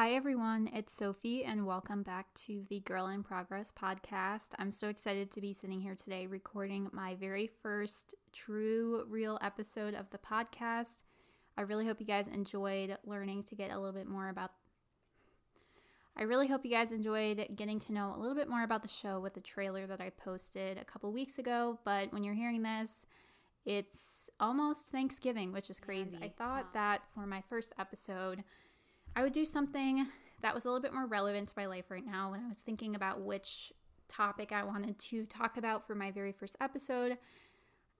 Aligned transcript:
Hi, 0.00 0.12
everyone. 0.12 0.70
It's 0.72 0.94
Sophie, 0.94 1.44
and 1.44 1.66
welcome 1.66 2.02
back 2.02 2.32
to 2.46 2.64
the 2.70 2.80
Girl 2.80 3.08
in 3.08 3.22
Progress 3.22 3.70
podcast. 3.70 4.52
I'm 4.58 4.70
so 4.70 4.88
excited 4.88 5.30
to 5.30 5.42
be 5.42 5.52
sitting 5.52 5.82
here 5.82 5.94
today 5.94 6.26
recording 6.26 6.88
my 6.90 7.16
very 7.16 7.50
first 7.62 8.14
true, 8.32 9.04
real 9.10 9.38
episode 9.42 9.92
of 9.92 10.08
the 10.08 10.16
podcast. 10.16 11.04
I 11.58 11.60
really 11.60 11.86
hope 11.86 12.00
you 12.00 12.06
guys 12.06 12.28
enjoyed 12.28 12.96
learning 13.04 13.42
to 13.42 13.54
get 13.54 13.72
a 13.72 13.76
little 13.76 13.92
bit 13.92 14.08
more 14.08 14.30
about. 14.30 14.52
I 16.16 16.22
really 16.22 16.48
hope 16.48 16.64
you 16.64 16.70
guys 16.70 16.92
enjoyed 16.92 17.48
getting 17.54 17.78
to 17.80 17.92
know 17.92 18.14
a 18.16 18.18
little 18.18 18.34
bit 18.34 18.48
more 18.48 18.64
about 18.64 18.80
the 18.80 18.88
show 18.88 19.20
with 19.20 19.34
the 19.34 19.40
trailer 19.40 19.86
that 19.86 20.00
I 20.00 20.08
posted 20.08 20.78
a 20.78 20.84
couple 20.86 21.12
weeks 21.12 21.38
ago. 21.38 21.78
But 21.84 22.10
when 22.10 22.24
you're 22.24 22.32
hearing 22.32 22.62
this, 22.62 23.04
it's 23.66 24.30
almost 24.40 24.86
Thanksgiving, 24.86 25.52
which 25.52 25.68
is 25.68 25.78
crazy. 25.78 26.16
I 26.22 26.32
thought 26.38 26.72
that 26.72 27.02
for 27.14 27.26
my 27.26 27.42
first 27.50 27.74
episode, 27.78 28.44
I 29.16 29.22
would 29.22 29.32
do 29.32 29.44
something 29.44 30.06
that 30.42 30.54
was 30.54 30.64
a 30.64 30.68
little 30.68 30.80
bit 30.80 30.94
more 30.94 31.06
relevant 31.06 31.48
to 31.48 31.54
my 31.56 31.66
life 31.66 31.90
right 31.90 32.04
now 32.04 32.30
when 32.30 32.40
I 32.40 32.48
was 32.48 32.58
thinking 32.58 32.94
about 32.94 33.20
which 33.20 33.72
topic 34.08 34.52
I 34.52 34.64
wanted 34.64 34.98
to 34.98 35.26
talk 35.26 35.56
about 35.56 35.86
for 35.86 35.94
my 35.94 36.10
very 36.10 36.32
first 36.32 36.56
episode. 36.60 37.18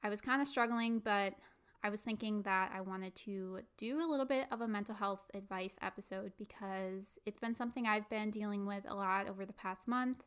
I 0.03 0.09
was 0.09 0.21
kind 0.21 0.41
of 0.41 0.49
struggling, 0.49 0.99
but 1.01 1.35
I 1.83 1.91
was 1.91 2.01
thinking 2.03 2.43
that 2.43 2.73
I 2.75 2.81
wanted 2.81 3.15
to 3.17 3.61
do 3.77 3.99
a 4.01 4.09
little 4.09 4.27
bit 4.27 4.47
of 4.51 4.61
a 4.61 4.69
mental 4.69 4.95
health 4.95 5.31
advice 5.35 5.77
episode 5.83 6.33
because 6.39 7.19
it's 7.27 7.39
been 7.39 7.55
something 7.55 7.87
I've 7.87 8.09
been 8.11 8.31
dealing 8.31 8.67
with 8.67 8.85
a 8.89 8.95
lot 8.95 9.29
over 9.29 9.47
the 9.47 9.53
past 9.53 9.89
month. 9.89 10.25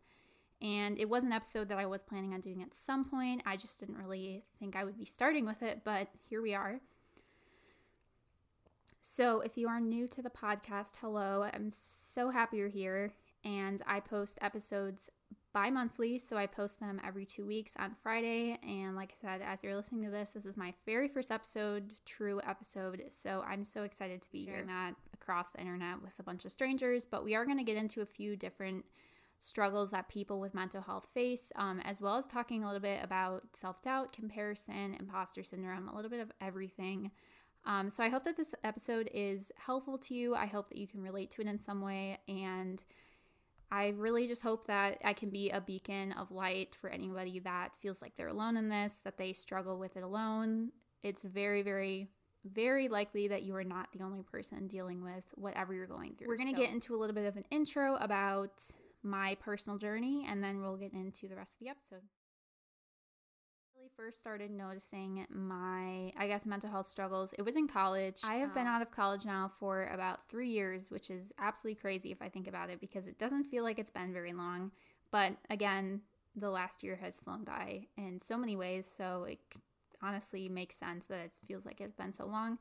And 0.62 0.98
it 0.98 1.10
was 1.10 1.24
an 1.24 1.34
episode 1.34 1.70
that 1.70 1.78
I 1.78 1.86
was 1.86 2.04
planning 2.04 2.34
on 2.34 2.42
doing 2.42 2.64
at 2.64 2.74
some 2.74 3.06
point. 3.06 3.44
I 3.46 3.58
just 3.58 3.80
didn't 3.80 3.98
really 3.98 4.44
think 4.60 4.76
I 4.76 4.84
would 4.84 4.98
be 4.98 5.06
starting 5.06 5.46
with 5.46 5.62
it, 5.62 5.82
but 5.84 6.08
here 6.30 6.42
we 6.42 6.54
are. 6.54 6.80
So, 9.06 9.42
if 9.42 9.58
you 9.58 9.68
are 9.68 9.82
new 9.82 10.08
to 10.08 10.22
the 10.22 10.30
podcast, 10.30 10.94
hello. 11.02 11.44
I'm 11.54 11.72
so 11.74 12.30
happy 12.30 12.58
you're 12.58 12.70
here. 12.70 13.12
And 13.44 13.82
I 13.86 14.00
post 14.00 14.38
episodes 14.42 15.10
bi 15.54 15.70
monthly. 15.70 16.18
So, 16.18 16.38
I 16.38 16.48
post 16.48 16.80
them 16.80 17.02
every 17.06 17.26
two 17.26 17.46
weeks 17.46 17.74
on 17.78 17.98
Friday. 18.02 18.58
And 18.64 18.96
like 18.96 19.12
I 19.12 19.22
said, 19.22 19.42
as 19.46 19.62
you're 19.62 19.76
listening 19.76 20.06
to 20.06 20.10
this, 20.10 20.32
this 20.32 20.46
is 20.46 20.56
my 20.56 20.74
very 20.86 21.10
first 21.10 21.32
episode, 21.32 21.92
true 22.06 22.40
episode. 22.48 23.04
So, 23.10 23.44
I'm 23.46 23.66
so 23.66 23.84
excited 23.84 24.22
to 24.22 24.32
be 24.32 24.46
sharing 24.46 24.68
that 24.68 24.94
across 25.14 25.52
the 25.52 25.60
internet 25.60 26.02
with 26.02 26.14
a 26.18 26.24
bunch 26.24 26.46
of 26.46 26.52
strangers. 26.52 27.04
But 27.04 27.26
we 27.26 27.36
are 27.36 27.46
going 27.46 27.58
to 27.58 27.66
get 27.66 27.76
into 27.76 28.00
a 28.02 28.06
few 28.06 28.38
different 28.38 28.86
struggles 29.42 29.92
that 29.92 30.08
people 30.08 30.40
with 30.40 30.56
mental 30.56 30.82
health 30.82 31.10
face, 31.14 31.52
um, 31.58 31.82
as 31.82 32.00
well 32.00 32.16
as 32.16 32.26
talking 32.26 32.64
a 32.64 32.68
little 32.68 32.80
bit 32.80 33.04
about 33.04 33.44
self 33.52 33.82
doubt, 33.82 34.14
comparison, 34.14 34.96
imposter 34.98 35.44
syndrome, 35.44 35.90
a 35.90 35.96
little 35.96 36.10
bit 36.10 36.22
of 36.22 36.32
everything. 36.40 37.12
Um, 37.66 37.90
so 37.90 38.04
I 38.04 38.10
hope 38.10 38.24
that 38.26 38.38
this 38.38 38.54
episode 38.64 39.10
is 39.14 39.52
helpful 39.58 39.98
to 40.00 40.14
you. 40.14 40.36
I 40.36 40.46
hope 40.46 40.70
that 40.70 40.78
you 40.78 40.88
can 40.88 41.02
relate 41.02 41.32
to 41.32 41.42
it 41.42 41.48
in 41.48 41.60
some 41.60 41.82
way. 41.82 42.20
And 42.28 42.84
I 43.72 43.90
really 43.90 44.28
just 44.28 44.44
hope 44.44 44.68
that 44.68 45.00
I 45.04 45.14
can 45.14 45.30
be 45.30 45.50
a 45.50 45.62
beacon 45.62 46.12
of 46.14 46.32
light 46.32 46.76
for 46.80 46.90
anybody 46.90 47.40
that 47.40 47.72
feels 47.82 48.02
like 48.02 48.16
they're 48.16 48.28
alone 48.28 48.58
in 48.58 48.70
this, 48.70 49.00
that 49.04 49.18
they 49.18 49.34
struggle 49.34 49.80
with 49.80 49.96
it 49.96 50.04
alone. 50.04 50.72
It's 51.02 51.24
very, 51.24 51.64
very, 51.64 52.10
very 52.46 52.90
likely 52.90 53.30
that 53.30 53.44
you 53.44 53.56
are 53.56 53.64
not 53.64 53.88
the 53.94 54.04
only 54.04 54.24
person 54.24 54.68
dealing 54.68 55.04
with 55.04 55.24
whatever 55.36 55.74
you're 55.74 55.88
going 55.88 56.16
through. 56.16 56.28
We're 56.28 56.38
going 56.38 56.54
to 56.54 56.56
so. 56.56 56.62
get 56.62 56.74
into 56.74 56.96
a 56.96 56.98
little 56.98 57.16
bit 57.16 57.26
of 57.26 57.38
an 57.38 57.46
intro 57.50 57.96
about 57.96 58.62
my 59.02 59.36
personal 59.36 59.78
journey, 59.78 60.26
and 60.30 60.44
then 60.44 60.62
we'll 60.62 60.78
get 60.78 60.94
into 60.94 61.28
the 61.28 61.36
rest 61.36 61.54
of 61.54 61.60
the 61.60 61.70
episode 61.70 62.04
first 63.96 64.20
started 64.20 64.52
noticing 64.52 65.26
my, 65.30 66.12
I 66.18 66.28
guess, 66.28 66.46
mental 66.46 66.70
health 66.70 66.88
struggles, 66.88 67.34
it 67.38 67.42
was 67.42 67.56
in 67.56 67.68
college. 67.68 68.20
I 68.24 68.36
have 68.36 68.54
been 68.54 68.68
out 68.68 68.82
of 68.82 68.92
college 68.92 69.26
now 69.26 69.52
for 69.60 69.88
about 69.88 70.28
three 70.30 70.50
years, 70.50 70.90
which 70.90 71.10
is 71.10 71.32
absolutely 71.40 71.80
crazy 71.82 72.12
if 72.12 72.22
I 72.22 72.30
think 72.30 72.48
about 72.48 72.70
it 72.70 72.80
because 72.80 73.08
it 73.08 73.20
doesn't 73.20 73.46
feel 73.46 73.64
like 73.64 73.80
it's 73.80 73.90
been 73.90 74.14
very 74.14 74.34
long. 74.34 74.72
But 75.12 75.34
again, 75.50 76.02
the 76.36 76.50
last 76.50 76.84
year 76.84 76.96
has 76.98 77.20
flown 77.20 77.44
by 77.44 77.88
in 77.98 78.22
so 78.22 78.38
many 78.38 78.56
ways, 78.56 78.90
so 78.92 79.24
it 79.24 79.40
honestly 80.02 80.50
makes 80.50 80.76
sense 80.76 81.06
that 81.08 81.20
it 81.20 81.32
feels 81.48 81.66
like 81.66 81.82
it's 81.82 81.96
been 81.96 82.14
so 82.14 82.26
long. 82.26 82.60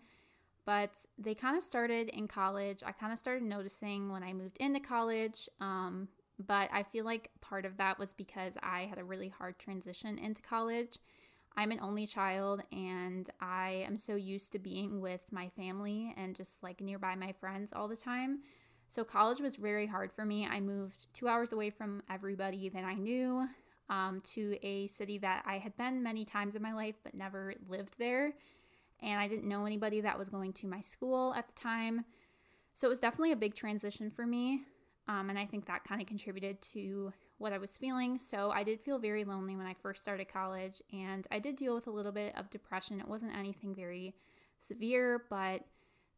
But 0.65 1.05
they 1.19 1.35
kind 1.35 1.57
of 1.57 1.63
started 1.63 2.09
in 2.09 2.29
college. 2.29 2.83
I 2.85 2.93
kind 2.93 3.13
of 3.13 3.19
started 3.19 3.43
noticing 3.43 4.11
when 4.11 4.23
I 4.23 4.33
moved 4.33 4.59
into 4.59 4.81
college. 4.81 5.49
Um, 5.61 6.09
but 6.39 6.69
I 6.73 6.83
feel 6.83 7.05
like 7.05 7.31
part 7.41 7.65
of 7.65 7.77
that 7.79 7.99
was 7.99 8.13
because 8.13 8.55
I 8.63 8.83
had 8.83 8.99
a 8.99 9.05
really 9.05 9.29
hard 9.29 9.59
transition 9.59 10.19
into 10.19 10.43
college. 10.43 10.99
I'm 11.57 11.71
an 11.71 11.81
only 11.81 12.07
child 12.07 12.63
and 12.73 13.29
I 13.41 13.85
am 13.87 13.97
so 13.97 14.15
used 14.15 14.53
to 14.53 14.59
being 14.59 15.01
with 15.01 15.21
my 15.31 15.49
family 15.51 16.15
and 16.17 16.35
just 16.35 16.63
like 16.63 16.81
nearby 16.81 17.15
my 17.15 17.33
friends 17.33 17.73
all 17.75 17.89
the 17.89 17.97
time. 17.97 18.41
So 18.89 19.05
college 19.05 19.41
was 19.41 19.57
very 19.57 19.87
hard 19.87 20.13
for 20.13 20.25
me. 20.25 20.47
I 20.47 20.61
moved 20.61 21.07
two 21.15 21.29
hours 21.29 21.53
away 21.53 21.71
from 21.71 22.03
everybody 22.11 22.69
that 22.71 22.85
I 22.85 22.95
knew 22.95 23.47
um, 23.89 24.23
to 24.35 24.57
a 24.63 24.87
city 24.89 25.19
that 25.19 25.45
I 25.47 25.59
had 25.59 25.77
been 25.77 26.03
many 26.03 26.25
times 26.25 26.55
in 26.55 26.63
my 26.63 26.73
life 26.73 26.97
but 27.03 27.15
never 27.15 27.55
lived 27.69 27.99
there. 27.99 28.33
And 29.01 29.19
I 29.21 29.29
didn't 29.29 29.49
know 29.49 29.67
anybody 29.67 30.01
that 30.03 30.19
was 30.19 30.29
going 30.29 30.53
to 30.55 30.67
my 30.67 30.81
school 30.81 31.35
at 31.35 31.49
the 31.49 31.55
time. 31.55 32.05
So 32.75 32.87
it 32.87 32.91
was 32.91 33.01
definitely 33.01 33.33
a 33.33 33.37
big 33.37 33.55
transition 33.55 34.11
for 34.11 34.27
me. 34.27 34.63
Um, 35.09 35.29
and 35.31 35.39
I 35.39 35.47
think 35.47 35.67
that 35.67 35.85
kind 35.85 36.01
of 36.01 36.07
contributed 36.07 36.63
to 36.73 37.13
what 37.43 37.53
I 37.53 37.59
was 37.59 37.77
feeling. 37.77 38.17
So 38.19 38.51
I 38.51 38.63
did 38.63 38.81
feel 38.81 38.99
very 38.99 39.25
lonely 39.25 39.57
when 39.57 39.67
I 39.67 39.75
first 39.75 40.01
started 40.01 40.33
college, 40.33 40.81
and 40.93 41.27
I 41.31 41.41
did 41.41 41.57
deal 41.57 41.75
with 41.75 41.89
a 41.89 41.91
little 41.91 42.13
bit 42.13 42.35
of 42.37 42.49
depression. 42.49 43.01
It 43.01 43.09
wasn't 43.09 43.37
anything 43.37 43.75
very 43.75 44.15
severe, 44.59 45.25
but 45.29 45.63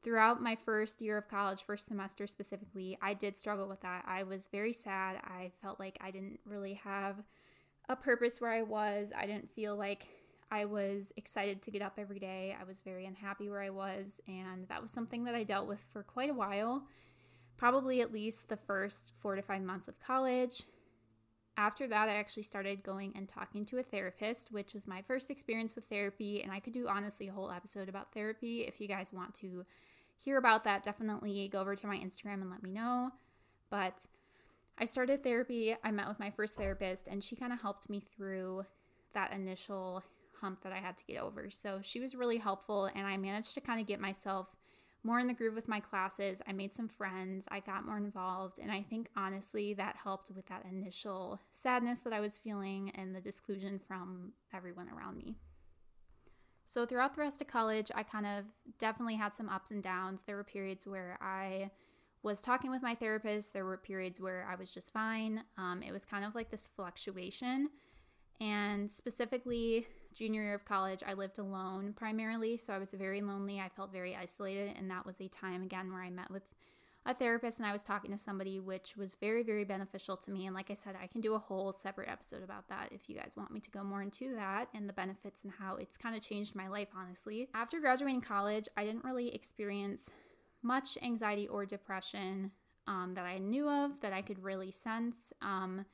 throughout 0.03 0.43
my 0.43 0.55
first 0.55 1.01
year 1.01 1.17
of 1.17 1.29
college, 1.29 1.63
first 1.63 1.87
semester 1.87 2.27
specifically, 2.27 2.99
I 3.01 3.15
did 3.15 3.39
struggle 3.39 3.67
with 3.67 3.81
that. 3.81 4.05
I 4.07 4.23
was 4.23 4.49
very 4.49 4.75
sad. 4.75 5.17
I 5.25 5.51
felt 5.63 5.81
like 5.81 5.99
I 6.01 6.11
didn't 6.11 6.41
really 6.45 6.75
have 6.75 7.17
a 7.89 7.97
purpose 7.97 8.41
where 8.41 8.53
I 8.53 8.63
was. 8.63 9.11
I 9.17 9.27
didn't 9.27 9.51
feel 9.51 9.77
like 9.77 10.07
I 10.51 10.67
was 10.67 11.11
excited 11.17 11.63
to 11.63 11.71
get 11.71 11.81
up 11.81 11.95
every 11.97 12.19
day. 12.19 12.55
I 12.61 12.65
was 12.65 12.83
very 12.83 13.07
unhappy 13.07 13.49
where 13.49 13.63
I 13.63 13.71
was, 13.71 14.21
and 14.29 14.69
that 14.69 14.83
was 14.83 14.91
something 14.91 15.25
that 15.25 15.35
I 15.35 15.43
dealt 15.43 15.67
with 15.67 15.81
for 15.91 16.03
quite 16.03 16.29
a 16.29 16.35
while. 16.35 16.85
Probably 17.57 18.03
at 18.03 18.13
least 18.13 18.49
the 18.49 18.59
first 18.59 19.13
four 19.17 19.37
to 19.37 19.43
five 19.43 19.63
months 19.63 19.89
of 19.89 19.99
college 20.01 20.65
after 21.57 21.87
that, 21.89 22.09
I 22.09 22.17
actually 22.17 22.43
started 22.43 22.83
going 22.83 23.13
and 23.15 23.29
talking 23.29 23.65
to 23.67 23.79
a 23.79 23.83
therapist, 23.83 24.51
which 24.51 24.75
was 24.75 24.87
my 24.87 25.03
first 25.03 25.31
experience 25.31 25.75
with 25.75 25.85
therapy. 25.87 26.43
And 26.43 26.53
I 26.53 26.61
could 26.61 26.73
do 26.73 26.89
honestly 26.89 27.29
a 27.29 27.33
whole 27.33 27.51
episode 27.51 27.89
about 27.89 28.13
therapy. 28.13 28.63
If 28.63 28.81
you 28.81 28.89
guys 28.89 29.13
want 29.13 29.35
to 29.37 29.65
hear 30.17 30.37
about 30.39 30.65
that, 30.65 30.83
definitely 30.83 31.49
go 31.49 31.61
over 31.61 31.77
to 31.77 31.87
my 31.87 31.97
Instagram 31.97 32.43
and 32.43 32.51
let 32.51 32.63
me 32.63 32.71
know. 32.71 33.11
But 33.71 34.07
I 34.79 34.85
started 34.85 35.23
therapy. 35.23 35.77
I 35.85 35.91
met 35.91 36.09
with 36.09 36.19
my 36.19 36.31
first 36.31 36.57
therapist, 36.57 37.07
and 37.07 37.23
she 37.23 37.37
kind 37.37 37.53
of 37.53 37.61
helped 37.61 37.89
me 37.89 38.01
through 38.01 38.65
that 39.13 39.33
initial 39.33 40.03
hump 40.41 40.63
that 40.63 40.73
I 40.73 40.79
had 40.79 40.97
to 40.97 41.05
get 41.05 41.23
over. 41.23 41.49
So 41.51 41.79
she 41.83 42.01
was 42.01 42.15
really 42.15 42.39
helpful, 42.39 42.91
and 42.93 43.07
I 43.07 43.17
managed 43.17 43.55
to 43.55 43.61
kind 43.61 43.81
of 43.81 43.87
get 43.87 44.01
myself 44.01 44.49
more 45.05 45.21
in 45.21 45.27
the 45.27 45.35
groove 45.35 45.55
with 45.55 45.69
my 45.69 45.81
classes. 45.81 46.41
I 46.49 46.53
made 46.53 46.75
some 46.75 46.89
friends, 46.89 47.45
I 47.51 47.61
got 47.61 47.87
more 47.87 47.99
involved, 47.99 48.59
and 48.59 48.73
I 48.73 48.83
think 48.83 49.09
honestly 49.17 49.75
that 49.75 49.97
helped 50.03 50.31
with 50.35 50.47
that 50.47 50.65
initial 50.71 51.41
sadness 51.53 52.01
that 52.01 52.13
I 52.13 52.21
was 52.21 52.39
feeling 52.39 52.91
and 52.95 53.15
the 53.15 53.21
disclusion 53.21 53.79
from 53.79 54.33
everyone 54.53 54.89
around 54.89 55.19
me. 55.19 55.37
So, 56.67 56.87
throughout 56.87 57.15
the 57.15 57.21
rest 57.21 57.43
of 57.43 57.47
college, 57.47 57.91
I 57.95 58.03
kind 58.03 58.27
of 58.27 58.45
definitely 58.79 59.17
had 59.17 59.35
some 59.35 59.51
ups 59.51 59.71
and 59.71 59.83
downs. 59.83 60.23
There 60.27 60.37
were 60.37 60.45
periods 60.45 60.87
where 60.87 61.19
I 61.21 61.71
was 62.23 62.41
talking 62.41 62.71
with 62.71 62.83
my 62.83 62.95
therapist, 62.95 63.53
there 63.53 63.67
were 63.67 63.77
periods 63.77 64.19
where 64.19 64.49
I 64.51 64.55
was 64.55 64.73
just 64.73 64.93
fine. 64.93 65.45
Um, 65.59 65.83
it 65.83 65.93
was 65.93 66.07
kind 66.07 66.25
of 66.25 66.35
like 66.35 66.51
this 66.51 66.71
fluctuation. 66.75 67.69
And 68.41 68.91
specifically, 68.91 69.87
junior 70.15 70.43
year 70.43 70.55
of 70.55 70.65
college, 70.65 71.03
I 71.07 71.15
lived 71.15 71.39
alone 71.39 71.93
primarily. 71.95 72.57
So 72.57 72.73
I 72.73 72.79
was 72.79 72.91
very 72.91 73.23
lonely. 73.23 73.61
I 73.61 73.69
felt 73.69 73.93
very 73.93 74.17
isolated. 74.17 74.75
And 74.77 74.91
that 74.91 75.07
was 75.07 75.21
a 75.21 75.29
time, 75.29 75.63
again, 75.63 75.93
where 75.93 76.03
I 76.03 76.11
met 76.11 76.31
with 76.31 76.43
a 77.07 77.15
therapist 77.15 77.59
and 77.59 77.67
I 77.67 77.73
was 77.73 77.83
talking 77.83 78.11
to 78.13 78.19
somebody, 78.19 78.61
which 78.61 78.97
was 78.97 79.15
very, 79.21 79.43
very 79.43 79.65
beneficial 79.65 80.17
to 80.19 80.31
me. 80.31 80.47
And 80.47 80.55
like 80.55 80.71
I 80.71 80.75
said, 80.75 80.97
I 81.01 81.07
can 81.07 81.21
do 81.21 81.35
a 81.35 81.39
whole 81.39 81.75
separate 81.75 82.09
episode 82.09 82.43
about 82.43 82.69
that 82.69 82.89
if 82.93 83.09
you 83.09 83.17
guys 83.17 83.33
want 83.37 83.51
me 83.51 83.61
to 83.61 83.71
go 83.71 83.85
more 83.85 84.03
into 84.03 84.35
that 84.37 84.69
and 84.75 84.89
the 84.89 84.95
benefits 84.95 85.45
and 85.45 85.53
how 85.53 85.77
it's 85.77 85.99
kind 85.99 86.17
of 86.17 86.23
changed 86.23 86.55
my 86.55 86.69
life, 86.69 86.89
honestly. 86.97 87.49
After 87.55 87.79
graduating 87.79 88.23
college, 88.23 88.69
I 88.77 88.85
didn't 88.85 89.05
really 89.05 89.35
experience 89.35 90.11
much 90.63 90.97
anxiety 91.03 91.47
or 91.47 91.67
depression 91.67 92.51
um, 92.87 93.13
that 93.15 93.25
I 93.25 93.39
knew 93.39 93.69
of 93.69 94.01
that 94.01 94.13
I 94.13 94.23
could 94.23 94.43
really 94.43 94.71
sense. 94.71 95.33
Um, 95.43 95.85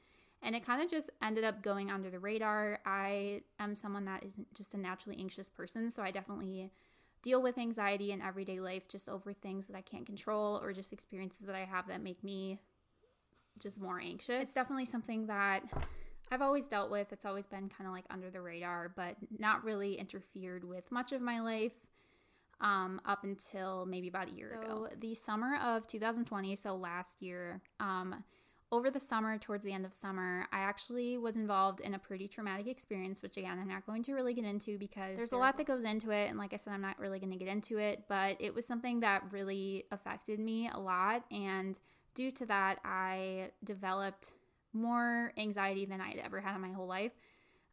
and 0.43 0.57
it 0.57 0.65
kind 0.65 0.83
of 0.83 0.91
just 0.91 1.11
ended 1.23 1.45
up 1.45 1.63
going 1.63 1.91
under 1.91 2.11
the 2.11 2.19
radar. 2.19 2.81
I 2.87 3.43
am 3.59 3.75
someone 3.75 4.05
that 4.07 4.25
is 4.25 4.39
just 4.55 4.75
a 4.75 4.79
naturally 4.79 5.19
anxious 5.19 5.49
person, 5.49 5.91
so 5.91 6.03
I 6.03 6.11
definitely 6.11 6.71
deal 7.23 7.43
with 7.43 7.59
anxiety 7.59 8.13
in 8.13 8.23
everyday 8.23 8.61
life 8.61 8.89
just 8.89 9.09
over 9.09 9.33
things 9.33 9.67
that 9.67 9.77
I 9.77 9.83
can't 9.83 10.07
control 10.07 10.59
or 10.63 10.73
just 10.73 10.93
experiences 10.93 11.47
that 11.47 11.55
I 11.55 11.65
have 11.65 11.87
that 11.89 12.03
make 12.03 12.25
me 12.25 12.59
just 13.59 13.79
more 13.81 14.01
anxious. 14.01 14.43
It's 14.43 14.55
definitely 14.55 14.87
something 14.87 15.27
that 15.27 15.65
I've 16.33 16.41
always 16.41 16.67
dealt 16.67 16.91
with. 16.91 17.13
It's 17.13 17.27
always 17.27 17.45
been 17.47 17.69
kind 17.69 17.87
of 17.87 17.93
like 17.93 18.07
under 18.09 18.31
the 18.31 18.41
radar, 18.41 18.89
but 18.89 19.17
not 19.39 19.65
really 19.65 19.95
interfered 19.99 20.65
with 20.65 20.91
much 20.91 21.13
of 21.13 21.21
my 21.21 21.41
life. 21.41 21.75
um, 22.63 23.01
up 23.07 23.25
until 23.25 23.87
maybe 23.87 24.09
about 24.09 24.29
a 24.29 24.33
year 24.33 24.59
so 24.63 24.85
ago. 24.85 24.89
The 25.01 25.15
summer 25.15 25.57
of 25.57 25.87
2020, 25.87 26.55
so 26.57 26.77
last 26.77 27.23
year, 27.23 27.63
um, 27.81 28.23
over 28.73 28.91
the 28.91 29.01
summer, 29.01 29.37
towards 29.37 29.65
the 29.65 29.73
end 29.73 29.85
of 29.85 29.95
summer, 29.95 30.47
I 30.53 30.61
actually 30.61 31.19
was 31.19 31.35
involved 31.35 31.81
in 31.81 31.95
a 31.95 31.99
pretty 31.99 32.29
traumatic 32.29 32.69
experience, 32.69 33.21
which 33.21 33.37
again, 33.37 33.59
I'm 33.59 33.69
not 33.69 33.85
going 33.85 34.05
to 34.05 34.15
really 34.15 34.33
get 34.33 34.45
into 34.45 34.79
because 34.79 35.17
there's 35.17 35.33
a 35.33 35.37
lot 35.37 35.57
that 35.57 35.67
goes 35.67 35.85
into 35.85 36.11
it. 36.11 36.31
And 36.31 36.39
like 36.39 36.53
I 36.53 36.57
said, 36.57 36.73
I'm 36.73 36.81
not 36.81 36.99
really 36.99 37.19
going 37.19 37.33
to 37.33 37.39
get 37.39 37.49
into 37.49 37.79
it, 37.79 38.05
but 38.09 38.37
it 38.39 38.55
was 38.55 38.67
something 38.67 39.01
that 39.01 39.25
really 39.33 39.85
affected 39.91 40.39
me 40.39 40.71
a 40.73 40.79
lot. 40.79 41.25
And 41.33 41.79
due 42.15 42.31
to 42.31 42.47
that, 42.47 42.79
I 42.85 43.51
developed 43.65 44.35
more 44.73 45.33
anxiety 45.37 45.85
than 45.85 46.01
I'd 46.01 46.21
ever 46.25 46.41
had 46.41 46.55
in 46.55 46.61
my 46.61 46.71
whole 46.71 46.87
life. 46.87 47.13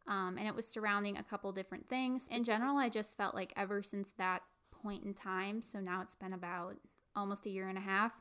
Um, 0.08 0.36
and 0.36 0.48
it 0.48 0.54
was 0.54 0.66
surrounding 0.66 1.16
a 1.16 1.22
couple 1.22 1.52
different 1.52 1.88
things. 1.88 2.28
In 2.28 2.42
general, 2.42 2.76
I 2.76 2.88
just 2.88 3.16
felt 3.16 3.34
like 3.36 3.52
ever 3.56 3.82
since 3.82 4.08
that 4.18 4.42
point 4.72 5.04
in 5.04 5.14
time, 5.14 5.62
so 5.62 5.80
now 5.80 6.00
it's 6.02 6.14
been 6.14 6.32
about 6.32 6.76
almost 7.14 7.46
a 7.46 7.50
year 7.50 7.68
and 7.68 7.78
a 7.78 7.82
half, 7.82 8.20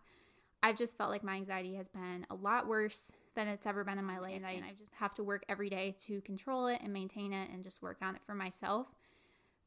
I've 0.68 0.76
just 0.76 0.98
felt 0.98 1.10
like 1.10 1.24
my 1.24 1.36
anxiety 1.36 1.76
has 1.76 1.88
been 1.88 2.28
a 2.30 2.36
lot 2.36 2.68
worse 2.68 3.10
than 3.36 3.48
it's 3.48 3.66
ever 3.66 3.86
been 3.86 3.98
in 3.98 4.04
my 4.04 4.20
life. 4.20 4.36
And 4.36 4.46
I, 4.46 4.74
just 4.78 4.94
have 4.96 5.14
to 5.16 5.24
work 5.24 5.46
every 5.48 5.70
day 5.70 5.96
to 6.08 6.20
control 6.22 6.68
it 6.68 6.82
and 6.84 6.92
maintain 6.92 7.32
it 7.32 7.50
and 7.54 7.64
just 7.64 7.82
work 7.82 8.00
on 8.02 8.16
it 8.18 8.22
for 8.26 8.36
myself. 8.36 8.88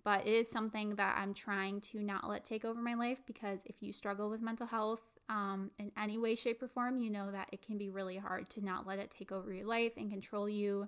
But 0.05 0.27
it 0.27 0.35
is 0.35 0.51
something 0.51 0.97
that 0.97 1.17
I'm 1.17 1.33
trying 1.33 1.81
to 1.93 2.03
not 2.03 2.29
let 2.29 2.45
take 2.45 2.67
over 2.67 2.79
my 2.79 2.93
life 2.93 3.23
because 3.27 3.61
if 3.65 3.77
you 3.81 3.95
struggle 3.95 4.29
with 4.29 4.43
mental 4.43 4.67
health 4.67 5.01
um, 5.31 5.71
in 5.79 5.91
any 5.97 6.19
way, 6.19 6.35
shape, 6.35 6.63
or 6.63 6.69
form, 6.69 6.99
you 6.99 7.09
know 7.09 7.31
that 7.31 7.49
it 7.51 7.63
can 7.63 7.79
be 7.79 7.89
really 7.89 8.19
hard 8.19 8.51
to 8.51 8.63
not 8.63 8.87
let 8.87 8.99
it 8.99 9.11
take 9.11 9.33
over 9.33 9.55
your 9.55 9.67
life 9.67 9.93
and 9.97 10.11
control 10.11 10.51
you 10.51 10.87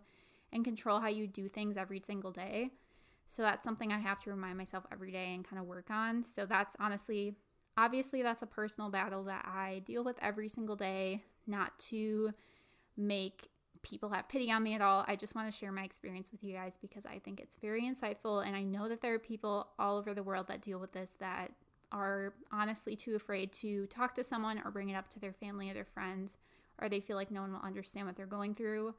and 0.53 0.63
control 0.63 1.01
how 1.01 1.09
you 1.09 1.27
do 1.27 1.49
things 1.49 1.79
every 1.79 2.01
single 2.01 2.33
day. 2.33 2.71
So 3.29 3.41
that's 3.41 3.65
something 3.65 3.93
I 3.93 3.99
have 3.99 4.21
to 4.21 4.31
remind 4.31 4.59
myself 4.59 4.85
every 4.93 5.11
day 5.11 5.33
and 5.35 5.43
kind 5.43 5.59
of 5.59 5.67
work 5.67 5.91
on. 5.91 6.23
So 6.23 6.45
that's 6.45 6.77
honestly 6.79 7.35
Obviously, 7.77 8.23
that's 8.23 8.43
a 8.43 8.47
personal 8.47 8.91
battle 8.91 9.25
that 9.25 9.47
I 9.47 9.83
deal 9.87 10.05
with 10.05 10.17
every 10.21 10.49
single 10.49 10.77
day, 10.77 11.23
not 11.47 11.79
to 11.91 12.33
make 12.97 13.49
people 13.83 14.11
have 14.11 14.29
pity 14.29 14.51
on 14.51 14.63
me 14.63 14.75
at 14.75 14.81
all. 14.81 15.05
I 15.09 15.17
just 15.17 15.35
want 15.35 15.51
to 15.51 15.57
share 15.57 15.73
my 15.73 15.83
experience 15.83 16.31
with 16.31 16.45
you 16.45 16.55
guys 16.55 16.79
because 16.81 17.05
I 17.05 17.19
think 17.19 17.41
it's 17.41 17.57
very 17.57 17.83
insightful. 17.83 18.47
And 18.47 18.55
I 18.55 18.63
know 18.63 18.89
that 18.89 19.01
there 19.01 19.15
are 19.15 19.19
people 19.19 19.69
all 19.79 19.97
over 19.97 20.15
the 20.15 20.23
world 20.23 20.49
that 20.49 20.63
deal 20.63 20.79
with 20.79 20.93
this 20.93 21.17
that 21.19 21.53
are 21.91 22.35
honestly 22.51 22.97
too 22.97 23.15
afraid 23.15 23.53
to 23.53 23.87
talk 23.87 24.15
to 24.15 24.25
someone 24.25 24.61
or 24.65 24.71
bring 24.71 24.89
it 24.89 24.95
up 24.95 25.09
to 25.11 25.21
their 25.21 25.33
family 25.33 25.71
or 25.71 25.75
their 25.75 25.85
friends, 25.85 26.39
or 26.81 26.89
they 26.89 27.01
feel 27.01 27.17
like 27.17 27.31
no 27.31 27.43
one 27.43 27.53
will 27.53 27.61
understand 27.61 28.07
what 28.07 28.17
they're 28.17 28.27
going 28.27 28.55
through. 28.55 28.95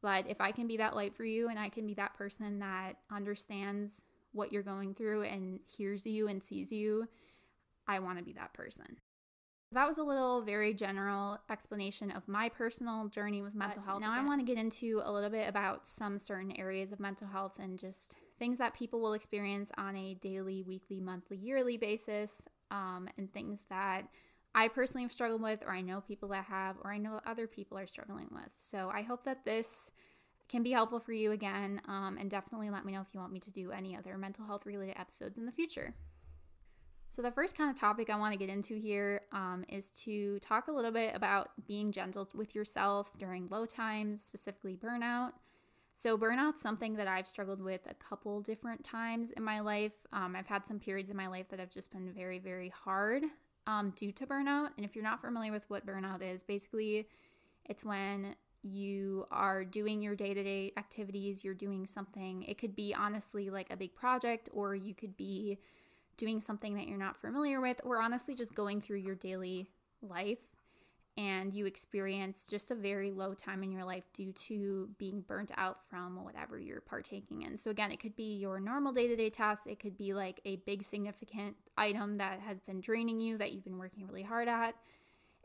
But 0.00 0.28
if 0.28 0.40
I 0.40 0.50
can 0.50 0.66
be 0.66 0.76
that 0.78 0.96
light 0.96 1.14
for 1.14 1.24
you 1.24 1.48
and 1.48 1.58
I 1.58 1.68
can 1.68 1.86
be 1.86 1.94
that 1.94 2.14
person 2.14 2.58
that 2.58 2.94
understands 3.10 4.02
what 4.32 4.52
you're 4.52 4.62
going 4.62 4.94
through 4.94 5.22
and 5.22 5.60
hears 5.66 6.06
you 6.06 6.26
and 6.26 6.42
sees 6.42 6.72
you 6.72 7.06
I 7.86 7.98
want 7.98 8.18
to 8.18 8.24
be 8.24 8.32
that 8.34 8.52
person. 8.54 8.98
That 9.72 9.86
was 9.86 9.96
a 9.96 10.02
little 10.02 10.42
very 10.42 10.74
general 10.74 11.38
explanation 11.50 12.10
of 12.10 12.28
my 12.28 12.50
personal 12.50 13.08
journey 13.08 13.40
with 13.40 13.54
mental 13.54 13.80
but 13.80 13.86
health. 13.86 14.00
Now, 14.02 14.12
I 14.12 14.22
want 14.22 14.40
to 14.40 14.46
get 14.46 14.58
into 14.58 15.00
a 15.02 15.10
little 15.10 15.30
bit 15.30 15.48
about 15.48 15.86
some 15.86 16.18
certain 16.18 16.52
areas 16.58 16.92
of 16.92 17.00
mental 17.00 17.26
health 17.26 17.58
and 17.58 17.78
just 17.78 18.14
things 18.38 18.58
that 18.58 18.74
people 18.74 19.00
will 19.00 19.14
experience 19.14 19.72
on 19.78 19.96
a 19.96 20.14
daily, 20.14 20.62
weekly, 20.62 21.00
monthly, 21.00 21.38
yearly 21.38 21.78
basis, 21.78 22.42
um, 22.70 23.08
and 23.16 23.32
things 23.32 23.64
that 23.70 24.02
I 24.54 24.68
personally 24.68 25.04
have 25.04 25.12
struggled 25.12 25.40
with, 25.40 25.62
or 25.62 25.72
I 25.72 25.80
know 25.80 26.02
people 26.02 26.28
that 26.30 26.44
have, 26.44 26.76
or 26.84 26.92
I 26.92 26.98
know 26.98 27.20
other 27.24 27.46
people 27.46 27.78
are 27.78 27.86
struggling 27.86 28.28
with. 28.30 28.52
So 28.54 28.90
I 28.92 29.00
hope 29.00 29.24
that 29.24 29.46
this 29.46 29.90
can 30.48 30.62
be 30.62 30.72
helpful 30.72 31.00
for 31.00 31.12
you 31.12 31.32
again, 31.32 31.80
um, 31.88 32.18
and 32.20 32.30
definitely 32.30 32.68
let 32.68 32.84
me 32.84 32.92
know 32.92 33.00
if 33.00 33.14
you 33.14 33.20
want 33.20 33.32
me 33.32 33.40
to 33.40 33.50
do 33.50 33.72
any 33.72 33.96
other 33.96 34.18
mental 34.18 34.44
health 34.44 34.66
related 34.66 34.96
episodes 34.98 35.38
in 35.38 35.46
the 35.46 35.52
future. 35.52 35.94
So, 37.12 37.20
the 37.20 37.30
first 37.30 37.54
kind 37.54 37.68
of 37.68 37.78
topic 37.78 38.08
I 38.08 38.16
want 38.16 38.32
to 38.32 38.38
get 38.38 38.48
into 38.48 38.74
here 38.74 39.20
um, 39.32 39.66
is 39.68 39.90
to 40.04 40.38
talk 40.38 40.68
a 40.68 40.72
little 40.72 40.90
bit 40.90 41.14
about 41.14 41.50
being 41.68 41.92
gentle 41.92 42.26
with 42.34 42.54
yourself 42.54 43.10
during 43.18 43.48
low 43.50 43.66
times, 43.66 44.24
specifically 44.24 44.78
burnout. 44.82 45.32
So, 45.94 46.16
burnout's 46.16 46.62
something 46.62 46.94
that 46.94 47.08
I've 47.08 47.26
struggled 47.26 47.60
with 47.60 47.82
a 47.86 47.92
couple 47.92 48.40
different 48.40 48.82
times 48.82 49.30
in 49.32 49.44
my 49.44 49.60
life. 49.60 49.92
Um, 50.10 50.34
I've 50.34 50.46
had 50.46 50.66
some 50.66 50.78
periods 50.78 51.10
in 51.10 51.16
my 51.18 51.26
life 51.26 51.50
that 51.50 51.60
have 51.60 51.68
just 51.68 51.92
been 51.92 52.10
very, 52.14 52.38
very 52.38 52.70
hard 52.70 53.24
um, 53.66 53.92
due 53.94 54.12
to 54.12 54.26
burnout. 54.26 54.70
And 54.78 54.86
if 54.86 54.96
you're 54.96 55.04
not 55.04 55.20
familiar 55.20 55.52
with 55.52 55.68
what 55.68 55.86
burnout 55.86 56.22
is, 56.22 56.42
basically, 56.42 57.08
it's 57.66 57.84
when 57.84 58.36
you 58.62 59.26
are 59.30 59.66
doing 59.66 60.00
your 60.00 60.16
day 60.16 60.32
to 60.32 60.42
day 60.42 60.72
activities, 60.78 61.44
you're 61.44 61.52
doing 61.52 61.84
something. 61.84 62.42
It 62.44 62.56
could 62.56 62.74
be 62.74 62.94
honestly 62.94 63.50
like 63.50 63.70
a 63.70 63.76
big 63.76 63.94
project, 63.94 64.48
or 64.54 64.74
you 64.74 64.94
could 64.94 65.14
be 65.14 65.58
doing 66.16 66.40
something 66.40 66.74
that 66.74 66.86
you're 66.86 66.98
not 66.98 67.16
familiar 67.16 67.60
with, 67.60 67.80
or 67.84 68.00
honestly 68.00 68.34
just 68.34 68.54
going 68.54 68.80
through 68.80 68.98
your 68.98 69.14
daily 69.14 69.70
life 70.00 70.52
and 71.16 71.52
you 71.52 71.66
experience 71.66 72.46
just 72.46 72.70
a 72.70 72.74
very 72.74 73.10
low 73.10 73.34
time 73.34 73.62
in 73.62 73.70
your 73.70 73.84
life 73.84 74.04
due 74.14 74.32
to 74.32 74.88
being 74.98 75.20
burnt 75.20 75.50
out 75.58 75.86
from 75.86 76.24
whatever 76.24 76.58
you're 76.58 76.80
partaking 76.80 77.42
in. 77.42 77.56
So, 77.56 77.70
again, 77.70 77.90
it 77.92 78.00
could 78.00 78.16
be 78.16 78.36
your 78.36 78.58
normal 78.58 78.92
day 78.92 79.06
to 79.08 79.16
day 79.16 79.28
tasks, 79.28 79.66
it 79.66 79.78
could 79.78 79.96
be 79.96 80.14
like 80.14 80.40
a 80.44 80.56
big 80.56 80.82
significant 80.82 81.56
item 81.76 82.16
that 82.18 82.40
has 82.40 82.60
been 82.60 82.80
draining 82.80 83.20
you 83.20 83.36
that 83.38 83.52
you've 83.52 83.64
been 83.64 83.78
working 83.78 84.06
really 84.06 84.22
hard 84.22 84.48
at. 84.48 84.74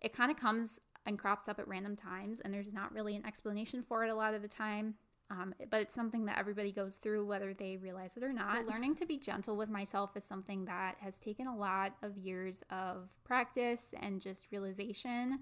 It 0.01 0.13
kind 0.13 0.31
of 0.31 0.37
comes 0.37 0.79
and 1.05 1.19
crops 1.19 1.49
up 1.49 1.59
at 1.59 1.67
random 1.67 1.95
times, 1.95 2.39
and 2.39 2.53
there's 2.53 2.73
not 2.73 2.93
really 2.93 3.15
an 3.15 3.25
explanation 3.25 3.83
for 3.83 4.05
it 4.05 4.09
a 4.09 4.15
lot 4.15 4.33
of 4.33 4.41
the 4.41 4.47
time. 4.47 4.95
Um, 5.29 5.53
but 5.69 5.81
it's 5.81 5.93
something 5.93 6.25
that 6.25 6.37
everybody 6.37 6.71
goes 6.71 6.95
through, 6.95 7.25
whether 7.25 7.53
they 7.53 7.75
realize 7.75 8.15
it 8.15 8.23
or 8.23 8.31
not. 8.31 8.55
So, 8.55 8.61
learning 8.65 8.95
to 8.95 9.05
be 9.05 9.17
gentle 9.17 9.57
with 9.57 9.69
myself 9.69 10.15
is 10.15 10.23
something 10.23 10.65
that 10.65 10.95
has 11.01 11.19
taken 11.19 11.47
a 11.47 11.55
lot 11.55 11.93
of 12.01 12.17
years 12.17 12.63
of 12.69 13.09
practice 13.25 13.93
and 14.01 14.21
just 14.21 14.45
realization. 14.51 15.39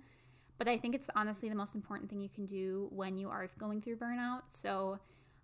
But 0.58 0.68
I 0.68 0.78
think 0.78 0.96
it's 0.96 1.10
honestly 1.16 1.50
the 1.50 1.56
most 1.56 1.76
important 1.76 2.10
thing 2.10 2.20
you 2.20 2.30
can 2.30 2.46
do 2.46 2.88
when 2.92 3.18
you 3.18 3.30
are 3.30 3.50
going 3.60 3.82
through 3.82 3.98
burnout. 3.98 4.44
So, 4.50 5.00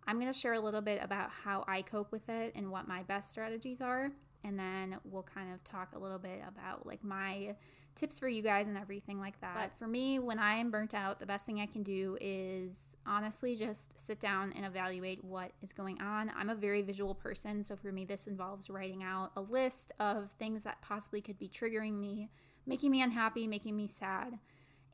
I'm 0.07 0.19
going 0.19 0.31
to 0.31 0.37
share 0.37 0.53
a 0.53 0.59
little 0.59 0.81
bit 0.81 1.03
about 1.03 1.29
how 1.29 1.63
I 1.67 1.83
cope 1.83 2.11
with 2.11 2.27
it 2.27 2.53
and 2.55 2.71
what 2.71 2.87
my 2.87 3.03
best 3.03 3.29
strategies 3.29 3.81
are. 3.81 4.11
And 4.43 4.57
then 4.57 4.97
we'll 5.03 5.23
kind 5.23 5.53
of 5.53 5.63
talk 5.63 5.89
a 5.95 5.99
little 5.99 6.17
bit 6.17 6.41
about 6.47 6.85
like 6.85 7.03
my 7.03 7.55
tips 7.95 8.19
for 8.19 8.27
you 8.27 8.41
guys 8.41 8.67
and 8.67 8.77
everything 8.77 9.19
like 9.19 9.39
that. 9.41 9.53
But 9.55 9.71
for 9.77 9.87
me, 9.87 10.19
when 10.19 10.39
I 10.39 10.55
am 10.55 10.71
burnt 10.71 10.93
out, 10.93 11.19
the 11.19 11.25
best 11.25 11.45
thing 11.45 11.59
I 11.59 11.65
can 11.65 11.83
do 11.83 12.17
is 12.19 12.75
honestly 13.05 13.55
just 13.55 13.99
sit 13.99 14.19
down 14.19 14.53
and 14.53 14.65
evaluate 14.65 15.23
what 15.23 15.51
is 15.61 15.73
going 15.73 16.01
on. 16.01 16.31
I'm 16.35 16.49
a 16.49 16.55
very 16.55 16.81
visual 16.81 17.15
person, 17.15 17.63
so 17.63 17.75
for 17.75 17.91
me, 17.91 18.05
this 18.05 18.27
involves 18.27 18.69
writing 18.69 19.03
out 19.03 19.31
a 19.35 19.41
list 19.41 19.91
of 19.99 20.31
things 20.39 20.63
that 20.63 20.81
possibly 20.81 21.21
could 21.21 21.37
be 21.37 21.49
triggering 21.49 21.99
me, 21.99 22.29
making 22.65 22.91
me 22.91 23.01
unhappy, 23.01 23.47
making 23.47 23.75
me 23.75 23.87
sad. 23.87 24.39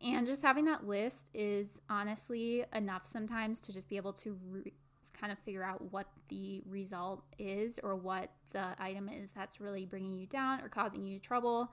And 0.02 0.28
just 0.28 0.44
having 0.44 0.66
that 0.66 0.88
list 0.88 1.28
is 1.34 1.82
honestly 1.90 2.66
enough 2.74 3.06
sometimes 3.06 3.60
to 3.62 3.74
just 3.74 3.90
be 3.90 3.98
able 3.98 4.14
to 4.14 4.38
re- 4.50 4.74
kind 5.20 5.32
of 5.32 5.40
figure 5.40 5.64
out 5.64 5.92
what 5.92 6.08
the 6.30 6.62
result 6.68 7.24
is 7.38 7.80
or 7.84 7.96
what 7.96 8.32
the 8.52 8.76
item 8.80 9.10
is 9.10 9.32
that's 9.32 9.60
really 9.60 9.86
bringing 9.86 10.14
you 10.14 10.26
down 10.26 10.62
or 10.62 10.70
causing 10.70 11.04
you 11.04 11.20
trouble. 11.20 11.72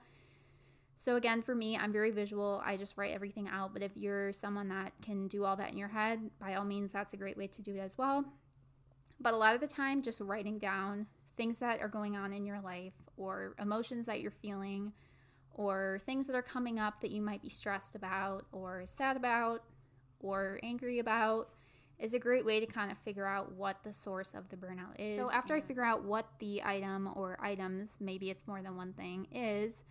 So, 0.97 1.17
again, 1.17 1.41
for 1.41 1.53
me, 1.53 1.77
I'm 1.77 1.91
very 1.91 2.11
visual. 2.11 2.61
I 2.65 2.77
just 2.77 2.97
write 2.97 3.13
everything 3.13 3.47
out. 3.47 3.73
But 3.73 3.83
if 3.83 3.91
you're 3.95 4.31
someone 4.33 4.69
that 4.69 4.93
can 5.01 5.27
do 5.27 5.43
all 5.43 5.55
that 5.57 5.71
in 5.71 5.77
your 5.77 5.89
head, 5.89 6.31
by 6.39 6.55
all 6.55 6.65
means, 6.65 6.91
that's 6.91 7.13
a 7.13 7.17
great 7.17 7.37
way 7.37 7.47
to 7.47 7.61
do 7.61 7.75
it 7.75 7.79
as 7.79 7.97
well. 7.97 8.25
But 9.19 9.33
a 9.33 9.37
lot 9.37 9.55
of 9.55 9.61
the 9.61 9.67
time, 9.67 10.01
just 10.01 10.19
writing 10.21 10.57
down 10.57 11.07
things 11.37 11.57
that 11.57 11.81
are 11.81 11.87
going 11.87 12.15
on 12.15 12.33
in 12.33 12.45
your 12.45 12.61
life 12.61 12.93
or 13.17 13.55
emotions 13.59 14.05
that 14.05 14.21
you're 14.21 14.31
feeling 14.31 14.93
or 15.51 15.99
things 16.05 16.27
that 16.27 16.35
are 16.35 16.41
coming 16.41 16.79
up 16.79 17.01
that 17.01 17.11
you 17.11 17.21
might 17.21 17.41
be 17.41 17.49
stressed 17.49 17.95
about 17.95 18.45
or 18.51 18.83
sad 18.85 19.15
about 19.17 19.63
or 20.19 20.59
angry 20.63 20.99
about 20.99 21.49
is 21.97 22.13
a 22.13 22.19
great 22.19 22.45
way 22.45 22.59
to 22.59 22.65
kind 22.65 22.91
of 22.91 22.97
figure 22.99 23.25
out 23.25 23.53
what 23.53 23.77
the 23.83 23.93
source 23.93 24.33
of 24.33 24.49
the 24.49 24.55
burnout 24.55 24.99
is. 24.99 25.17
So, 25.17 25.31
after 25.31 25.55
I 25.55 25.61
figure 25.61 25.83
out 25.83 26.03
what 26.03 26.27
the 26.39 26.61
item 26.63 27.09
or 27.15 27.37
items, 27.41 27.97
maybe 27.99 28.29
it's 28.29 28.47
more 28.47 28.61
than 28.61 28.75
one 28.75 28.93
thing, 28.93 29.27
is 29.31 29.83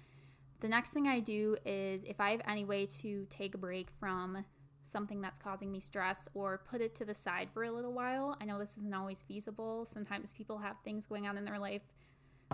the 0.60 0.68
next 0.68 0.90
thing 0.90 1.06
I 1.06 1.20
do 1.20 1.56
is 1.64 2.04
if 2.04 2.20
I 2.20 2.30
have 2.30 2.42
any 2.46 2.64
way 2.64 2.86
to 3.02 3.26
take 3.30 3.54
a 3.54 3.58
break 3.58 3.90
from 3.98 4.44
something 4.84 5.20
that's 5.20 5.38
causing 5.38 5.72
me 5.72 5.80
stress 5.80 6.28
or 6.34 6.58
put 6.58 6.80
it 6.80 6.94
to 6.96 7.04
the 7.04 7.14
side 7.14 7.48
for 7.52 7.64
a 7.64 7.72
little 7.72 7.92
while. 7.92 8.36
I 8.40 8.44
know 8.44 8.58
this 8.58 8.76
isn't 8.76 8.94
always 8.94 9.22
feasible. 9.22 9.86
Sometimes 9.86 10.32
people 10.32 10.58
have 10.58 10.76
things 10.84 11.06
going 11.06 11.26
on 11.26 11.36
in 11.38 11.44
their 11.44 11.58
life, 11.58 11.82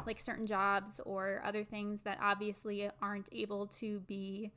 like 0.07 0.21
certain 0.21 0.47
jobs 0.47 1.01
or 1.05 1.43
other 1.45 1.65
things 1.65 2.03
that 2.03 2.19
obviously 2.23 2.89
aren't 3.03 3.29
able 3.33 3.67
to 3.67 4.01
be 4.01 4.53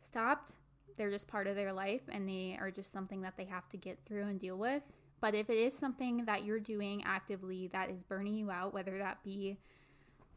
stopped. 0.00 0.52
They're 0.98 1.10
just 1.10 1.28
part 1.28 1.46
of 1.46 1.56
their 1.56 1.72
life 1.72 2.02
and 2.10 2.28
they 2.28 2.58
are 2.60 2.70
just 2.70 2.92
something 2.92 3.22
that 3.22 3.38
they 3.38 3.46
have 3.46 3.68
to 3.70 3.78
get 3.78 4.00
through 4.04 4.24
and 4.24 4.38
deal 4.38 4.58
with. 4.58 4.82
But 5.20 5.34
if 5.34 5.48
it 5.48 5.56
is 5.56 5.76
something 5.76 6.26
that 6.26 6.44
you're 6.44 6.60
doing 6.60 7.02
actively 7.04 7.68
that 7.68 7.90
is 7.90 8.04
burning 8.04 8.34
you 8.34 8.50
out, 8.50 8.74
whether 8.74 8.98
that 8.98 9.22
be 9.24 9.58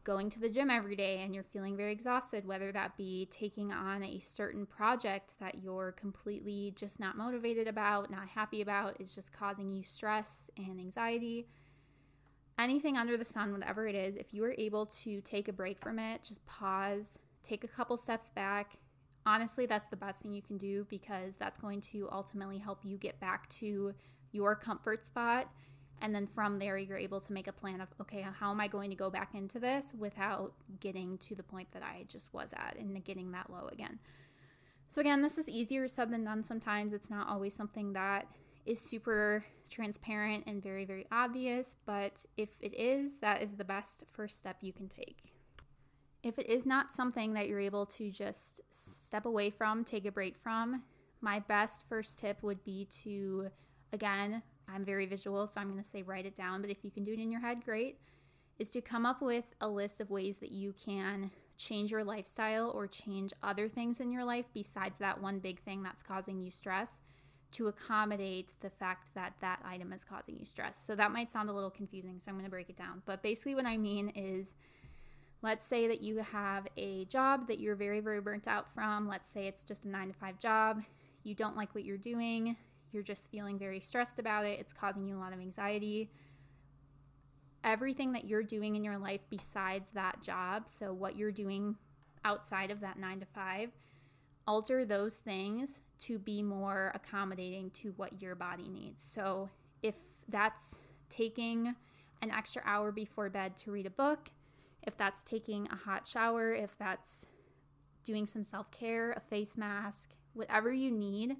going 0.04 0.28
to 0.30 0.40
the 0.40 0.48
gym 0.48 0.70
every 0.70 0.96
day 0.96 1.22
and 1.22 1.32
you're 1.32 1.44
feeling 1.44 1.76
very 1.76 1.92
exhausted, 1.92 2.44
whether 2.44 2.72
that 2.72 2.96
be 2.96 3.28
taking 3.30 3.72
on 3.72 4.02
a 4.02 4.18
certain 4.18 4.66
project 4.66 5.34
that 5.38 5.62
you're 5.62 5.92
completely 5.92 6.72
just 6.74 6.98
not 6.98 7.16
motivated 7.16 7.68
about, 7.68 8.10
not 8.10 8.30
happy 8.30 8.60
about, 8.60 9.00
is 9.00 9.14
just 9.14 9.32
causing 9.32 9.68
you 9.68 9.84
stress 9.84 10.50
and 10.56 10.80
anxiety. 10.80 11.46
anything 12.58 12.96
under 12.96 13.16
the 13.16 13.24
sun, 13.24 13.52
whatever 13.52 13.86
it 13.86 13.94
is, 13.94 14.16
if 14.16 14.32
you 14.32 14.44
are 14.44 14.54
able 14.58 14.86
to 14.86 15.20
take 15.22 15.48
a 15.48 15.52
break 15.52 15.80
from 15.80 15.98
it, 15.98 16.22
just 16.22 16.44
pause, 16.46 17.18
take 17.42 17.64
a 17.64 17.68
couple 17.68 17.96
steps 17.96 18.30
back. 18.30 18.78
Honestly, 19.24 19.66
that's 19.66 19.88
the 19.88 19.96
best 19.96 20.20
thing 20.20 20.32
you 20.32 20.42
can 20.42 20.58
do 20.58 20.86
because 20.90 21.36
that's 21.36 21.58
going 21.58 21.80
to 21.80 22.08
ultimately 22.10 22.58
help 22.58 22.80
you 22.84 22.96
get 22.96 23.20
back 23.20 23.48
to 23.48 23.94
your 24.32 24.56
comfort 24.56 25.04
spot. 25.04 25.48
And 26.00 26.12
then 26.12 26.26
from 26.26 26.58
there, 26.58 26.76
you're 26.76 26.98
able 26.98 27.20
to 27.20 27.32
make 27.32 27.46
a 27.46 27.52
plan 27.52 27.80
of, 27.80 27.88
okay, 28.00 28.22
how 28.22 28.50
am 28.50 28.60
I 28.60 28.66
going 28.66 28.90
to 28.90 28.96
go 28.96 29.08
back 29.08 29.34
into 29.34 29.60
this 29.60 29.94
without 29.96 30.52
getting 30.80 31.16
to 31.18 31.36
the 31.36 31.44
point 31.44 31.70
that 31.72 31.82
I 31.84 32.06
just 32.08 32.34
was 32.34 32.52
at 32.56 32.76
and 32.76 33.04
getting 33.04 33.30
that 33.32 33.50
low 33.50 33.68
again. 33.70 34.00
So, 34.88 35.00
again, 35.00 35.22
this 35.22 35.38
is 35.38 35.48
easier 35.48 35.86
said 35.86 36.10
than 36.10 36.24
done 36.24 36.42
sometimes. 36.42 36.92
It's 36.92 37.08
not 37.08 37.28
always 37.28 37.54
something 37.54 37.92
that 37.92 38.26
is 38.66 38.80
super 38.90 39.44
transparent 39.70 40.44
and 40.46 40.62
very, 40.62 40.84
very 40.84 41.06
obvious, 41.10 41.76
but 41.86 42.26
if 42.36 42.50
it 42.60 42.74
is, 42.74 43.18
that 43.18 43.40
is 43.40 43.54
the 43.54 43.64
best 43.64 44.04
first 44.10 44.38
step 44.38 44.56
you 44.60 44.72
can 44.72 44.88
take. 44.88 45.31
If 46.22 46.38
it 46.38 46.48
is 46.48 46.66
not 46.66 46.92
something 46.92 47.34
that 47.34 47.48
you're 47.48 47.60
able 47.60 47.86
to 47.86 48.10
just 48.10 48.60
step 48.70 49.26
away 49.26 49.50
from, 49.50 49.84
take 49.84 50.06
a 50.06 50.12
break 50.12 50.36
from, 50.38 50.82
my 51.20 51.40
best 51.40 51.84
first 51.88 52.18
tip 52.18 52.42
would 52.42 52.62
be 52.64 52.86
to, 53.02 53.48
again, 53.92 54.42
I'm 54.68 54.84
very 54.84 55.06
visual, 55.06 55.46
so 55.46 55.60
I'm 55.60 55.70
going 55.70 55.82
to 55.82 55.88
say 55.88 56.02
write 56.02 56.26
it 56.26 56.34
down, 56.34 56.60
but 56.60 56.70
if 56.70 56.78
you 56.84 56.90
can 56.90 57.04
do 57.04 57.12
it 57.12 57.18
in 57.18 57.30
your 57.30 57.40
head, 57.40 57.64
great, 57.64 57.98
is 58.58 58.70
to 58.70 58.80
come 58.80 59.04
up 59.04 59.20
with 59.20 59.44
a 59.60 59.68
list 59.68 60.00
of 60.00 60.10
ways 60.10 60.38
that 60.38 60.52
you 60.52 60.72
can 60.84 61.30
change 61.56 61.90
your 61.90 62.04
lifestyle 62.04 62.70
or 62.70 62.86
change 62.86 63.32
other 63.42 63.68
things 63.68 64.00
in 64.00 64.10
your 64.10 64.24
life 64.24 64.46
besides 64.54 64.98
that 64.98 65.20
one 65.20 65.38
big 65.38 65.60
thing 65.60 65.82
that's 65.82 66.02
causing 66.02 66.40
you 66.40 66.50
stress 66.50 66.98
to 67.52 67.68
accommodate 67.68 68.54
the 68.60 68.70
fact 68.70 69.10
that 69.14 69.34
that 69.40 69.60
item 69.64 69.92
is 69.92 70.04
causing 70.04 70.36
you 70.36 70.44
stress. 70.44 70.82
So 70.84 70.96
that 70.96 71.12
might 71.12 71.30
sound 71.30 71.50
a 71.50 71.52
little 71.52 71.70
confusing, 71.70 72.18
so 72.18 72.30
I'm 72.30 72.36
going 72.36 72.46
to 72.46 72.50
break 72.50 72.70
it 72.70 72.76
down. 72.76 73.02
But 73.04 73.22
basically, 73.22 73.54
what 73.54 73.66
I 73.66 73.76
mean 73.76 74.08
is 74.10 74.54
let's 75.42 75.66
say 75.66 75.88
that 75.88 76.02
you 76.02 76.18
have 76.18 76.66
a 76.76 77.04
job 77.06 77.48
that 77.48 77.58
you're 77.58 77.74
very, 77.74 78.00
very 78.00 78.20
burnt 78.20 78.46
out 78.46 78.72
from. 78.74 79.08
Let's 79.08 79.30
say 79.30 79.48
it's 79.48 79.62
just 79.62 79.84
a 79.84 79.88
nine 79.88 80.08
to 80.08 80.14
five 80.14 80.38
job. 80.38 80.82
You 81.24 81.34
don't 81.34 81.56
like 81.56 81.74
what 81.74 81.84
you're 81.84 81.98
doing. 81.98 82.56
You're 82.92 83.02
just 83.02 83.30
feeling 83.30 83.58
very 83.58 83.80
stressed 83.80 84.18
about 84.18 84.44
it. 84.46 84.60
It's 84.60 84.72
causing 84.72 85.06
you 85.06 85.16
a 85.16 85.20
lot 85.20 85.32
of 85.32 85.40
anxiety. 85.40 86.10
Everything 87.64 88.12
that 88.12 88.24
you're 88.24 88.42
doing 88.42 88.76
in 88.76 88.84
your 88.84 88.98
life 88.98 89.20
besides 89.30 89.90
that 89.92 90.22
job, 90.22 90.68
so 90.68 90.92
what 90.92 91.16
you're 91.16 91.32
doing 91.32 91.76
outside 92.24 92.70
of 92.70 92.80
that 92.80 92.98
nine 92.98 93.20
to 93.20 93.26
five, 93.26 93.70
alter 94.46 94.84
those 94.84 95.16
things 95.16 95.80
to 96.00 96.18
be 96.18 96.42
more 96.42 96.90
accommodating 96.94 97.70
to 97.70 97.92
what 97.96 98.20
your 98.20 98.34
body 98.34 98.68
needs. 98.68 99.02
So 99.02 99.50
if 99.82 99.94
that's 100.28 100.78
taking 101.08 101.76
an 102.20 102.30
extra 102.30 102.62
hour 102.64 102.90
before 102.90 103.30
bed 103.30 103.56
to 103.58 103.70
read 103.70 103.86
a 103.86 103.90
book, 103.90 104.30
if 104.82 104.96
that's 104.96 105.22
taking 105.22 105.68
a 105.70 105.76
hot 105.76 106.06
shower, 106.06 106.52
if 106.52 106.76
that's 106.78 107.26
doing 108.04 108.26
some 108.26 108.42
self 108.42 108.70
care, 108.70 109.12
a 109.12 109.20
face 109.20 109.56
mask, 109.56 110.10
whatever 110.32 110.72
you 110.72 110.90
need, 110.90 111.36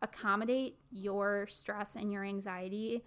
accommodate 0.00 0.78
your 0.90 1.46
stress 1.48 1.96
and 1.96 2.12
your 2.12 2.24
anxiety 2.24 3.04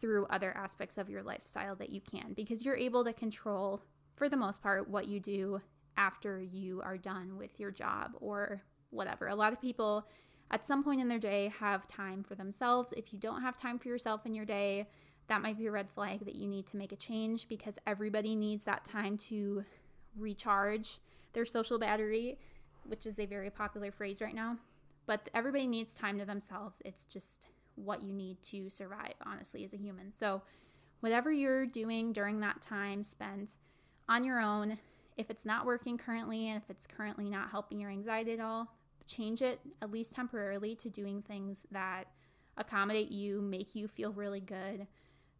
through 0.00 0.26
other 0.26 0.54
aspects 0.56 0.98
of 0.98 1.08
your 1.08 1.22
lifestyle 1.22 1.74
that 1.76 1.90
you 1.90 2.00
can 2.00 2.32
because 2.34 2.64
you're 2.64 2.76
able 2.76 3.04
to 3.04 3.12
control, 3.12 3.82
for 4.14 4.28
the 4.28 4.36
most 4.36 4.62
part, 4.62 4.88
what 4.88 5.08
you 5.08 5.20
do 5.20 5.60
after 5.96 6.40
you 6.40 6.82
are 6.82 6.98
done 6.98 7.36
with 7.38 7.58
your 7.58 7.70
job 7.70 8.12
or 8.20 8.60
whatever. 8.90 9.28
A 9.28 9.34
lot 9.34 9.52
of 9.52 9.60
people 9.60 10.06
at 10.50 10.66
some 10.66 10.84
point 10.84 11.00
in 11.00 11.08
their 11.08 11.18
day 11.18 11.52
have 11.58 11.86
time 11.86 12.22
for 12.22 12.34
themselves. 12.34 12.92
If 12.96 13.12
you 13.12 13.18
don't 13.18 13.42
have 13.42 13.56
time 13.56 13.78
for 13.78 13.88
yourself 13.88 14.26
in 14.26 14.34
your 14.34 14.44
day, 14.44 14.88
that 15.28 15.42
might 15.42 15.58
be 15.58 15.66
a 15.66 15.70
red 15.70 15.90
flag 15.90 16.24
that 16.24 16.36
you 16.36 16.46
need 16.46 16.66
to 16.68 16.76
make 16.76 16.92
a 16.92 16.96
change 16.96 17.48
because 17.48 17.78
everybody 17.86 18.34
needs 18.34 18.64
that 18.64 18.84
time 18.84 19.16
to 19.16 19.64
recharge 20.16 20.98
their 21.32 21.44
social 21.44 21.78
battery, 21.78 22.38
which 22.86 23.06
is 23.06 23.18
a 23.18 23.26
very 23.26 23.50
popular 23.50 23.90
phrase 23.90 24.20
right 24.20 24.34
now. 24.34 24.56
But 25.06 25.28
everybody 25.34 25.66
needs 25.66 25.94
time 25.94 26.18
to 26.18 26.24
themselves. 26.24 26.78
It's 26.84 27.04
just 27.06 27.48
what 27.76 28.02
you 28.02 28.12
need 28.12 28.42
to 28.44 28.70
survive, 28.70 29.14
honestly, 29.24 29.64
as 29.64 29.72
a 29.72 29.76
human. 29.76 30.12
So, 30.12 30.42
whatever 31.00 31.30
you're 31.30 31.66
doing 31.66 32.12
during 32.12 32.40
that 32.40 32.62
time 32.62 33.02
spent 33.02 33.56
on 34.08 34.24
your 34.24 34.40
own, 34.40 34.78
if 35.16 35.30
it's 35.30 35.44
not 35.44 35.66
working 35.66 35.98
currently 35.98 36.48
and 36.48 36.56
if 36.56 36.70
it's 36.70 36.86
currently 36.86 37.28
not 37.28 37.50
helping 37.50 37.78
your 37.78 37.90
anxiety 37.90 38.32
at 38.32 38.40
all, 38.40 38.72
change 39.06 39.42
it 39.42 39.60
at 39.82 39.90
least 39.90 40.14
temporarily 40.14 40.74
to 40.74 40.90
doing 40.90 41.22
things 41.22 41.62
that 41.70 42.04
accommodate 42.56 43.12
you, 43.12 43.40
make 43.40 43.74
you 43.74 43.86
feel 43.88 44.12
really 44.12 44.40
good. 44.40 44.86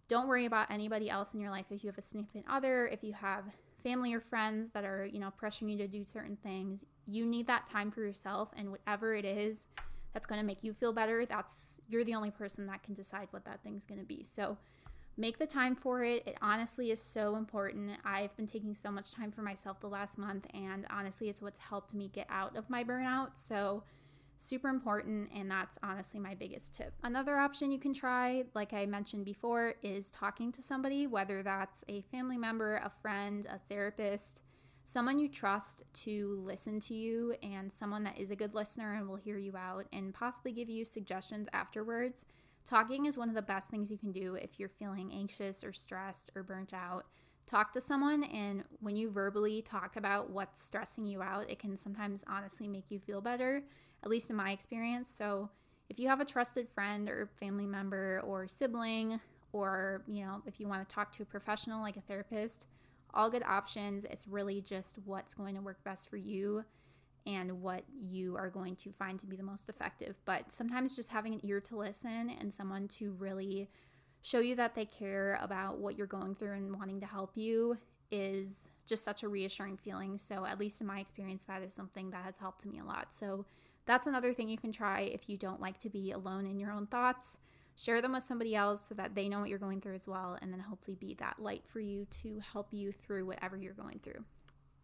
Don't 0.08 0.28
worry 0.28 0.46
about 0.46 0.70
anybody 0.70 1.10
else 1.10 1.34
in 1.34 1.40
your 1.40 1.50
life. 1.50 1.66
If 1.70 1.82
you 1.82 1.90
have 1.90 1.98
a 1.98 2.02
significant 2.02 2.44
other, 2.48 2.86
if 2.86 3.02
you 3.02 3.12
have 3.12 3.44
family 3.82 4.14
or 4.14 4.20
friends 4.20 4.70
that 4.70 4.84
are, 4.84 5.04
you 5.04 5.18
know, 5.18 5.32
pressuring 5.40 5.70
you 5.70 5.78
to 5.78 5.88
do 5.88 6.04
certain 6.04 6.36
things, 6.42 6.84
you 7.06 7.24
need 7.24 7.46
that 7.46 7.66
time 7.66 7.90
for 7.90 8.02
yourself 8.02 8.50
and 8.56 8.70
whatever 8.70 9.14
it 9.14 9.24
is 9.24 9.66
that's 10.12 10.26
going 10.26 10.40
to 10.40 10.46
make 10.46 10.64
you 10.64 10.72
feel 10.72 10.92
better, 10.92 11.26
that's 11.26 11.80
you're 11.88 12.04
the 12.04 12.14
only 12.14 12.30
person 12.30 12.66
that 12.66 12.82
can 12.82 12.94
decide 12.94 13.28
what 13.30 13.44
that 13.44 13.62
thing's 13.62 13.84
going 13.84 14.00
to 14.00 14.06
be. 14.06 14.24
So, 14.24 14.56
make 15.16 15.38
the 15.38 15.46
time 15.46 15.74
for 15.74 16.04
it. 16.04 16.26
It 16.26 16.36
honestly 16.42 16.90
is 16.90 17.00
so 17.00 17.36
important. 17.36 17.92
I've 18.04 18.36
been 18.36 18.46
taking 18.46 18.74
so 18.74 18.90
much 18.90 19.12
time 19.12 19.30
for 19.30 19.42
myself 19.42 19.80
the 19.80 19.88
last 19.88 20.18
month, 20.18 20.46
and 20.52 20.86
honestly, 20.90 21.28
it's 21.28 21.40
what's 21.40 21.58
helped 21.58 21.94
me 21.94 22.10
get 22.12 22.26
out 22.28 22.56
of 22.56 22.68
my 22.68 22.84
burnout. 22.84 23.30
So, 23.34 23.82
super 24.38 24.68
important, 24.68 25.30
and 25.34 25.50
that's 25.50 25.78
honestly 25.82 26.20
my 26.20 26.34
biggest 26.34 26.74
tip. 26.74 26.92
Another 27.02 27.36
option 27.36 27.72
you 27.72 27.78
can 27.78 27.94
try, 27.94 28.44
like 28.54 28.72
I 28.72 28.86
mentioned 28.86 29.24
before, 29.24 29.74
is 29.82 30.10
talking 30.10 30.52
to 30.52 30.62
somebody, 30.62 31.06
whether 31.06 31.42
that's 31.42 31.84
a 31.88 32.02
family 32.02 32.38
member, 32.38 32.76
a 32.76 32.90
friend, 33.02 33.46
a 33.46 33.58
therapist. 33.68 34.42
Someone 34.84 35.18
you 35.18 35.28
trust 35.28 35.82
to 36.04 36.40
listen 36.44 36.78
to 36.80 36.94
you 36.94 37.34
and 37.42 37.72
someone 37.72 38.04
that 38.04 38.18
is 38.18 38.30
a 38.30 38.36
good 38.36 38.54
listener 38.54 38.94
and 38.94 39.08
will 39.08 39.16
hear 39.16 39.36
you 39.36 39.56
out 39.56 39.86
and 39.92 40.14
possibly 40.14 40.52
give 40.52 40.68
you 40.68 40.84
suggestions 40.84 41.48
afterwards 41.52 42.24
Talking 42.66 43.06
is 43.06 43.16
one 43.16 43.28
of 43.28 43.36
the 43.36 43.42
best 43.42 43.70
things 43.70 43.92
you 43.92 43.96
can 43.96 44.10
do 44.10 44.34
if 44.34 44.58
you're 44.58 44.68
feeling 44.68 45.12
anxious 45.12 45.62
or 45.62 45.72
stressed 45.72 46.32
or 46.34 46.42
burnt 46.42 46.74
out. 46.74 47.06
Talk 47.46 47.72
to 47.74 47.80
someone, 47.80 48.24
and 48.24 48.64
when 48.80 48.96
you 48.96 49.08
verbally 49.08 49.62
talk 49.62 49.94
about 49.94 50.30
what's 50.30 50.64
stressing 50.64 51.06
you 51.06 51.22
out, 51.22 51.48
it 51.48 51.60
can 51.60 51.76
sometimes 51.76 52.24
honestly 52.26 52.66
make 52.66 52.90
you 52.90 52.98
feel 52.98 53.20
better, 53.20 53.62
at 54.06 54.10
least 54.10 54.30
in 54.30 54.36
my 54.36 54.52
experience. 54.52 55.10
So, 55.10 55.50
if 55.88 55.98
you 55.98 56.08
have 56.08 56.20
a 56.20 56.24
trusted 56.24 56.68
friend 56.68 57.08
or 57.08 57.28
family 57.40 57.66
member 57.66 58.22
or 58.24 58.46
sibling, 58.46 59.20
or 59.52 60.04
you 60.06 60.24
know, 60.24 60.42
if 60.46 60.60
you 60.60 60.68
want 60.68 60.88
to 60.88 60.94
talk 60.94 61.10
to 61.12 61.24
a 61.24 61.26
professional 61.26 61.80
like 61.80 61.96
a 61.96 62.00
therapist, 62.00 62.66
all 63.12 63.28
good 63.28 63.42
options. 63.42 64.04
It's 64.04 64.28
really 64.28 64.60
just 64.60 64.98
what's 65.04 65.34
going 65.34 65.56
to 65.56 65.60
work 65.60 65.82
best 65.82 66.08
for 66.08 66.16
you 66.18 66.64
and 67.26 67.60
what 67.60 67.82
you 67.98 68.36
are 68.36 68.48
going 68.48 68.76
to 68.76 68.92
find 68.92 69.18
to 69.18 69.26
be 69.26 69.34
the 69.34 69.42
most 69.42 69.68
effective. 69.68 70.16
But 70.24 70.52
sometimes 70.52 70.94
just 70.94 71.10
having 71.10 71.34
an 71.34 71.40
ear 71.42 71.60
to 71.62 71.76
listen 71.76 72.30
and 72.38 72.54
someone 72.54 72.86
to 72.98 73.12
really 73.18 73.68
show 74.22 74.38
you 74.38 74.54
that 74.56 74.76
they 74.76 74.84
care 74.84 75.38
about 75.42 75.78
what 75.78 75.96
you're 75.96 76.06
going 76.06 76.36
through 76.36 76.52
and 76.52 76.78
wanting 76.78 77.00
to 77.00 77.06
help 77.06 77.32
you 77.34 77.78
is 78.12 78.68
just 78.86 79.02
such 79.02 79.24
a 79.24 79.28
reassuring 79.28 79.76
feeling. 79.76 80.18
So, 80.18 80.44
at 80.44 80.60
least 80.60 80.80
in 80.80 80.86
my 80.86 81.00
experience, 81.00 81.42
that 81.44 81.62
is 81.62 81.74
something 81.74 82.10
that 82.10 82.24
has 82.24 82.38
helped 82.38 82.64
me 82.66 82.78
a 82.78 82.84
lot. 82.84 83.08
So, 83.12 83.46
that's 83.86 84.06
another 84.06 84.34
thing 84.34 84.48
you 84.48 84.58
can 84.58 84.72
try 84.72 85.00
if 85.00 85.28
you 85.28 85.36
don't 85.36 85.60
like 85.60 85.78
to 85.80 85.90
be 85.90 86.12
alone 86.12 86.46
in 86.46 86.58
your 86.58 86.72
own 86.72 86.86
thoughts. 86.86 87.38
Share 87.76 88.00
them 88.00 88.12
with 88.12 88.22
somebody 88.22 88.54
else 88.54 88.86
so 88.88 88.94
that 88.94 89.14
they 89.14 89.28
know 89.28 89.40
what 89.40 89.48
you're 89.48 89.58
going 89.58 89.80
through 89.80 89.94
as 89.94 90.08
well, 90.08 90.38
and 90.40 90.52
then 90.52 90.60
hopefully 90.60 90.96
be 90.98 91.14
that 91.14 91.38
light 91.38 91.62
for 91.66 91.80
you 91.80 92.06
to 92.22 92.40
help 92.52 92.68
you 92.72 92.90
through 92.90 93.26
whatever 93.26 93.56
you're 93.56 93.74
going 93.74 94.00
through. 94.02 94.24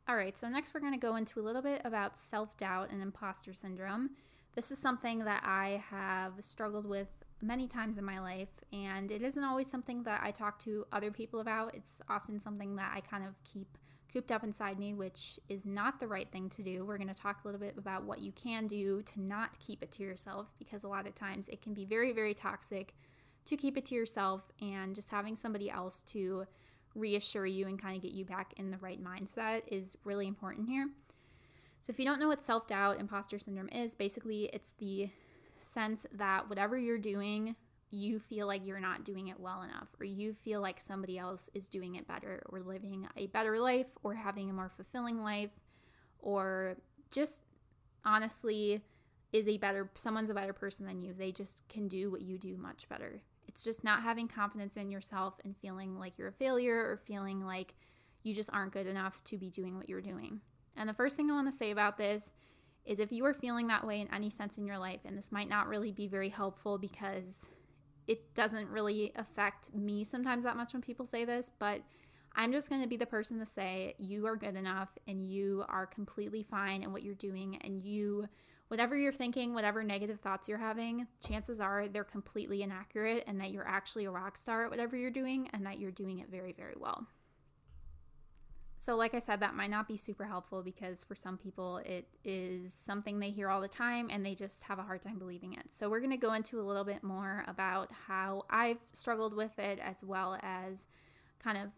All 0.08 0.16
right, 0.16 0.38
so 0.38 0.48
next 0.48 0.74
we're 0.74 0.80
going 0.80 0.92
to 0.92 0.98
go 0.98 1.16
into 1.16 1.40
a 1.40 1.42
little 1.42 1.62
bit 1.62 1.80
about 1.84 2.18
self 2.18 2.56
doubt 2.56 2.90
and 2.90 3.00
imposter 3.00 3.54
syndrome. 3.54 4.10
This 4.54 4.70
is 4.70 4.78
something 4.78 5.20
that 5.20 5.42
I 5.44 5.82
have 5.90 6.34
struggled 6.40 6.84
with 6.84 7.08
many 7.40 7.66
times 7.66 7.98
in 7.98 8.04
my 8.04 8.20
life, 8.20 8.50
and 8.72 9.10
it 9.10 9.22
isn't 9.22 9.44
always 9.44 9.70
something 9.70 10.02
that 10.02 10.20
I 10.22 10.30
talk 10.30 10.58
to 10.60 10.84
other 10.92 11.10
people 11.10 11.40
about. 11.40 11.74
It's 11.74 12.00
often 12.08 12.38
something 12.38 12.76
that 12.76 12.92
I 12.94 13.00
kind 13.00 13.24
of 13.24 13.34
keep 13.44 13.78
cooped 14.12 14.30
up 14.30 14.44
inside 14.44 14.78
me, 14.78 14.94
which 14.94 15.40
is 15.48 15.64
not 15.64 16.00
the 16.00 16.06
right 16.06 16.30
thing 16.30 16.50
to 16.50 16.62
do. 16.62 16.84
We're 16.84 16.98
going 16.98 17.08
to 17.08 17.14
talk 17.14 17.38
a 17.42 17.48
little 17.48 17.60
bit 17.60 17.76
about 17.78 18.04
what 18.04 18.20
you 18.20 18.32
can 18.32 18.66
do 18.66 19.02
to 19.02 19.20
not 19.20 19.58
keep 19.58 19.82
it 19.82 19.90
to 19.92 20.02
yourself 20.02 20.48
because 20.58 20.84
a 20.84 20.88
lot 20.88 21.06
of 21.06 21.14
times 21.14 21.48
it 21.48 21.62
can 21.62 21.72
be 21.72 21.84
very, 21.84 22.12
very 22.12 22.34
toxic 22.34 22.94
to 23.46 23.56
keep 23.56 23.76
it 23.76 23.84
to 23.86 23.94
yourself, 23.94 24.52
and 24.60 24.94
just 24.94 25.08
having 25.08 25.34
somebody 25.34 25.70
else 25.70 26.02
to 26.06 26.44
reassure 26.94 27.46
you 27.46 27.66
and 27.66 27.80
kind 27.80 27.96
of 27.96 28.02
get 28.02 28.12
you 28.12 28.24
back 28.24 28.54
in 28.56 28.70
the 28.70 28.78
right 28.78 29.02
mindset 29.02 29.62
is 29.66 29.96
really 30.04 30.26
important 30.26 30.68
here. 30.68 30.88
So, 31.80 31.90
if 31.90 31.98
you 31.98 32.04
don't 32.04 32.20
know 32.20 32.28
what 32.28 32.42
self 32.42 32.68
doubt, 32.68 33.00
imposter 33.00 33.38
syndrome 33.38 33.68
is, 33.70 33.94
basically 33.94 34.44
it's 34.52 34.74
the 34.78 35.10
sense 35.58 36.06
that 36.12 36.48
whatever 36.48 36.78
you're 36.78 36.98
doing, 36.98 37.56
you 37.92 38.18
feel 38.18 38.46
like 38.46 38.66
you're 38.66 38.80
not 38.80 39.04
doing 39.04 39.28
it 39.28 39.38
well 39.38 39.62
enough, 39.62 39.88
or 40.00 40.04
you 40.04 40.32
feel 40.32 40.60
like 40.60 40.80
somebody 40.80 41.18
else 41.18 41.50
is 41.54 41.68
doing 41.68 41.96
it 41.96 42.08
better, 42.08 42.42
or 42.48 42.60
living 42.60 43.06
a 43.16 43.26
better 43.26 43.58
life, 43.58 43.88
or 44.02 44.14
having 44.14 44.50
a 44.50 44.52
more 44.52 44.68
fulfilling 44.68 45.22
life, 45.22 45.50
or 46.18 46.76
just 47.10 47.42
honestly 48.04 48.82
is 49.32 49.48
a 49.48 49.56
better 49.58 49.90
someone's 49.94 50.30
a 50.30 50.34
better 50.34 50.52
person 50.52 50.86
than 50.86 51.00
you. 51.00 51.12
They 51.12 51.32
just 51.32 51.66
can 51.68 51.88
do 51.88 52.10
what 52.10 52.22
you 52.22 52.38
do 52.38 52.56
much 52.56 52.88
better. 52.88 53.20
It's 53.46 53.62
just 53.62 53.84
not 53.84 54.02
having 54.02 54.28
confidence 54.28 54.76
in 54.76 54.90
yourself 54.90 55.34
and 55.44 55.56
feeling 55.56 55.98
like 55.98 56.16
you're 56.16 56.28
a 56.28 56.32
failure 56.32 56.76
or 56.76 56.96
feeling 56.96 57.44
like 57.44 57.74
you 58.22 58.34
just 58.34 58.50
aren't 58.52 58.72
good 58.72 58.86
enough 58.86 59.22
to 59.24 59.36
be 59.36 59.50
doing 59.50 59.76
what 59.76 59.88
you're 59.88 60.00
doing. 60.00 60.40
And 60.76 60.88
the 60.88 60.94
first 60.94 61.16
thing 61.16 61.30
I 61.30 61.34
want 61.34 61.50
to 61.50 61.56
say 61.56 61.70
about 61.70 61.98
this 61.98 62.32
is 62.84 62.98
if 62.98 63.12
you 63.12 63.24
are 63.26 63.34
feeling 63.34 63.68
that 63.68 63.86
way 63.86 64.00
in 64.00 64.12
any 64.12 64.30
sense 64.30 64.58
in 64.58 64.66
your 64.66 64.78
life, 64.78 65.00
and 65.04 65.16
this 65.16 65.30
might 65.30 65.48
not 65.48 65.68
really 65.68 65.92
be 65.92 66.06
very 66.06 66.30
helpful 66.30 66.78
because 66.78 67.48
it 68.06 68.34
doesn't 68.34 68.68
really 68.68 69.12
affect 69.16 69.74
me 69.74 70.04
sometimes 70.04 70.44
that 70.44 70.56
much 70.56 70.72
when 70.72 70.82
people 70.82 71.06
say 71.06 71.24
this, 71.24 71.50
but 71.58 71.82
I'm 72.34 72.52
just 72.52 72.68
going 72.68 72.82
to 72.82 72.88
be 72.88 72.96
the 72.96 73.06
person 73.06 73.38
to 73.38 73.46
say 73.46 73.94
you 73.98 74.26
are 74.26 74.36
good 74.36 74.56
enough 74.56 74.88
and 75.06 75.24
you 75.24 75.64
are 75.68 75.86
completely 75.86 76.42
fine 76.42 76.82
in 76.82 76.92
what 76.92 77.02
you're 77.02 77.14
doing 77.14 77.58
and 77.62 77.82
you 77.82 78.28
whatever 78.68 78.96
you're 78.96 79.12
thinking, 79.12 79.52
whatever 79.52 79.84
negative 79.84 80.18
thoughts 80.18 80.48
you're 80.48 80.56
having, 80.56 81.06
chances 81.20 81.60
are 81.60 81.88
they're 81.88 82.04
completely 82.04 82.62
inaccurate 82.62 83.22
and 83.26 83.38
that 83.38 83.50
you're 83.50 83.68
actually 83.68 84.06
a 84.06 84.10
rock 84.10 84.34
star 84.34 84.64
at 84.64 84.70
whatever 84.70 84.96
you're 84.96 85.10
doing 85.10 85.46
and 85.52 85.66
that 85.66 85.78
you're 85.78 85.90
doing 85.90 86.20
it 86.20 86.30
very, 86.30 86.52
very 86.52 86.74
well. 86.80 87.06
So, 88.84 88.96
like 88.96 89.14
I 89.14 89.20
said, 89.20 89.38
that 89.38 89.54
might 89.54 89.70
not 89.70 89.86
be 89.86 89.96
super 89.96 90.24
helpful 90.24 90.60
because 90.60 91.04
for 91.04 91.14
some 91.14 91.38
people 91.38 91.76
it 91.84 92.08
is 92.24 92.74
something 92.74 93.20
they 93.20 93.30
hear 93.30 93.48
all 93.48 93.60
the 93.60 93.68
time 93.68 94.08
and 94.10 94.26
they 94.26 94.34
just 94.34 94.64
have 94.64 94.80
a 94.80 94.82
hard 94.82 95.00
time 95.02 95.20
believing 95.20 95.52
it. 95.52 95.66
So, 95.68 95.88
we're 95.88 96.00
going 96.00 96.10
to 96.10 96.16
go 96.16 96.32
into 96.32 96.58
a 96.58 96.62
little 96.62 96.82
bit 96.82 97.04
more 97.04 97.44
about 97.46 97.92
how 98.08 98.44
I've 98.50 98.78
struggled 98.92 99.34
with 99.34 99.56
it 99.56 99.78
as 99.78 100.02
well 100.02 100.36
as 100.42 100.88
kind 101.38 101.58
of 101.58 101.68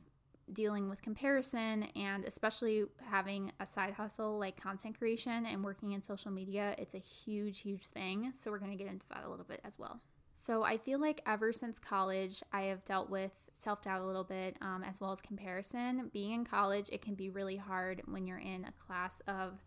dealing 0.55 0.89
with 0.89 1.03
comparison 1.03 1.89
and 1.95 2.25
especially 2.25 2.87
having 3.11 3.53
a 3.61 3.67
side 3.67 3.93
hustle 3.93 4.39
like 4.39 4.59
content 4.59 4.99
creation 4.99 5.45
and 5.45 5.63
working 5.63 5.93
in 5.93 6.01
social 6.01 6.31
media, 6.31 6.75
it's 6.79 6.95
a 6.95 6.99
huge, 6.99 7.61
huge 7.61 7.83
thing. 7.83 8.33
So, 8.35 8.51
we're 8.51 8.61
going 8.61 8.73
to 8.73 8.83
get 8.83 8.91
into 8.91 9.07
that 9.11 9.25
a 9.27 9.29
little 9.29 9.45
bit 9.45 9.61
as 9.63 9.79
well. 9.79 10.01
So, 10.33 10.63
I 10.63 10.79
feel 10.79 11.03
like 11.03 11.21
ever 11.27 11.53
since 11.53 11.79
college, 11.79 12.43
I 12.51 12.63
have 12.63 12.83
dealt 12.87 13.11
with 13.11 13.33
self 13.65 13.83
doubt 13.83 14.01
a 14.01 14.05
little 14.05 14.25
bit 14.25 14.57
um, 14.61 14.85
as 14.85 15.01
well 15.01 15.11
as 15.11 15.21
comparison. 15.21 16.11
Being 16.13 16.33
in 16.33 16.45
college, 16.45 16.89
it 16.93 17.03
can 17.03 17.15
be 17.15 17.31
really 17.31 17.57
hard 17.57 18.03
when 18.07 18.27
you're 18.27 18.39
in 18.39 18.65
a 18.65 18.73
class 18.87 19.23
of 19.27 19.65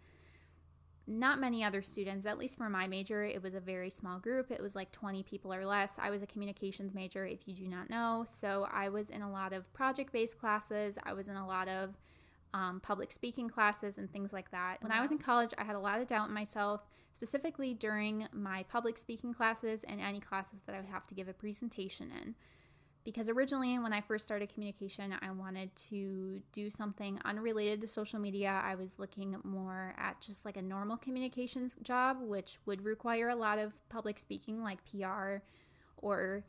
not 1.07 1.39
many 1.39 1.63
other 1.63 1.81
students, 1.81 2.25
at 2.25 2.37
least 2.37 2.57
for 2.57 2.69
my 2.69 2.85
major, 2.85 3.23
it 3.23 3.41
was 3.41 3.53
a 3.53 3.61
very 3.61 3.89
small 3.89 4.19
group. 4.19 4.51
It 4.51 4.61
was 4.61 4.75
like 4.75 4.91
20 4.91 5.23
people 5.23 5.53
or 5.53 5.65
less. 5.65 5.97
I 5.97 6.09
was 6.09 6.21
a 6.21 6.27
communications 6.27 6.93
major, 6.93 7.25
if 7.25 7.47
you 7.47 7.53
do 7.53 7.65
not 7.65 7.89
know. 7.89 8.25
So 8.29 8.67
I 8.71 8.89
was 8.89 9.09
in 9.09 9.21
a 9.21 9.31
lot 9.31 9.53
of 9.53 9.71
project 9.73 10.11
based 10.11 10.37
classes. 10.37 10.99
I 11.03 11.13
was 11.13 11.29
in 11.29 11.37
a 11.37 11.47
lot 11.47 11.69
of 11.69 11.97
um, 12.53 12.81
public 12.81 13.13
speaking 13.13 13.47
classes 13.47 13.97
and 13.97 14.11
things 14.11 14.33
like 14.33 14.51
that. 14.51 14.77
When 14.81 14.91
I 14.91 15.01
was 15.01 15.11
in 15.11 15.17
college, 15.17 15.51
I 15.57 15.63
had 15.63 15.75
a 15.75 15.79
lot 15.79 16.01
of 16.01 16.07
doubt 16.07 16.27
in 16.27 16.33
myself, 16.33 16.85
specifically 17.13 17.73
during 17.73 18.27
my 18.33 18.63
public 18.63 18.97
speaking 18.97 19.33
classes 19.33 19.85
and 19.87 20.01
any 20.01 20.19
classes 20.19 20.61
that 20.65 20.75
I 20.75 20.79
would 20.79 20.89
have 20.89 21.07
to 21.07 21.15
give 21.15 21.29
a 21.29 21.33
presentation 21.33 22.11
in 22.11 22.35
because 23.07 23.29
originally 23.29 23.79
when 23.79 23.93
I 23.93 24.01
first 24.01 24.25
started 24.25 24.53
communication, 24.53 25.15
I 25.21 25.31
wanted 25.31 25.73
to 25.91 26.41
do 26.51 26.69
something 26.69 27.17
unrelated 27.23 27.79
to 27.79 27.87
social 27.87 28.19
media. 28.19 28.61
I 28.61 28.75
was 28.75 28.99
looking 28.99 29.37
more 29.45 29.95
at 29.97 30.19
just 30.19 30.43
like 30.43 30.57
a 30.57 30.61
normal 30.61 30.97
communications 30.97 31.77
job, 31.83 32.17
which 32.19 32.59
would 32.65 32.83
require 32.83 33.29
a 33.29 33.35
lot 33.35 33.59
of 33.59 33.71
public 33.87 34.19
speaking, 34.19 34.61
like 34.61 34.79
PR 34.91 35.37
or 35.95 36.43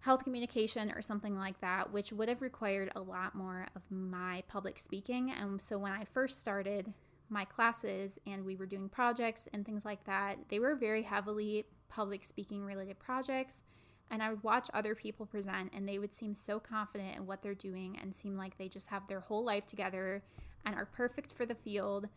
health 0.00 0.24
communication 0.24 0.90
or 0.90 1.02
something 1.02 1.36
like 1.36 1.60
that, 1.60 1.92
which 1.92 2.12
would 2.12 2.28
have 2.28 2.42
required 2.42 2.90
a 2.96 3.00
lot 3.00 3.36
more 3.36 3.68
of 3.76 3.82
my 3.88 4.42
public 4.48 4.80
speaking. 4.80 5.30
And 5.30 5.62
so 5.62 5.78
when 5.78 5.92
I 5.92 6.02
first 6.02 6.40
started 6.40 6.92
my 7.28 7.44
classes 7.44 8.18
and 8.26 8.44
we 8.44 8.56
were 8.56 8.66
doing 8.66 8.88
projects 8.88 9.46
and 9.52 9.64
things 9.64 9.84
like 9.84 10.02
that, 10.06 10.38
they 10.48 10.58
were 10.58 10.74
very 10.74 11.04
heavily 11.04 11.64
public 11.88 12.24
speaking 12.24 12.64
related 12.64 12.98
projects 12.98 13.62
and 14.10 14.22
I 14.22 14.30
would 14.30 14.42
watch 14.42 14.70
other 14.72 14.94
people 14.94 15.26
present, 15.26 15.72
and 15.74 15.88
they 15.88 15.98
would 15.98 16.14
seem 16.14 16.34
so 16.34 16.60
confident 16.60 17.16
in 17.16 17.26
what 17.26 17.42
they're 17.42 17.54
doing 17.54 17.98
and 18.00 18.14
seem 18.14 18.36
like 18.36 18.56
they 18.56 18.68
just 18.68 18.88
have 18.88 19.06
their 19.08 19.20
whole 19.20 19.44
life 19.44 19.66
together 19.66 20.22
and 20.64 20.74
are 20.74 20.86
perfect 20.86 21.32
for 21.32 21.46
the 21.46 21.54
field. 21.54 22.08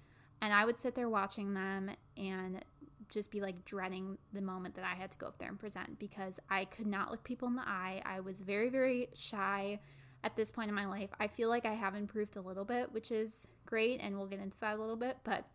And 0.41 0.53
I 0.53 0.65
would 0.65 0.79
sit 0.79 0.95
there 0.95 1.09
watching 1.09 1.53
them 1.53 1.91
and 2.15 2.63
just 3.09 3.31
be 3.31 3.41
like 3.41 3.65
dreading 3.65 4.17
the 4.33 4.41
moment 4.41 4.75
that 4.75 4.85
I 4.85 4.93
had 4.93 5.11
to 5.11 5.17
go 5.17 5.27
up 5.27 5.39
there 5.39 5.49
and 5.49 5.59
present 5.59 5.97
because 5.99 6.39
I 6.49 6.65
could 6.65 6.87
not 6.87 7.09
look 7.09 7.23
people 7.23 7.47
in 7.47 7.55
the 7.55 7.67
eye. 7.67 8.01
I 8.05 8.19
was 8.19 8.39
very, 8.39 8.69
very 8.69 9.09
shy 9.15 9.79
at 10.23 10.35
this 10.35 10.51
point 10.51 10.69
in 10.69 10.75
my 10.75 10.85
life. 10.85 11.09
I 11.19 11.27
feel 11.27 11.49
like 11.49 11.65
I 11.65 11.73
have 11.73 11.95
improved 11.95 12.37
a 12.37 12.41
little 12.41 12.65
bit, 12.65 12.91
which 12.91 13.11
is 13.11 13.47
great, 13.65 13.99
and 13.99 14.17
we'll 14.17 14.27
get 14.27 14.39
into 14.39 14.59
that 14.59 14.77
a 14.77 14.79
little 14.79 14.95
bit. 14.95 15.17
But 15.23 15.45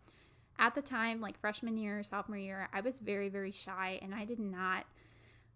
at 0.59 0.75
the 0.75 0.83
time, 0.83 1.21
like 1.21 1.39
freshman 1.39 1.77
year, 1.77 2.03
sophomore 2.03 2.39
year, 2.39 2.69
I 2.73 2.81
was 2.81 2.99
very, 2.99 3.29
very 3.29 3.51
shy 3.51 3.99
and 4.03 4.15
I 4.15 4.25
did 4.25 4.39
not 4.39 4.85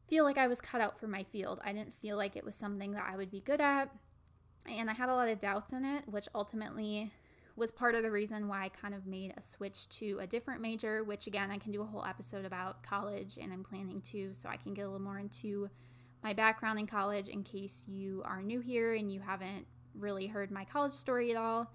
feel 0.09 0.25
like 0.25 0.39
I 0.39 0.47
was 0.47 0.61
cut 0.61 0.81
out 0.81 0.99
for 0.99 1.07
my 1.07 1.25
field. 1.25 1.61
I 1.65 1.73
didn't 1.73 1.95
feel 1.95 2.17
like 2.17 2.37
it 2.37 2.45
was 2.45 2.55
something 2.55 2.93
that 2.93 3.07
I 3.11 3.17
would 3.17 3.31
be 3.31 3.41
good 3.41 3.61
at. 3.61 3.91
And 4.67 4.91
I 4.91 4.95
had 4.95 5.09
a 5.09 5.15
lot 5.15 5.29
of 5.29 5.39
doubts 5.39 5.73
in 5.73 5.85
it, 5.85 6.09
which 6.09 6.29
ultimately 6.35 7.13
was 7.57 7.71
part 7.71 7.95
of 7.95 8.03
the 8.03 8.11
reason 8.11 8.49
why 8.49 8.65
I 8.65 8.69
kind 8.69 8.95
of 8.95 9.07
made 9.07 9.35
a 9.37 9.43
switch 9.43 9.89
to 9.99 10.19
a 10.21 10.27
different 10.27 10.61
major, 10.61 11.03
which 11.03 11.27
again, 11.27 11.51
I 11.51 11.59
can 11.59 11.73
do 11.73 11.83
a 11.83 11.87
whole 11.87 12.05
episode 12.05 12.45
about 12.45 12.83
college 12.83 13.39
and 13.41 13.53
I'm 13.53 13.65
planning 13.65 14.01
to, 14.13 14.33
so 14.35 14.49
I 14.49 14.57
can 14.57 14.75
get 14.75 14.83
a 14.83 14.89
little 14.89 15.05
more 15.05 15.19
into 15.19 15.69
my 16.23 16.33
background 16.33 16.79
in 16.79 16.87
college 16.87 17.29
in 17.29 17.43
case 17.43 17.85
you 17.87 18.23
are 18.25 18.43
new 18.43 18.61
here 18.61 18.95
and 18.95 19.11
you 19.11 19.21
haven't 19.21 19.67
really 19.95 20.27
heard 20.27 20.51
my 20.51 20.65
college 20.65 20.93
story 20.93 21.31
at 21.31 21.37
all. 21.37 21.73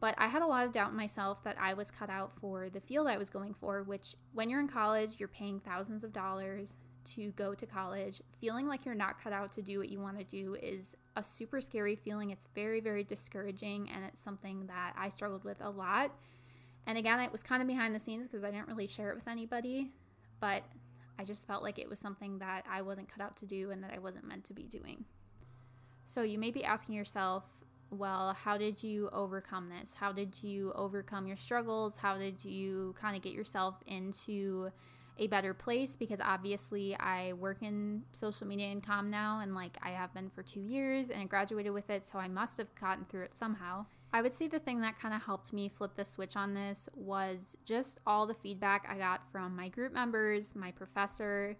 But 0.00 0.14
I 0.18 0.28
had 0.28 0.42
a 0.42 0.46
lot 0.46 0.66
of 0.66 0.72
doubt 0.72 0.90
in 0.90 0.96
myself 0.96 1.42
that 1.44 1.56
I 1.58 1.74
was 1.74 1.90
cut 1.90 2.10
out 2.10 2.32
for 2.40 2.68
the 2.68 2.80
field 2.80 3.08
I 3.08 3.16
was 3.16 3.30
going 3.30 3.54
for, 3.54 3.82
which 3.82 4.14
when 4.32 4.50
you're 4.50 4.60
in 4.60 4.68
college, 4.68 5.14
you're 5.18 5.28
paying 5.28 5.60
thousands 5.60 6.04
of 6.04 6.12
dollars 6.12 6.76
to 7.14 7.30
go 7.32 7.54
to 7.54 7.66
college, 7.66 8.22
feeling 8.40 8.66
like 8.66 8.84
you're 8.84 8.94
not 8.94 9.22
cut 9.22 9.32
out 9.32 9.52
to 9.52 9.62
do 9.62 9.78
what 9.78 9.88
you 9.88 10.00
want 10.00 10.18
to 10.18 10.24
do 10.24 10.54
is 10.54 10.96
a 11.16 11.24
super 11.24 11.60
scary 11.60 11.96
feeling. 11.96 12.30
It's 12.30 12.48
very, 12.54 12.80
very 12.80 13.04
discouraging, 13.04 13.90
and 13.94 14.04
it's 14.04 14.22
something 14.22 14.66
that 14.66 14.94
I 14.96 15.08
struggled 15.08 15.44
with 15.44 15.60
a 15.60 15.70
lot. 15.70 16.12
And 16.86 16.98
again, 16.98 17.20
it 17.20 17.32
was 17.32 17.42
kind 17.42 17.62
of 17.62 17.68
behind 17.68 17.94
the 17.94 17.98
scenes 17.98 18.26
because 18.26 18.44
I 18.44 18.50
didn't 18.50 18.68
really 18.68 18.86
share 18.86 19.10
it 19.10 19.16
with 19.16 19.28
anybody, 19.28 19.90
but 20.40 20.64
I 21.18 21.24
just 21.24 21.46
felt 21.46 21.62
like 21.62 21.78
it 21.78 21.88
was 21.88 21.98
something 21.98 22.38
that 22.38 22.64
I 22.70 22.82
wasn't 22.82 23.08
cut 23.08 23.22
out 23.22 23.36
to 23.38 23.46
do 23.46 23.70
and 23.70 23.82
that 23.82 23.92
I 23.94 23.98
wasn't 23.98 24.26
meant 24.26 24.44
to 24.44 24.54
be 24.54 24.64
doing. 24.64 25.04
So 26.04 26.22
you 26.22 26.38
may 26.38 26.50
be 26.50 26.64
asking 26.64 26.94
yourself, 26.94 27.44
well, 27.90 28.34
how 28.34 28.58
did 28.58 28.82
you 28.82 29.08
overcome 29.12 29.68
this? 29.68 29.94
How 29.94 30.12
did 30.12 30.42
you 30.42 30.72
overcome 30.74 31.26
your 31.26 31.36
struggles? 31.36 31.96
How 31.96 32.18
did 32.18 32.44
you 32.44 32.94
kind 33.00 33.16
of 33.16 33.22
get 33.22 33.32
yourself 33.32 33.76
into 33.86 34.70
a 35.18 35.26
better 35.28 35.54
place 35.54 35.94
because 35.96 36.20
obviously 36.20 36.96
I 36.96 37.34
work 37.34 37.62
in 37.62 38.02
social 38.12 38.46
media 38.46 38.66
and 38.66 38.82
com 38.82 39.10
now 39.10 39.40
and 39.40 39.54
like 39.54 39.78
I 39.82 39.90
have 39.90 40.12
been 40.12 40.28
for 40.28 40.42
2 40.42 40.60
years 40.60 41.10
and 41.10 41.20
I 41.20 41.24
graduated 41.24 41.72
with 41.72 41.88
it 41.88 42.08
so 42.08 42.18
I 42.18 42.28
must 42.28 42.58
have 42.58 42.74
gotten 42.74 43.04
through 43.04 43.24
it 43.24 43.36
somehow. 43.36 43.86
I 44.12 44.22
would 44.22 44.34
say 44.34 44.46
the 44.48 44.58
thing 44.58 44.80
that 44.80 44.98
kind 44.98 45.14
of 45.14 45.22
helped 45.22 45.52
me 45.52 45.68
flip 45.68 45.96
the 45.96 46.04
switch 46.04 46.36
on 46.36 46.54
this 46.54 46.88
was 46.94 47.56
just 47.64 47.98
all 48.06 48.26
the 48.26 48.34
feedback 48.34 48.86
I 48.88 48.96
got 48.96 49.28
from 49.30 49.56
my 49.56 49.68
group 49.68 49.92
members, 49.92 50.54
my 50.54 50.70
professor, 50.70 51.56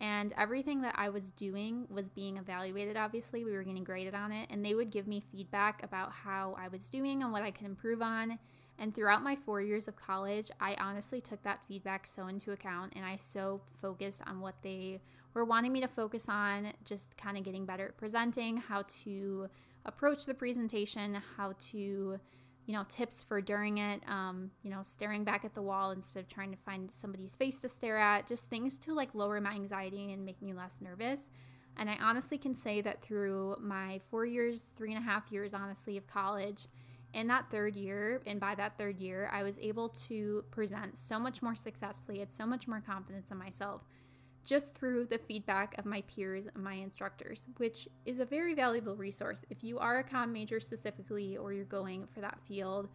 and 0.00 0.32
everything 0.38 0.80
that 0.82 0.94
I 0.96 1.10
was 1.10 1.30
doing 1.30 1.86
was 1.90 2.08
being 2.08 2.38
evaluated. 2.38 2.96
Obviously, 2.96 3.44
we 3.44 3.52
were 3.52 3.62
getting 3.62 3.84
graded 3.84 4.14
on 4.14 4.32
it, 4.32 4.48
and 4.50 4.64
they 4.64 4.74
would 4.74 4.90
give 4.90 5.06
me 5.06 5.20
feedback 5.20 5.82
about 5.82 6.10
how 6.10 6.56
I 6.58 6.68
was 6.68 6.88
doing 6.88 7.22
and 7.22 7.30
what 7.30 7.42
I 7.42 7.50
could 7.50 7.66
improve 7.66 8.02
on. 8.02 8.38
And 8.82 8.92
throughout 8.92 9.22
my 9.22 9.36
four 9.36 9.60
years 9.60 9.86
of 9.86 9.94
college, 9.94 10.50
I 10.60 10.74
honestly 10.74 11.20
took 11.20 11.40
that 11.44 11.60
feedback 11.68 12.04
so 12.04 12.26
into 12.26 12.50
account 12.50 12.94
and 12.96 13.04
I 13.04 13.16
so 13.16 13.60
focused 13.80 14.22
on 14.26 14.40
what 14.40 14.56
they 14.62 15.00
were 15.34 15.44
wanting 15.44 15.72
me 15.72 15.80
to 15.82 15.86
focus 15.86 16.26
on, 16.28 16.72
just 16.84 17.16
kind 17.16 17.38
of 17.38 17.44
getting 17.44 17.64
better 17.64 17.86
at 17.86 17.96
presenting, 17.96 18.56
how 18.56 18.82
to 19.04 19.46
approach 19.86 20.26
the 20.26 20.34
presentation, 20.34 21.22
how 21.36 21.54
to, 21.70 21.78
you 21.78 22.74
know, 22.74 22.84
tips 22.88 23.22
for 23.22 23.40
during 23.40 23.78
it, 23.78 24.02
um, 24.08 24.50
you 24.64 24.70
know, 24.70 24.82
staring 24.82 25.22
back 25.22 25.44
at 25.44 25.54
the 25.54 25.62
wall 25.62 25.92
instead 25.92 26.18
of 26.18 26.28
trying 26.28 26.50
to 26.50 26.58
find 26.58 26.90
somebody's 26.90 27.36
face 27.36 27.60
to 27.60 27.68
stare 27.68 27.98
at, 27.98 28.26
just 28.26 28.50
things 28.50 28.78
to 28.78 28.94
like 28.94 29.14
lower 29.14 29.40
my 29.40 29.52
anxiety 29.52 30.12
and 30.12 30.26
make 30.26 30.42
me 30.42 30.52
less 30.52 30.80
nervous. 30.80 31.30
And 31.76 31.88
I 31.88 31.98
honestly 32.02 32.36
can 32.36 32.56
say 32.56 32.80
that 32.80 33.00
through 33.00 33.58
my 33.60 34.00
four 34.10 34.26
years, 34.26 34.72
three 34.76 34.92
and 34.92 34.98
a 35.00 35.06
half 35.06 35.30
years, 35.30 35.54
honestly, 35.54 35.96
of 35.96 36.08
college, 36.08 36.66
in 37.14 37.26
that 37.28 37.50
third 37.50 37.76
year, 37.76 38.22
and 38.26 38.40
by 38.40 38.54
that 38.54 38.78
third 38.78 38.98
year, 38.98 39.28
I 39.32 39.42
was 39.42 39.58
able 39.58 39.90
to 40.08 40.44
present 40.50 40.96
so 40.96 41.18
much 41.18 41.42
more 41.42 41.54
successfully, 41.54 42.18
had 42.20 42.32
so 42.32 42.46
much 42.46 42.66
more 42.66 42.80
confidence 42.80 43.30
in 43.30 43.38
myself 43.38 43.82
just 44.44 44.74
through 44.74 45.06
the 45.06 45.18
feedback 45.18 45.76
of 45.78 45.84
my 45.84 46.02
peers 46.02 46.48
and 46.52 46.64
my 46.64 46.74
instructors, 46.74 47.46
which 47.58 47.88
is 48.04 48.18
a 48.18 48.24
very 48.24 48.54
valuable 48.54 48.96
resource. 48.96 49.44
If 49.50 49.62
you 49.62 49.78
are 49.78 49.98
a 49.98 50.04
com 50.04 50.32
major 50.32 50.58
specifically 50.58 51.36
or 51.36 51.52
you're 51.52 51.64
going 51.64 52.06
for 52.12 52.20
that 52.20 52.38
field, 52.46 52.88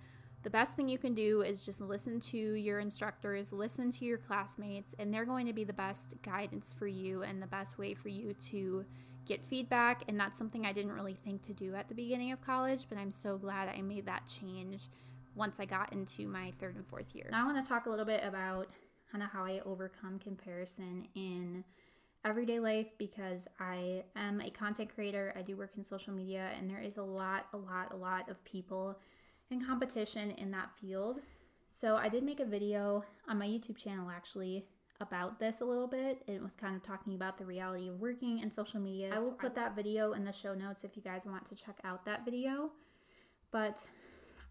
the 0.43 0.49
best 0.49 0.75
thing 0.75 0.88
you 0.88 0.97
can 0.97 1.13
do 1.13 1.41
is 1.41 1.65
just 1.65 1.82
listen 1.82 2.19
to 2.19 2.38
your 2.38 2.80
instructors, 2.80 3.51
listen 3.51 3.91
to 3.91 4.06
your 4.06 4.17
classmates, 4.17 4.93
and 4.99 5.13
they're 5.13 5.25
going 5.25 5.47
to 5.47 5.53
be 5.53 5.63
the 5.63 5.73
best 5.73 6.15
guidance 6.21 6.73
for 6.73 6.88
you 6.88 7.23
and 7.23 7.41
the 7.41 7.47
best 7.47 7.77
way 7.77 7.93
for 7.93 8.10
you 8.10 8.34
to 8.34 8.86
get 9.28 9.44
feedback. 9.46 10.04
And 10.08 10.20
that's 10.20 10.38
something 10.38 10.66
I 10.66 10.74
didn't 10.74 10.94
really 10.94 11.18
think 11.26 11.44
to 11.44 11.54
do 11.54 11.76
at 11.76 11.90
the 11.90 11.96
beginning 11.96 12.32
of 12.32 12.42
college, 12.42 12.86
but 12.90 12.98
I'm 12.98 13.12
so 13.12 13.38
glad 13.38 13.70
I 13.70 13.82
made 13.82 14.06
that 14.06 14.24
change 14.28 14.90
once 15.36 15.60
I 15.60 15.66
got 15.66 15.94
into 15.94 16.28
my 16.28 16.52
third 16.60 16.76
and 16.76 16.88
fourth 16.88 17.13
year. 17.13 17.28
Now 17.32 17.44
I 17.44 17.52
want 17.52 17.63
to 17.63 17.70
talk 17.70 17.86
a 17.86 17.90
little 17.90 18.06
bit 18.06 18.24
about 18.24 18.70
kind 19.12 19.24
of 19.24 19.30
how 19.30 19.46
I 19.46 19.62
overcome 19.66 20.20
comparison 20.20 21.08
in 21.16 21.63
everyday 22.26 22.60
life 22.60 22.88
because 22.98 23.48
I 23.60 24.04
am 24.16 24.42
a 24.42 24.50
content 24.50 24.94
creator. 24.94 25.34
I 25.38 25.42
do 25.42 25.56
work 25.56 25.72
in 25.78 25.84
social 25.84 26.13
media, 26.13 26.50
and 26.58 26.70
there 26.70 26.82
is 26.82 26.98
a 26.98 27.04
lot, 27.04 27.48
a 27.54 27.58
lot, 27.58 27.94
a 27.94 27.96
lot 27.96 28.30
of 28.30 28.44
people 28.44 29.00
in 29.50 29.63
competition 29.63 30.32
in 30.32 30.52
that 30.52 30.72
field. 30.82 31.20
So 31.70 31.96
I 31.96 32.10
did 32.10 32.24
make 32.24 32.40
a 32.40 32.46
video 32.46 33.04
on 33.30 33.38
my 33.38 33.48
YouTube 33.48 33.78
channel 33.78 34.10
actually 34.10 34.66
about 34.99 35.39
this 35.39 35.62
a 35.62 35.65
little 35.65 35.88
bit. 35.88 36.23
It 36.27 36.41
was 36.41 36.53
kind 36.55 36.75
of 36.75 36.83
talking 36.83 37.13
about 37.13 37.38
the 37.38 37.45
reality 37.45 37.88
of 37.88 37.99
working 37.99 38.39
in 38.39 38.51
social 38.51 38.79
media. 38.79 39.12
I 39.13 39.19
will 39.19 39.31
put 39.31 39.55
that 39.55 39.75
video 39.75 40.13
in 40.13 40.23
the 40.23 40.31
show 40.31 40.53
notes 40.53 40.83
if 40.83 40.95
you 40.95 41.01
guys 41.01 41.25
want 41.25 41.45
to 41.47 41.55
check 41.55 41.79
out 41.83 42.05
that 42.05 42.25
video. 42.25 42.71
But 43.51 43.86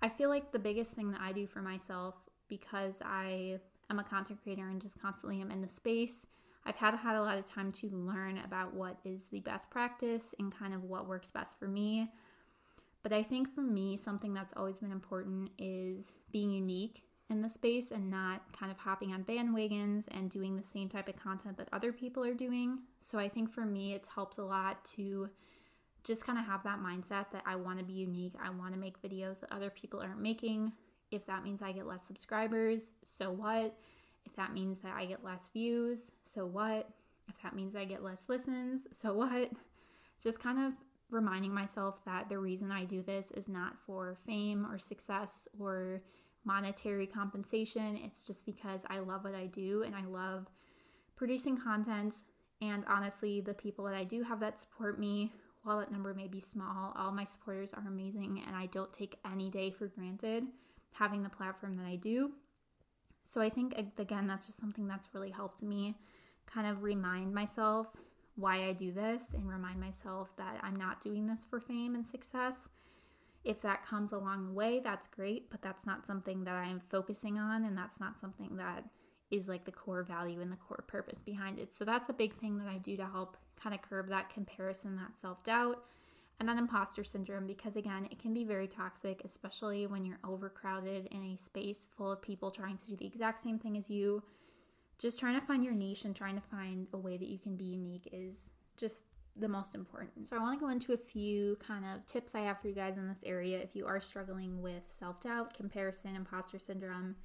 I 0.03 0.09
feel 0.09 0.29
like 0.29 0.53
the 0.53 0.59
biggest 0.59 0.93
thing 0.93 1.11
that 1.13 1.21
I 1.21 1.33
do 1.33 1.47
for 1.47 1.63
myself 1.63 2.15
because 2.49 3.03
I 3.05 3.59
am 3.91 3.99
a 3.99 4.05
content 4.05 4.41
creator 4.43 4.69
and 4.69 4.81
just 4.81 5.01
constantly 5.01 5.41
am 5.41 5.51
in 5.51 5.63
the 5.63 5.69
space 5.69 6.27
I've 6.67 6.77
had 6.77 6.95
had 6.97 7.15
a 7.15 7.23
lot 7.23 7.39
of 7.39 7.47
time 7.47 7.71
to 7.73 7.89
learn 7.91 8.39
about 8.45 8.75
what 8.75 8.99
is 9.05 9.23
the 9.31 9.39
best 9.41 9.71
practice 9.71 10.35
and 10.41 10.53
kind 10.53 10.75
of 10.75 10.83
what 10.83 11.07
works 11.07 11.31
best 11.31 11.59
for 11.59 11.69
me. 11.69 12.11
But 13.05 13.13
I 13.13 13.23
think 13.23 13.49
for 13.49 13.61
me, 13.61 13.97
something 13.97 14.35
that's 14.35 14.53
always 14.57 14.79
been 14.79 14.91
important 14.91 15.51
is 15.59 16.11
being 16.33 16.51
unique 16.51 17.05
in 17.29 17.43
the 17.43 17.49
space 17.49 17.91
and 17.91 18.11
not 18.11 18.41
kind 18.59 18.71
of 18.71 18.79
hopping 18.79 19.13
on 19.13 19.25
bandwagons 19.25 20.05
and 20.13 20.31
doing 20.31 20.57
the 20.57 20.63
same 20.63 20.89
type 20.89 21.09
of 21.09 21.17
content 21.17 21.57
that 21.57 21.69
other 21.73 21.93
people 21.93 22.25
are 22.25 22.35
doing. 22.35 22.79
So 23.01 23.19
I 23.19 23.29
think 23.29 23.53
for 23.53 23.65
me, 23.65 23.95
it's 23.95 24.09
helped 24.09 24.39
a 24.39 24.45
lot 24.45 24.85
to 24.97 25.29
just 26.05 26.25
kind 26.25 26.39
of 26.39 26.45
have 26.47 26.63
that 26.63 26.79
mindset 26.79 27.33
that 27.33 27.43
I 27.45 27.57
want 27.57 27.81
to 27.81 27.85
be 27.85 27.95
unique. 27.95 28.35
I 28.41 28.51
want 28.51 28.75
to 28.75 28.81
make 28.81 29.03
videos 29.03 29.41
that 29.41 29.53
other 29.53 29.71
people 29.71 30.01
aren't 30.01 30.23
making. 30.23 30.73
If 31.11 31.27
that 31.27 31.43
means 31.43 31.63
I 31.63 31.73
get 31.73 31.87
less 31.87 32.05
subscribers, 32.05 32.93
so 33.19 33.33
what? 33.33 33.77
If 34.25 34.37
that 34.37 34.53
means 34.53 34.79
that 34.81 34.95
I 34.97 35.05
get 35.05 35.25
less 35.25 35.49
views, 35.53 36.13
so 36.33 36.47
what? 36.47 36.89
If 37.29 37.43
that 37.43 37.57
means 37.57 37.75
I 37.75 37.85
get 37.85 38.05
less 38.05 38.25
listens, 38.29 38.87
so 38.93 39.15
what? 39.15 39.51
Just 40.23 40.39
kind 40.39 40.61
of 40.61 40.75
reminding 41.11 41.53
myself 41.53 42.05
that 42.05 42.29
the 42.29 42.39
reason 42.39 42.71
I 42.71 42.85
do 42.85 43.03
this 43.03 43.31
is 43.33 43.49
not 43.49 43.77
for 43.85 44.17
fame 44.27 44.67
or 44.67 44.79
success 44.79 45.49
or 45.59 46.03
monetary 46.47 47.07
compensation. 47.07 47.99
It's 48.03 48.27
just 48.27 48.47
because 48.47 48.85
I 48.89 49.01
love 49.01 49.25
what 49.25 49.35
I 49.35 49.47
do 49.47 49.83
and 49.83 49.95
I 49.95 50.05
love 50.05 50.47
producing 51.17 51.59
content. 51.59 52.15
And 52.63 52.85
honestly, 52.89 53.41
the 53.41 53.55
people 53.55 53.85
that 53.85 53.95
I 53.95 54.05
do 54.05 54.23
have 54.23 54.41
that 54.41 54.59
support 54.59 54.99
me, 54.99 55.33
while 55.63 55.81
that 55.81 55.93
number 55.93 56.15
may 56.15 56.29
be 56.29 56.41
small, 56.41 56.95
all 56.97 57.11
my 57.11 57.25
supporters 57.25 57.75
are 57.75 57.87
amazing 57.87 58.43
and 58.47 58.57
I 58.57 58.67
don't 58.67 58.93
take 58.93 59.17
any 59.31 59.51
day 59.51 59.71
for 59.71 59.89
granted 59.89 60.45
having 60.93 61.23
the 61.23 61.29
platform 61.29 61.77
that 61.77 61.87
I 61.87 61.97
do. 61.97 62.33
So 63.25 63.41
I 63.41 63.51
think, 63.51 63.75
again, 63.99 64.27
that's 64.27 64.47
just 64.47 64.59
something 64.59 64.87
that's 64.87 65.09
really 65.13 65.31
helped 65.31 65.63
me 65.63 65.97
kind 66.47 66.67
of 66.67 66.83
remind 66.83 67.35
myself 67.35 67.89
why 68.37 68.69
I 68.69 68.73
do 68.73 68.93
this 68.93 69.33
and 69.35 69.49
remind 69.49 69.81
myself 69.81 70.29
that 70.37 70.61
I'm 70.63 70.77
not 70.77 71.03
doing 71.03 71.27
this 71.27 71.45
for 71.49 71.59
fame 71.59 71.95
and 71.95 72.07
success. 72.07 72.69
If 73.47 73.63
that 73.63 73.87
comes 73.87 74.13
along 74.13 74.47
the 74.47 74.53
way, 74.53 74.81
that's 74.83 75.07
great, 75.07 75.51
but 75.51 75.63
that's 75.63 75.87
not 75.87 76.07
something 76.07 76.45
that 76.45 76.55
I'm 76.55 76.81
focusing 76.91 77.39
on, 77.39 77.65
and 77.65 77.79
that's 77.79 78.01
not 78.01 78.19
something 78.19 78.57
that 78.57 78.85
is 79.31 79.49
like 79.49 79.65
the 79.65 79.73
core 79.73 80.03
value 80.03 80.41
and 80.41 80.53
the 80.53 80.57
core 80.57 80.85
purpose 80.87 81.19
behind 81.19 81.59
it. 81.59 81.73
So 81.73 81.85
that's 81.85 82.09
a 82.09 82.13
big 82.13 82.35
thing 82.35 82.59
that 82.59 82.69
I 82.69 82.79
do 82.79 82.97
to 82.97 83.07
help 83.07 83.37
kind 83.61 83.75
of 83.75 83.83
curb 83.83 84.09
that 84.09 84.31
comparison, 84.31 84.97
that 84.97 85.17
self 85.17 85.43
doubt, 85.45 85.85
and 86.39 86.49
that 86.49 86.59
imposter 86.59 87.05
syndrome 87.05 87.47
because 87.47 87.77
again, 87.77 88.09
it 88.11 88.19
can 88.19 88.35
be 88.35 88.45
very 88.45 88.69
toxic, 88.69 89.23
especially 89.25 89.87
when 89.87 90.05
you're 90.05 90.21
overcrowded 90.25 91.07
in 91.07 91.23
a 91.25 91.37
space 91.37 91.89
full 91.97 92.13
of 92.13 92.21
people 92.21 92.51
trying 92.51 92.77
to 92.77 92.87
do 92.87 92.97
the 92.97 93.07
exact 93.07 93.41
same 93.41 93.59
thing 93.59 93.77
as 93.77 93.89
you 93.89 94.23
just 94.99 95.19
trying 95.19 95.39
to 95.39 95.47
find 95.47 95.63
your 95.63 95.75
niche 95.75 96.05
and 96.05 96.17
trying 96.17 96.35
to 96.35 96.41
find 96.41 96.87
a 96.93 96.99
way 96.99 97.17
that 97.17 97.29
you 97.29 97.39
can 97.39 97.57
be 97.57 97.65
unique 97.65 98.09
is 98.13 98.53
just 98.77 99.03
the 99.39 99.49
most 99.49 99.75
important. 99.75 100.29
So, 100.29 100.37
I 100.37 100.41
want 100.41 100.59
to 100.59 100.65
go 100.65 100.71
into 100.71 100.93
a 100.93 100.97
few 100.97 101.57
kind 101.57 101.85
of 101.85 102.07
tips 102.07 102.35
I 102.35 102.41
have 102.41 102.61
for 102.61 102.69
you 102.69 102.75
guys 102.75 102.97
in 102.97 103.09
this 103.09 103.23
area 103.25 103.59
if 103.59 103.77
you 103.77 103.87
are 103.87 104.01
struggling 104.01 104.61
with 104.63 104.83
self 104.87 105.21
doubt, 105.21 105.55
comparison, 105.55 106.17
imposter 106.17 106.59
syndrome. 106.59 107.17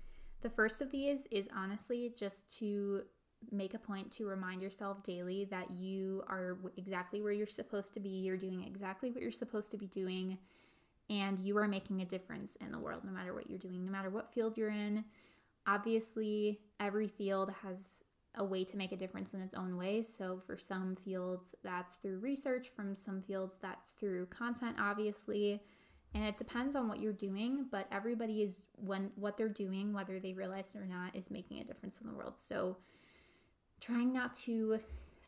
The 0.42 0.50
first 0.50 0.82
of 0.82 0.92
these 0.92 1.28
is 1.32 1.48
honestly 1.56 2.14
just 2.18 2.50
to 2.60 3.04
make 3.52 3.74
a 3.74 3.80
point 3.80 4.12
to 4.12 4.26
remind 4.26 4.62
yourself 4.62 5.04
daily 5.04 5.46
that 5.46 5.72
you 5.72 6.24
are 6.28 6.58
exactly 6.78 7.22
where 7.22 7.32
you're 7.32 7.48
supposed 7.48 7.94
to 7.94 8.00
be, 8.00 8.10
you're 8.10 8.38
doing 8.38 8.64
exactly 8.64 9.10
what 9.12 9.22
you're 9.22 9.32
supposed 9.32 9.72
to 9.72 9.78
be 9.78 9.88
doing, 9.88 10.38
and 11.10 11.40
you 11.40 11.58
are 11.58 11.68
making 11.68 12.02
a 12.02 12.06
difference 12.06 12.56
in 12.58 12.72
the 12.72 12.80
world 12.80 13.04
no 13.04 13.12
matter 13.12 13.34
what 13.34 13.50
you're 13.50 13.60
doing, 13.60 13.86
no 13.86 13.92
matter 13.92 14.10
what 14.10 14.34
field 14.34 14.58
you're 14.58 14.70
in 14.70 15.04
Obviously, 15.68 16.60
every 16.80 17.08
field 17.08 17.54
has 17.62 18.04
a 18.36 18.44
way 18.44 18.64
to 18.64 18.78
make 18.78 18.92
a 18.92 18.96
difference 18.96 19.34
in 19.34 19.42
its 19.42 19.54
own 19.54 19.78
way. 19.78 20.02
So, 20.02 20.42
for 20.46 20.58
some 20.58 20.96
fields, 20.96 21.54
that's 21.64 21.96
through 21.96 22.20
research, 22.20 22.70
from 22.76 22.96
some 22.96 23.22
fields, 23.22 23.56
that's 23.62 23.88
through 24.00 24.28
content, 24.28 24.78
obviously. 24.80 25.62
And 26.14 26.26
it 26.26 26.38
depends 26.38 26.76
on 26.76 26.88
what 26.88 27.00
you're 27.00 27.14
doing, 27.14 27.68
but 27.72 27.88
everybody 27.92 28.42
is 28.42 28.60
when 28.76 29.12
what 29.16 29.38
they're 29.38 29.48
doing, 29.48 29.94
whether 29.94 30.20
they 30.20 30.34
realize 30.34 30.72
it 30.76 30.80
or 30.80 30.86
not, 30.86 31.16
is 31.16 31.32
making 31.32 31.60
a 31.60 31.64
difference 31.64 32.00
in 32.02 32.08
the 32.08 32.14
world. 32.14 32.36
So, 32.38 32.78
trying 33.80 34.14
not 34.14 34.34
to 34.36 34.80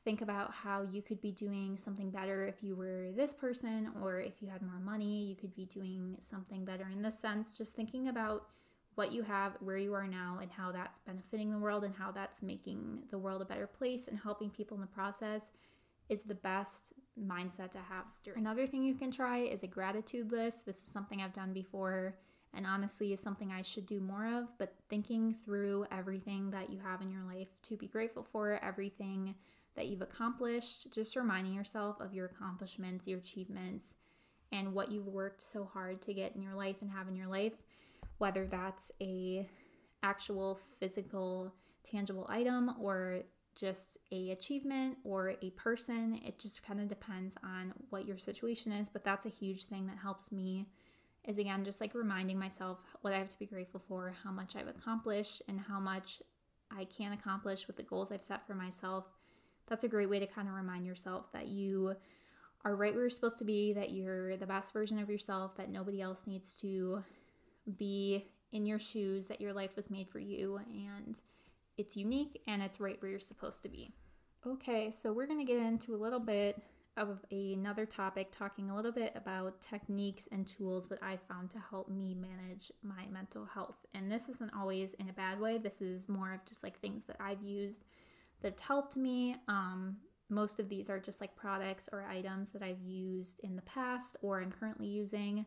think 0.04 0.22
about 0.22 0.54
how 0.54 0.84
you 0.92 1.02
could 1.02 1.22
be 1.22 1.32
doing 1.32 1.78
something 1.78 2.10
better 2.10 2.46
if 2.46 2.62
you 2.62 2.76
were 2.76 3.12
this 3.16 3.34
person, 3.34 3.92
or 4.02 4.20
if 4.20 4.34
you 4.42 4.50
had 4.50 4.62
more 4.62 4.80
money, 4.80 5.24
you 5.24 5.36
could 5.36 5.56
be 5.56 5.66
doing 5.66 6.18
something 6.20 6.66
better 6.66 6.88
in 6.92 7.02
this 7.02 7.18
sense. 7.18 7.58
Just 7.58 7.74
thinking 7.76 8.10
about 8.10 8.48
what 8.96 9.12
you 9.12 9.24
have, 9.24 9.54
where 9.60 9.78
you 9.78 9.94
are 9.94 10.08
now, 10.08 10.40
and 10.42 10.52
how 10.52 10.72
that's 10.72 11.00
benefiting 11.00 11.52
the 11.52 11.58
world 11.58 11.84
and 11.84 11.96
how 11.96 12.12
that's 12.12 12.42
making 12.42 13.04
the 13.10 13.18
world 13.18 13.42
a 13.42 13.46
better 13.46 13.68
place 13.68 14.08
and 14.08 14.20
helping 14.20 14.50
people 14.50 14.76
in 14.76 14.82
the 14.82 14.88
process 14.88 15.52
is 16.10 16.24
the 16.24 16.36
best 16.36 16.94
mindset 17.20 17.72
to 17.72 17.80
have. 17.80 18.06
Another 18.36 18.68
thing 18.68 18.84
you 18.84 18.96
can 18.96 19.12
try 19.12 19.40
is 19.40 19.64
a 19.64 19.68
gratitude 19.68 20.32
list. 20.32 20.66
This 20.66 20.78
is 20.78 20.88
something 20.88 21.22
I've 21.22 21.34
done 21.34 21.54
before 21.54 22.16
and 22.54 22.68
honestly 22.68 23.14
is 23.14 23.20
something 23.20 23.52
I 23.52 23.62
should 23.62 23.88
do 23.88 24.00
more 24.00 24.28
of, 24.28 24.48
but 24.60 24.76
thinking 24.90 25.36
through 25.44 25.88
everything 25.92 26.52
that 26.52 26.70
you 26.70 26.80
have 26.80 27.02
in 27.02 27.10
your 27.10 27.24
life 27.24 27.48
to 27.64 27.78
be 27.78 27.88
grateful 27.88 28.28
for, 28.32 28.64
everything 28.64 29.36
that 29.76 29.88
you've 29.88 30.04
accomplished, 30.04 30.92
just 30.94 31.16
reminding 31.16 31.54
yourself 31.54 32.00
of 32.00 32.14
your 32.14 32.28
accomplishments, 32.28 33.08
your 33.08 33.18
achievements, 33.18 33.96
and 34.52 34.74
what 34.74 34.92
you've 34.92 35.08
worked 35.08 35.42
so 35.42 35.68
hard 35.74 36.00
to 36.04 36.14
get 36.14 36.36
in 36.36 36.44
your 36.44 36.54
life 36.54 36.76
and 36.82 36.92
have 36.92 37.08
in 37.08 37.16
your 37.16 37.28
life 37.28 37.54
whether 38.18 38.46
that's 38.46 38.92
a 39.02 39.48
actual 40.02 40.60
physical 40.80 41.54
tangible 41.84 42.26
item 42.30 42.76
or 42.80 43.22
just 43.56 43.98
a 44.12 44.32
achievement 44.32 44.98
or 45.04 45.36
a 45.42 45.50
person 45.52 46.20
it 46.26 46.40
just 46.40 46.64
kind 46.64 46.80
of 46.80 46.88
depends 46.88 47.36
on 47.44 47.74
what 47.90 48.06
your 48.06 48.18
situation 48.18 48.72
is 48.72 48.90
but 48.90 49.04
that's 49.04 49.26
a 49.26 49.30
huge 49.30 49.66
thing 49.66 49.86
that 49.86 49.98
helps 50.02 50.32
me 50.32 50.66
is 51.28 51.38
again 51.38 51.64
just 51.64 51.80
like 51.80 51.94
reminding 51.94 52.38
myself 52.38 52.80
what 53.02 53.14
i 53.14 53.18
have 53.18 53.28
to 53.28 53.38
be 53.38 53.46
grateful 53.46 53.82
for 53.88 54.14
how 54.24 54.32
much 54.32 54.56
i've 54.56 54.68
accomplished 54.68 55.42
and 55.48 55.60
how 55.60 55.80
much 55.80 56.22
i 56.76 56.84
can 56.86 57.14
accomplish 57.14 57.68
with 57.68 57.78
the 57.78 57.84
goals 57.84 58.12
i've 58.12 58.24
set 58.24 58.46
for 58.46 58.56
myself. 58.56 59.06
That's 59.68 59.84
a 59.84 59.88
great 59.88 60.10
way 60.10 60.20
to 60.20 60.28
kind 60.28 60.48
of 60.48 60.56
remind 60.56 60.86
yourself 60.86 61.32
that 61.32 61.48
you 61.48 61.96
are 62.66 62.76
right 62.76 62.94
where 62.94 63.04
you're 63.04 63.10
supposed 63.10 63.38
to 63.40 63.46
be 63.46 63.74
that 63.74 63.92
you're 63.92 64.38
the 64.38 64.46
best 64.46 64.74
version 64.74 65.00
of 65.00 65.10
yourself 65.10 65.56
that 65.58 65.70
nobody 65.70 66.02
else 66.02 66.28
needs 66.28 66.56
to 66.58 67.04
be 67.78 68.28
in 68.52 68.66
your 68.66 68.80
shoes 68.80 69.28
that 69.28 69.42
your 69.42 69.54
life 69.54 69.76
was 69.76 69.90
made 69.90 70.10
for 70.10 70.20
you 70.20 70.60
and 70.72 71.22
it's 71.78 71.98
unique 71.98 72.42
and 72.48 72.62
it's 72.62 72.80
right 72.80 73.02
where 73.02 73.10
you're 73.10 73.20
supposed 73.20 73.64
to 73.64 73.70
be. 73.70 73.92
Okay, 74.46 74.92
so 74.92 75.12
we're 75.12 75.26
going 75.26 75.46
to 75.46 75.52
get 75.52 75.62
into 75.62 75.96
a 75.96 75.98
little 75.98 76.20
bit 76.20 76.62
of 76.96 77.26
another 77.32 77.86
topic, 77.86 78.32
talking 78.32 78.70
a 78.70 78.76
little 78.76 78.92
bit 78.92 79.12
about 79.16 79.60
techniques 79.62 80.28
and 80.32 80.46
tools 80.46 80.88
that 80.88 81.02
I 81.02 81.18
found 81.18 81.50
to 81.52 81.60
help 81.60 81.90
me 81.90 82.14
manage 82.14 82.72
my 82.84 83.06
mental 83.12 83.46
health. 83.46 83.78
And 83.96 84.12
this 84.12 84.30
isn't 84.30 84.54
always 84.54 84.94
in 84.96 85.10
a 85.10 85.14
bad 85.14 85.40
way, 85.40 85.58
this 85.58 85.82
is 85.82 86.08
more 86.08 86.34
of 86.34 86.46
just 86.46 86.62
like 86.62 86.80
things 86.80 87.06
that 87.06 87.18
I've 87.20 87.42
used 87.42 87.86
that 88.42 88.52
have 88.52 88.60
helped 88.60 88.96
me. 88.96 89.38
Um, 89.48 89.98
most 90.30 90.60
of 90.60 90.70
these 90.70 90.90
are 90.90 91.00
just 91.00 91.22
like 91.22 91.36
products 91.36 91.90
or 91.92 92.04
items 92.04 92.52
that 92.52 92.62
I've 92.62 92.82
used 92.82 93.40
in 93.42 93.56
the 93.56 93.62
past 93.64 94.16
or 94.22 94.42
I'm 94.42 94.52
currently 94.52 94.88
using. 94.88 95.46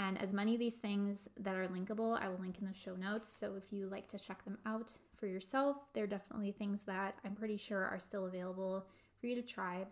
And 0.00 0.16
as 0.20 0.32
many 0.32 0.54
of 0.54 0.58
these 0.58 0.76
things 0.76 1.28
that 1.38 1.54
are 1.54 1.68
linkable, 1.68 2.18
I 2.18 2.28
will 2.28 2.38
link 2.40 2.56
in 2.58 2.66
the 2.66 2.72
show 2.72 2.96
notes. 2.96 3.30
So 3.30 3.54
if 3.54 3.70
you 3.70 3.86
like 3.86 4.08
to 4.08 4.18
check 4.18 4.42
them 4.44 4.56
out 4.64 4.92
for 5.14 5.26
yourself, 5.26 5.76
they're 5.92 6.06
definitely 6.06 6.52
things 6.52 6.84
that 6.84 7.16
I'm 7.22 7.34
pretty 7.34 7.58
sure 7.58 7.84
are 7.84 7.98
still 7.98 8.24
available 8.24 8.86
for 9.20 9.26
you 9.26 9.34
to 9.34 9.42
try. 9.42 9.84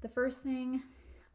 The 0.00 0.08
first 0.08 0.42
thing 0.42 0.82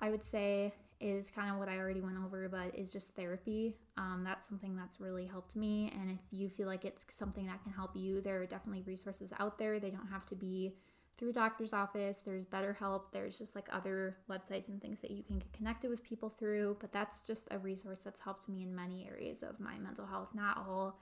I 0.01 0.09
would 0.09 0.23
say 0.23 0.73
is 0.99 1.29
kind 1.29 1.51
of 1.51 1.59
what 1.59 1.69
I 1.69 1.77
already 1.77 2.01
went 2.01 2.17
over, 2.25 2.49
but 2.49 2.73
is 2.73 2.91
just 2.91 3.15
therapy. 3.15 3.75
Um, 3.97 4.23
that's 4.25 4.47
something 4.49 4.75
that's 4.75 4.99
really 4.99 5.27
helped 5.27 5.55
me. 5.55 5.93
And 5.93 6.09
if 6.09 6.19
you 6.31 6.49
feel 6.49 6.65
like 6.65 6.85
it's 6.85 7.05
something 7.13 7.45
that 7.45 7.61
can 7.61 7.71
help 7.71 7.91
you, 7.95 8.19
there 8.19 8.41
are 8.41 8.47
definitely 8.47 8.81
resources 8.81 9.31
out 9.37 9.59
there. 9.59 9.79
They 9.79 9.91
don't 9.91 10.07
have 10.07 10.25
to 10.25 10.35
be 10.35 10.73
through 11.19 11.33
doctor's 11.33 11.73
office. 11.73 12.21
There's 12.25 12.45
BetterHelp. 12.45 13.11
There's 13.11 13.37
just 13.37 13.53
like 13.53 13.67
other 13.71 14.17
websites 14.29 14.69
and 14.69 14.81
things 14.81 15.01
that 15.01 15.11
you 15.11 15.21
can 15.23 15.37
get 15.37 15.51
connected 15.53 15.89
with 15.89 16.03
people 16.03 16.29
through. 16.29 16.77
But 16.79 16.93
that's 16.93 17.21
just 17.21 17.49
a 17.51 17.59
resource 17.59 17.99
that's 17.99 18.21
helped 18.21 18.47
me 18.47 18.63
in 18.63 18.73
many 18.73 19.07
areas 19.07 19.43
of 19.43 19.59
my 19.59 19.77
mental 19.77 20.07
health. 20.07 20.29
Not 20.33 20.57
all 20.57 20.99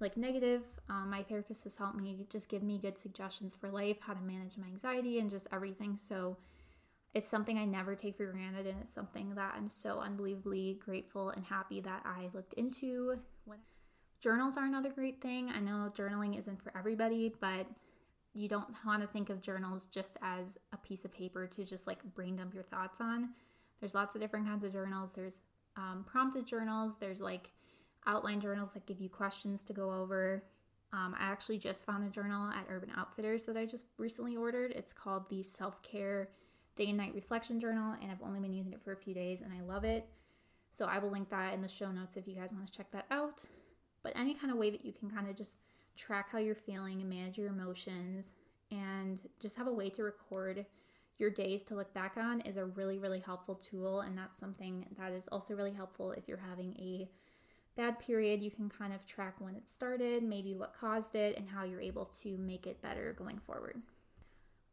like 0.00 0.16
negative. 0.16 0.62
Um, 0.88 1.10
my 1.10 1.24
therapist 1.24 1.64
has 1.64 1.76
helped 1.76 1.96
me 1.96 2.26
just 2.30 2.48
give 2.48 2.62
me 2.62 2.78
good 2.78 2.96
suggestions 2.96 3.54
for 3.54 3.68
life, 3.68 3.96
how 4.00 4.14
to 4.14 4.22
manage 4.22 4.56
my 4.56 4.68
anxiety, 4.68 5.18
and 5.18 5.28
just 5.28 5.48
everything. 5.52 5.98
So 6.08 6.36
it's 7.14 7.28
something 7.28 7.58
I 7.58 7.64
never 7.64 7.96
take 7.96 8.16
for 8.16 8.26
granted, 8.26 8.66
and 8.66 8.76
it's 8.80 8.94
something 8.94 9.34
that 9.34 9.54
I'm 9.56 9.68
so 9.68 9.98
unbelievably 9.98 10.78
grateful 10.84 11.30
and 11.30 11.44
happy 11.44 11.80
that 11.80 12.02
I 12.04 12.28
looked 12.32 12.54
into. 12.54 13.18
When 13.44 13.58
journals 14.20 14.56
are 14.56 14.64
another 14.64 14.90
great 14.90 15.20
thing. 15.20 15.50
I 15.54 15.60
know 15.60 15.92
journaling 15.96 16.36
isn't 16.38 16.62
for 16.62 16.76
everybody, 16.76 17.34
but 17.40 17.66
you 18.34 18.48
don't 18.48 18.68
want 18.86 19.02
to 19.02 19.08
think 19.08 19.30
of 19.30 19.42
journals 19.42 19.86
just 19.90 20.16
as 20.22 20.58
a 20.72 20.76
piece 20.76 21.04
of 21.04 21.12
paper 21.12 21.46
to 21.46 21.64
just 21.64 21.86
like 21.86 22.02
brain 22.14 22.36
dump 22.36 22.54
your 22.54 22.62
thoughts 22.62 23.00
on. 23.00 23.30
There's 23.80 23.94
lots 23.94 24.14
of 24.14 24.20
different 24.20 24.46
kinds 24.46 24.64
of 24.64 24.72
journals. 24.72 25.12
There's 25.14 25.42
um, 25.76 26.04
prompted 26.06 26.46
journals. 26.46 26.94
There's 27.00 27.20
like 27.20 27.50
outline 28.06 28.40
journals 28.40 28.72
that 28.74 28.86
give 28.86 29.00
you 29.00 29.08
questions 29.08 29.62
to 29.64 29.72
go 29.72 29.92
over. 29.92 30.42
Um, 30.92 31.14
I 31.18 31.24
actually 31.24 31.58
just 31.58 31.84
found 31.84 32.06
a 32.06 32.10
journal 32.10 32.50
at 32.50 32.66
Urban 32.68 32.90
Outfitters 32.96 33.44
that 33.44 33.56
I 33.56 33.66
just 33.66 33.86
recently 33.98 34.36
ordered. 34.36 34.72
It's 34.72 34.92
called 34.92 35.28
the 35.28 35.42
Self 35.42 35.82
Care 35.82 36.30
Day 36.76 36.88
and 36.88 36.96
Night 36.96 37.14
Reflection 37.14 37.60
Journal, 37.60 37.94
and 38.00 38.10
I've 38.10 38.22
only 38.22 38.40
been 38.40 38.54
using 38.54 38.72
it 38.72 38.82
for 38.82 38.92
a 38.92 38.96
few 38.96 39.12
days 39.12 39.42
and 39.42 39.52
I 39.52 39.60
love 39.60 39.84
it. 39.84 40.08
So 40.72 40.86
I 40.86 40.98
will 40.98 41.10
link 41.10 41.28
that 41.30 41.52
in 41.54 41.60
the 41.60 41.68
show 41.68 41.90
notes 41.90 42.16
if 42.16 42.26
you 42.26 42.34
guys 42.34 42.52
want 42.52 42.66
to 42.66 42.72
check 42.72 42.90
that 42.92 43.06
out. 43.10 43.44
But 44.02 44.12
any 44.16 44.34
kind 44.34 44.50
of 44.52 44.58
way 44.58 44.70
that 44.70 44.84
you 44.84 44.92
can 44.92 45.10
kind 45.10 45.28
of 45.28 45.36
just 45.36 45.56
track 45.98 46.30
how 46.30 46.38
you're 46.38 46.54
feeling 46.54 47.00
and 47.00 47.10
manage 47.10 47.36
your 47.36 47.48
emotions 47.48 48.32
and 48.70 49.20
just 49.40 49.56
have 49.56 49.66
a 49.66 49.72
way 49.72 49.90
to 49.90 50.02
record 50.02 50.64
your 51.18 51.30
days 51.30 51.62
to 51.64 51.74
look 51.74 51.92
back 51.92 52.16
on 52.16 52.40
is 52.42 52.56
a 52.56 52.64
really, 52.64 52.98
really 52.98 53.18
helpful 53.18 53.56
tool. 53.56 54.00
And 54.00 54.16
that's 54.16 54.38
something 54.38 54.86
that 54.96 55.12
is 55.12 55.28
also 55.28 55.54
really 55.54 55.72
helpful 55.72 56.12
if 56.12 56.28
you're 56.28 56.38
having 56.38 56.74
a 56.78 57.08
bad 57.76 57.98
period. 57.98 58.42
You 58.42 58.50
can 58.50 58.68
kind 58.68 58.92
of 58.92 59.04
track 59.06 59.34
when 59.40 59.56
it 59.56 59.68
started, 59.68 60.22
maybe 60.22 60.54
what 60.54 60.74
caused 60.74 61.16
it, 61.16 61.36
and 61.36 61.48
how 61.48 61.64
you're 61.64 61.80
able 61.80 62.06
to 62.22 62.38
make 62.38 62.66
it 62.66 62.80
better 62.82 63.14
going 63.18 63.38
forward. 63.38 63.82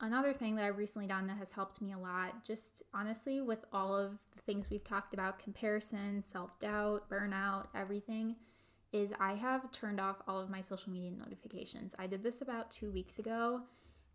Another 0.01 0.33
thing 0.33 0.55
that 0.57 0.65
I've 0.65 0.77
recently 0.77 1.07
done 1.07 1.25
that 1.27 1.37
has 1.37 1.53
helped 1.53 1.81
me 1.81 1.93
a 1.93 1.97
lot, 1.97 2.43
just 2.43 2.83
honestly, 2.93 3.41
with 3.41 3.63
all 3.71 3.95
of 3.97 4.11
the 4.35 4.41
things 4.41 4.69
we've 4.69 4.83
talked 4.83 5.13
about 5.13 5.39
comparison, 5.39 6.21
self 6.21 6.59
doubt, 6.59 7.09
burnout, 7.09 7.67
everything 7.73 8.35
is 8.95 9.11
I 9.19 9.33
have 9.33 9.71
turned 9.71 9.99
off 9.99 10.21
all 10.25 10.39
of 10.39 10.49
my 10.49 10.61
social 10.61 10.91
media 10.91 11.11
notifications. 11.11 11.93
I 11.99 12.07
did 12.07 12.23
this 12.23 12.41
about 12.41 12.71
two 12.71 12.91
weeks 12.91 13.19
ago, 13.19 13.61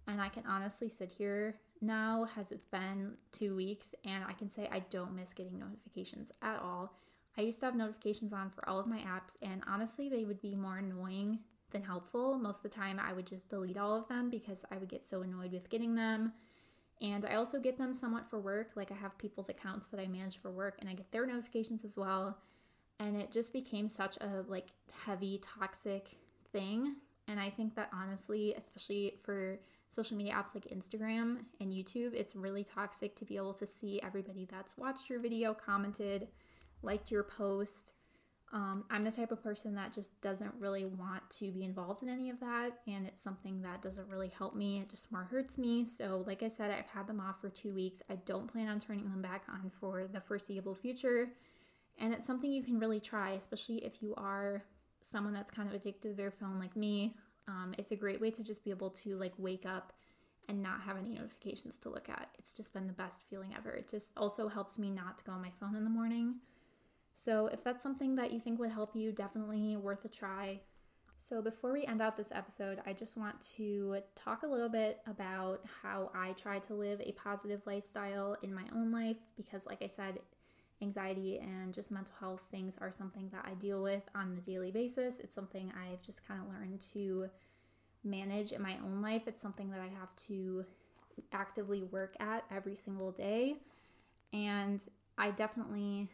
and 0.09 0.21
I 0.21 0.31
can 0.31 0.45
honestly 0.47 0.89
sit 0.89 1.11
here 1.11 1.57
now, 1.83 2.27
as 2.37 2.51
it's 2.51 2.65
been 2.65 3.13
two 3.31 3.55
weeks, 3.55 3.95
and 4.07 4.25
I 4.25 4.33
can 4.33 4.49
say 4.49 4.69
I 4.73 4.81
don't 4.91 5.15
miss 5.15 5.35
getting 5.35 5.59
notifications 5.59 6.33
at 6.41 6.61
all. 6.61 6.97
I 7.37 7.43
used 7.43 7.61
to 7.61 7.67
have 7.67 7.77
notifications 7.77 8.33
on 8.33 8.51
for 8.51 8.67
all 8.69 8.81
of 8.81 8.87
my 8.87 9.01
apps, 9.01 9.37
and 9.43 9.63
honestly, 9.69 10.09
they 10.09 10.25
would 10.25 10.41
be 10.41 10.57
more 10.57 10.79
annoying 10.79 11.41
than 11.73 11.83
helpful. 11.83 12.39
Most 12.39 12.59
of 12.59 12.63
the 12.63 12.77
time, 12.77 12.99
I 12.99 13.13
would 13.13 13.27
just 13.27 13.51
delete 13.51 13.79
all 13.79 13.95
of 13.95 14.09
them 14.09 14.31
because 14.31 14.65
I 14.71 14.79
would 14.79 14.89
get 14.89 15.05
so 15.05 15.21
annoyed 15.21 15.53
with 15.53 15.69
getting 15.69 15.95
them. 15.95 16.33
And 17.03 17.25
I 17.25 17.35
also 17.35 17.61
get 17.61 17.79
them 17.79 17.95
somewhat 17.95 18.29
for 18.29 18.39
work. 18.39 18.73
Like, 18.77 18.91
I 18.91 18.95
have 18.95 19.17
people's 19.17 19.49
accounts 19.49 19.87
that 19.89 20.01
I 20.01 20.07
manage 20.07 20.39
for 20.39 20.51
work, 20.51 20.77
and 20.81 20.89
I 20.89 20.95
get 20.95 21.13
their 21.13 21.27
notifications 21.27 21.85
as 21.85 21.97
well. 21.97 22.39
And 23.01 23.17
it 23.17 23.33
just 23.33 23.53
became 23.53 23.89
such 23.89 24.17
a 24.19 24.45
like 24.47 24.69
heavy, 25.05 25.41
toxic 25.43 26.11
thing. 26.53 26.97
And 27.27 27.41
I 27.41 27.51
think 27.51 27.75
that 27.75 27.91
honestly, 27.93 28.55
especially 28.57 29.19
for 29.25 29.59
social 29.89 30.17
media 30.17 30.35
apps 30.35 30.55
like 30.55 30.67
Instagram 30.69 31.39
and 31.61 31.73
YouTube, 31.73 32.15
it's 32.15 32.37
really 32.37 32.63
toxic 32.63 33.17
to 33.17 33.25
be 33.25 33.37
able 33.37 33.55
to 33.55 33.67
see 33.67 34.01
everybody 34.03 34.47
that's 34.51 34.77
watched 34.77 35.11
your 35.11 35.19
video, 35.19 35.53
commented, 35.55 36.29
liked 36.83 37.11
your 37.11 37.25
post. 37.25 37.95
Um, 38.53 38.85
I'm 38.91 39.05
the 39.05 39.13
type 39.13 39.31
of 39.31 39.43
person 39.43 39.75
that 39.77 39.93
just 39.93 40.21
doesn't 40.23 40.53
really 40.59 40.85
want 40.85 41.23
to 41.39 41.53
be 41.53 41.65
involved 41.65 42.03
in 42.03 42.09
any 42.09 42.31
of 42.31 42.41
that, 42.41 42.79
and 42.89 43.07
it's 43.07 43.23
something 43.23 43.63
that 43.63 43.81
doesn't 43.81 44.09
really 44.09 44.33
help 44.37 44.57
me. 44.57 44.81
It 44.81 44.91
just 44.91 45.11
more 45.13 45.23
hurts 45.23 45.57
me. 45.57 45.85
So, 45.85 46.25
like 46.27 46.43
I 46.43 46.49
said, 46.49 46.73
I've 46.73 46.87
had 46.87 47.07
them 47.07 47.21
off 47.21 47.41
for 47.41 47.49
two 47.49 47.73
weeks. 47.73 48.03
I 48.11 48.17
don't 48.27 48.51
plan 48.51 48.67
on 48.67 48.81
turning 48.81 49.09
them 49.09 49.23
back 49.23 49.45
on 49.49 49.71
for 49.79 50.09
the 50.13 50.21
foreseeable 50.21 50.75
future, 50.75 51.29
and 52.01 52.13
it's 52.13 52.27
something 52.27 52.51
you 52.51 52.63
can 52.63 52.79
really 52.79 53.01
try, 53.01 53.33
especially 53.33 53.85
if 53.85 54.03
you 54.03 54.15
are 54.17 54.65
someone 55.03 55.33
that's 55.33 55.51
kind 55.51 55.69
of 55.69 55.75
addicted 55.75 56.11
to 56.11 56.15
their 56.15 56.31
phone 56.31 56.59
like 56.59 56.77
me. 56.77 57.15
Um, 57.47 57.75
it's 57.79 57.91
a 57.91 57.97
great 57.97 58.21
way 58.21 58.31
to 58.31 58.43
just 58.43 58.65
be 58.65 58.71
able 58.71 58.91
to 58.91 59.17
like 59.17 59.33
wake 59.39 59.67
up 59.67 59.93
and 60.49 60.63
not 60.63 60.81
have 60.83 60.97
any 60.97 61.15
notifications 61.15 61.77
to 61.79 61.91
look 61.91 62.09
at. 62.09 62.29
It's 62.39 62.53
just 62.53 62.73
been 62.73 62.87
the 62.87 62.93
best 62.93 63.23
feeling 63.29 63.55
ever. 63.57 63.71
It 63.71 63.89
just 63.89 64.13
also 64.17 64.49
helps 64.49 64.79
me 64.79 64.91
not 64.91 65.19
to 65.19 65.25
go 65.25 65.33
on 65.33 65.43
my 65.43 65.53
phone 65.61 65.77
in 65.77 65.85
the 65.85 65.91
morning. 65.91 66.37
So, 67.15 67.49
if 67.49 67.63
that's 67.63 67.83
something 67.83 68.17
that 68.17 68.33
you 68.33 68.41
think 68.41 68.59
would 68.59 68.71
help 68.71 68.97
you, 68.97 69.13
definitely 69.13 69.77
worth 69.77 70.05
a 70.07 70.09
try. 70.09 70.61
So, 71.19 71.43
before 71.43 71.73
we 71.73 71.85
end 71.85 72.01
out 72.01 72.17
this 72.17 72.33
episode, 72.33 72.81
I 72.87 72.95
just 72.95 73.17
want 73.17 73.39
to 73.57 73.99
talk 74.17 74.43
a 74.43 74.47
little 74.47 74.71
bit 74.71 75.01
about 75.07 75.61
how 75.83 76.11
I 76.15 76.33
try 76.33 76.61
to 76.61 76.75
live 76.75 77.01
a 77.03 77.13
positive 77.13 77.61
lifestyle 77.67 78.37
in 78.43 78.55
my 78.55 78.65
own 78.75 78.91
life 78.91 79.19
because, 79.37 79.67
like 79.67 79.83
I 79.83 79.87
said, 79.87 80.21
anxiety 80.83 81.39
and 81.39 81.75
just 81.75 81.91
mental 81.91 82.15
health 82.19 82.43
things 82.51 82.77
are 82.81 82.91
something 82.91 83.29
that 83.33 83.45
I 83.47 83.55
deal 83.55 83.83
with 83.83 84.03
on 84.15 84.35
the 84.35 84.41
daily 84.41 84.71
basis. 84.71 85.19
It's 85.19 85.35
something 85.35 85.73
I've 85.73 86.03
just 86.03 86.27
kind 86.27 86.41
of 86.41 86.49
learned 86.49 86.85
to 86.93 87.29
manage 88.03 88.53
in 88.53 88.63
my 88.63 88.77
own 88.85 89.03
life. 89.03 89.23
It's 89.27 89.43
something 89.43 89.71
that 89.71 89.81
I 89.81 89.89
have 89.99 90.15
to 90.29 90.65
actively 91.33 91.83
work 91.83 92.15
at 92.21 92.45
every 92.51 92.77
single 92.77 93.13
day. 93.13 93.57
And 94.33 94.83
I 95.19 95.33
definitely 95.33 96.09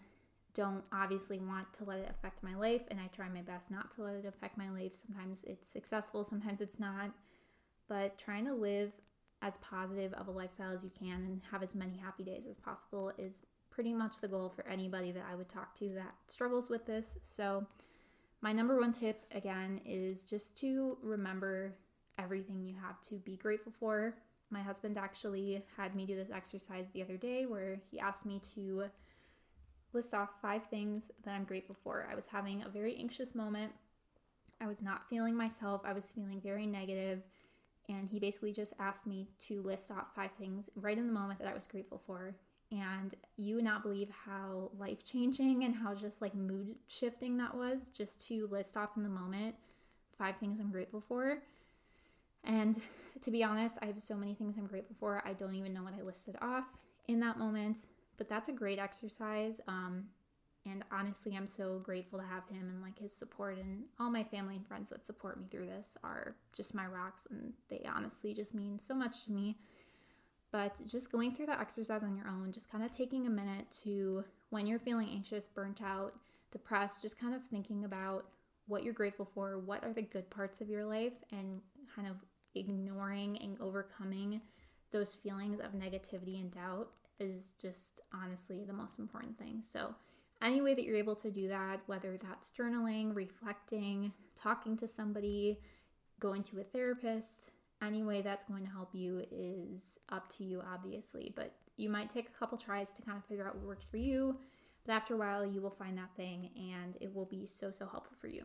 don't 0.55 0.83
obviously 0.91 1.39
want 1.39 1.73
to 1.75 1.85
let 1.85 1.99
it 1.99 2.11
affect 2.11 2.43
my 2.43 2.55
life, 2.55 2.81
and 2.91 2.99
I 2.99 3.09
try 3.09 3.29
my 3.29 3.43
best 3.43 3.71
not 3.71 3.91
to 3.93 4.03
let 4.03 4.15
it 4.15 4.25
affect 4.25 4.57
my 4.57 4.71
life. 4.71 4.95
Sometimes 4.95 5.45
it's 5.45 5.69
successful, 5.69 6.25
sometimes 6.25 6.61
it's 6.61 6.81
not. 6.81 7.11
But 7.89 8.19
trying 8.19 8.47
to 8.47 8.55
live 8.55 8.93
as 9.43 9.59
positive 9.59 10.15
of 10.15 10.29
a 10.29 10.31
lifestyle 10.31 10.73
as 10.73 10.83
you 10.83 10.91
can 10.99 11.25
and 11.25 11.43
have 11.53 11.63
as 11.63 11.75
many 11.75 11.99
happy 11.99 12.25
days 12.25 12.47
as 12.49 12.57
possible 12.57 13.13
is 13.19 13.45
pretty 13.77 13.93
much 13.93 14.23
the 14.23 14.27
goal 14.27 14.49
for 14.49 14.67
anybody 14.67 15.13
that 15.13 15.27
I 15.31 15.35
would 15.35 15.51
talk 15.51 15.79
to 15.81 15.91
that 15.91 16.15
struggles 16.29 16.71
with 16.71 16.87
this. 16.87 17.19
So, 17.23 17.67
my 18.41 18.51
number 18.51 18.81
one 18.81 18.93
tip 18.93 19.25
again 19.33 19.83
is 19.85 20.23
just 20.23 20.57
to 20.61 20.97
remember 21.03 21.75
everything 22.19 22.63
you 22.63 22.75
have 22.83 23.01
to 23.03 23.17
be 23.17 23.37
grateful 23.37 23.73
for. 23.79 24.15
My 24.51 24.63
husband 24.63 24.97
actually 24.97 25.63
had 25.77 25.95
me 25.95 26.07
do 26.07 26.17
this 26.17 26.31
exercise 26.31 26.87
the 26.95 27.03
other 27.03 27.19
day 27.19 27.45
where 27.45 27.79
he 27.91 28.01
asked 28.01 28.25
me 28.25 28.41
to 28.55 28.85
list 29.93 30.15
off 30.15 30.31
five 30.41 30.65
things 30.67 31.11
that 31.25 31.33
I'm 31.33 31.45
grateful 31.45 31.77
for. 31.85 32.09
I 32.11 32.15
was 32.15 32.29
having 32.29 32.63
a 32.63 32.69
very 32.71 32.97
anxious 32.97 33.35
moment. 33.35 33.73
I 34.59 34.67
was 34.67 34.81
not 34.81 35.09
feeling 35.11 35.37
myself. 35.37 35.83
I 35.85 35.93
was 35.93 36.11
feeling 36.11 36.41
very 36.41 36.67
negative, 36.67 37.23
And 37.91 38.09
he 38.09 38.21
basically 38.21 38.53
just 38.53 38.73
asked 38.79 39.07
me 39.07 39.29
to 39.49 39.61
list 39.63 39.91
off 39.91 40.15
five 40.15 40.31
things 40.39 40.71
right 40.77 40.97
in 40.97 41.07
the 41.07 41.13
moment 41.13 41.39
that 41.41 41.49
I 41.49 41.55
was 41.55 41.67
grateful 41.67 42.01
for. 42.07 42.35
And 42.73 43.15
you 43.37 43.57
would 43.57 43.65
not 43.65 43.83
believe 43.83 44.11
how 44.11 44.71
life 44.79 45.05
changing 45.05 45.65
and 45.65 45.75
how 45.75 45.95
just 45.95 46.21
like 46.21 46.35
mood 46.35 46.75
shifting 46.89 47.37
that 47.37 47.55
was 47.55 47.89
just 47.97 48.27
to 48.29 48.49
list 48.51 48.77
off 48.77 48.91
in 48.97 49.05
the 49.05 49.09
moment 49.09 49.55
five 50.19 50.37
things 50.39 50.61
I'm 50.61 50.71
grateful 50.71 51.03
for. 51.07 51.39
And 52.45 52.81
to 53.23 53.31
be 53.31 53.43
honest, 53.43 53.77
I 53.83 53.87
have 53.87 54.03
so 54.03 54.17
many 54.17 54.35
things 54.35 54.57
I'm 54.59 54.67
grateful 54.67 54.97
for. 54.99 55.23
I 55.25 55.33
don't 55.33 55.55
even 55.55 55.73
know 55.73 55.83
what 55.83 55.95
I 55.95 56.03
listed 56.03 56.37
off 56.41 56.65
in 57.09 57.21
that 57.21 57.39
moment, 57.39 57.85
but 58.17 58.29
that's 58.29 58.49
a 58.49 58.53
great 58.53 58.79
exercise. 58.79 59.61
Um, 59.69 60.05
and 60.65 60.85
honestly, 60.91 61.37
I'm 61.37 61.47
so 61.47 61.79
grateful 61.79 62.19
to 62.19 62.25
have 62.25 62.49
him 62.49 62.69
and 62.69 62.83
like 62.83 62.99
his 62.99 63.15
support 63.15 63.59
and 63.59 63.85
all 64.01 64.11
my 64.11 64.25
family 64.25 64.57
and 64.57 64.67
friends 64.67 64.91
that 64.91 65.07
support 65.07 65.39
me 65.39 65.47
through 65.51 65.67
this 65.67 65.97
are 66.03 66.35
just 66.53 66.75
my 66.75 66.87
rocks 66.87 67.27
and 67.31 67.53
they 67.69 67.83
honestly 67.89 68.35
just 68.35 68.55
mean 68.55 68.81
so 68.81 68.95
much 68.95 69.25
to 69.25 69.33
me. 69.33 69.59
But 70.53 70.81
just 70.87 71.11
going 71.11 71.35
through 71.35 71.47
that 71.47 71.61
exercise 71.61 72.03
on 72.03 72.17
your 72.17 72.29
own, 72.29 72.53
just 72.53 72.71
kind 72.71 72.85
of 72.85 72.93
taking 72.93 73.27
a 73.27 73.31
minute 73.31 73.67
to, 73.83 74.25
when 74.51 74.67
you're 74.67 74.79
feeling 74.79 75.09
anxious, 75.11 75.47
burnt 75.47 75.83
out, 75.83 76.15
depressed, 76.53 77.03
just 77.03 77.19
kind 77.19 77.35
of 77.35 77.43
thinking 77.45 77.85
about 77.85 78.27
what 78.67 78.85
you're 78.85 78.95
grateful 78.95 79.29
for, 79.35 79.59
what 79.59 79.85
are 79.85 79.93
the 79.93 80.03
good 80.03 80.29
parts 80.31 80.61
of 80.61 80.69
your 80.69 80.85
life, 80.85 81.13
and 81.33 81.61
kind 81.95 82.09
of 82.09 82.17
ignoring 82.55 83.39
and 83.43 83.61
overcoming 83.61 84.41
those 84.93 85.15
feelings 85.15 85.61
of 85.61 85.73
negativity 85.73 86.41
and 86.41 86.51
doubt 86.51 86.89
is 87.19 87.55
just 87.61 88.01
honestly 88.15 88.65
the 88.65 88.73
most 88.73 88.99
important 88.99 89.39
thing. 89.39 89.63
So, 89.63 89.95
any 90.43 90.61
way 90.61 90.75
that 90.75 90.85
you're 90.85 90.97
able 90.97 91.17
to 91.17 91.31
do 91.31 91.49
that, 91.49 91.81
whether 91.87 92.19
that's 92.19 92.53
journaling, 92.59 93.15
reflecting, 93.15 94.13
talking 94.37 94.77
to 94.77 94.87
somebody, 94.87 95.61
going 96.21 96.43
to 96.45 96.61
a 96.61 96.65
therapist, 96.65 97.51
any 97.83 98.03
way 98.03 98.23
that's 98.23 98.45
going 98.45 98.65
to 98.65 98.71
help 98.71 98.91
you 98.93 99.25
is 99.31 99.99
up 100.11 100.29
to 100.37 100.45
you, 100.45 100.63
obviously. 100.73 101.33
But 101.35 101.55
you 101.77 101.89
might 101.89 102.11
take 102.11 102.29
a 102.29 102.39
couple 102.39 102.57
tries 102.57 102.93
to 102.95 103.03
kind 103.03 103.19
of 103.19 103.25
figure 103.25 103.47
out 103.47 103.55
what 103.57 103.67
works 103.67 103.89
for 103.89 103.99
you. 103.99 104.39
But 104.87 104.93
after 104.93 105.15
a 105.15 105.17
while, 105.17 105.45
you 105.45 105.61
will 105.61 105.71
find 105.71 105.99
that 105.99 106.15
thing 106.17 106.51
and 106.57 106.97
it 107.01 107.15
will 107.15 107.27
be 107.27 107.47
so, 107.47 107.71
so 107.71 107.87
helpful 107.87 108.17
for 108.21 108.29
you. 108.29 108.45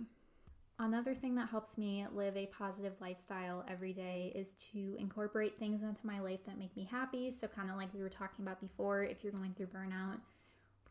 Another 0.79 1.13
thing 1.13 1.35
that 1.35 1.47
helps 1.49 1.77
me 1.77 2.05
live 2.11 2.35
a 2.35 2.47
positive 2.47 2.93
lifestyle 2.99 3.63
every 3.69 3.93
day 3.93 4.31
is 4.35 4.53
to 4.73 4.95
incorporate 4.97 5.59
things 5.59 5.83
into 5.83 6.03
my 6.03 6.19
life 6.19 6.39
that 6.47 6.57
make 6.57 6.75
me 6.75 6.87
happy. 6.89 7.29
So, 7.29 7.47
kind 7.47 7.69
of 7.69 7.77
like 7.77 7.93
we 7.93 8.01
were 8.01 8.09
talking 8.09 8.43
about 8.43 8.59
before, 8.59 9.03
if 9.03 9.23
you're 9.23 9.31
going 9.31 9.53
through 9.53 9.67
burnout, 9.67 10.17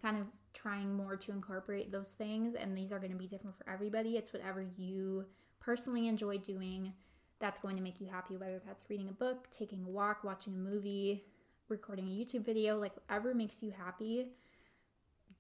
kind 0.01 0.17
of 0.17 0.27
trying 0.55 0.95
more 0.95 1.17
to 1.17 1.33
incorporate 1.33 1.91
those 1.91 2.11
things. 2.11 2.55
And 2.55 2.77
these 2.77 2.93
are 2.93 3.01
going 3.01 3.11
to 3.11 3.19
be 3.19 3.27
different 3.27 3.59
for 3.59 3.69
everybody. 3.69 4.17
It's 4.17 4.33
whatever 4.33 4.65
you 4.77 5.25
personally 5.59 6.07
enjoy 6.07 6.39
doing 6.39 6.93
that's 7.41 7.59
going 7.59 7.77
to 7.77 7.83
make 7.83 8.01
you 8.01 8.07
happy, 8.07 8.37
whether 8.37 8.61
that's 8.65 8.85
reading 8.89 9.09
a 9.09 9.13
book, 9.13 9.51
taking 9.51 9.85
a 9.85 9.89
walk, 9.89 10.23
watching 10.23 10.55
a 10.55 10.59
movie, 10.59 11.25
recording 11.69 12.07
a 12.07 12.11
YouTube 12.11 12.45
video, 12.45 12.79
like 12.79 12.93
whatever 12.97 13.35
makes 13.35 13.63
you 13.63 13.73
happy, 13.77 14.29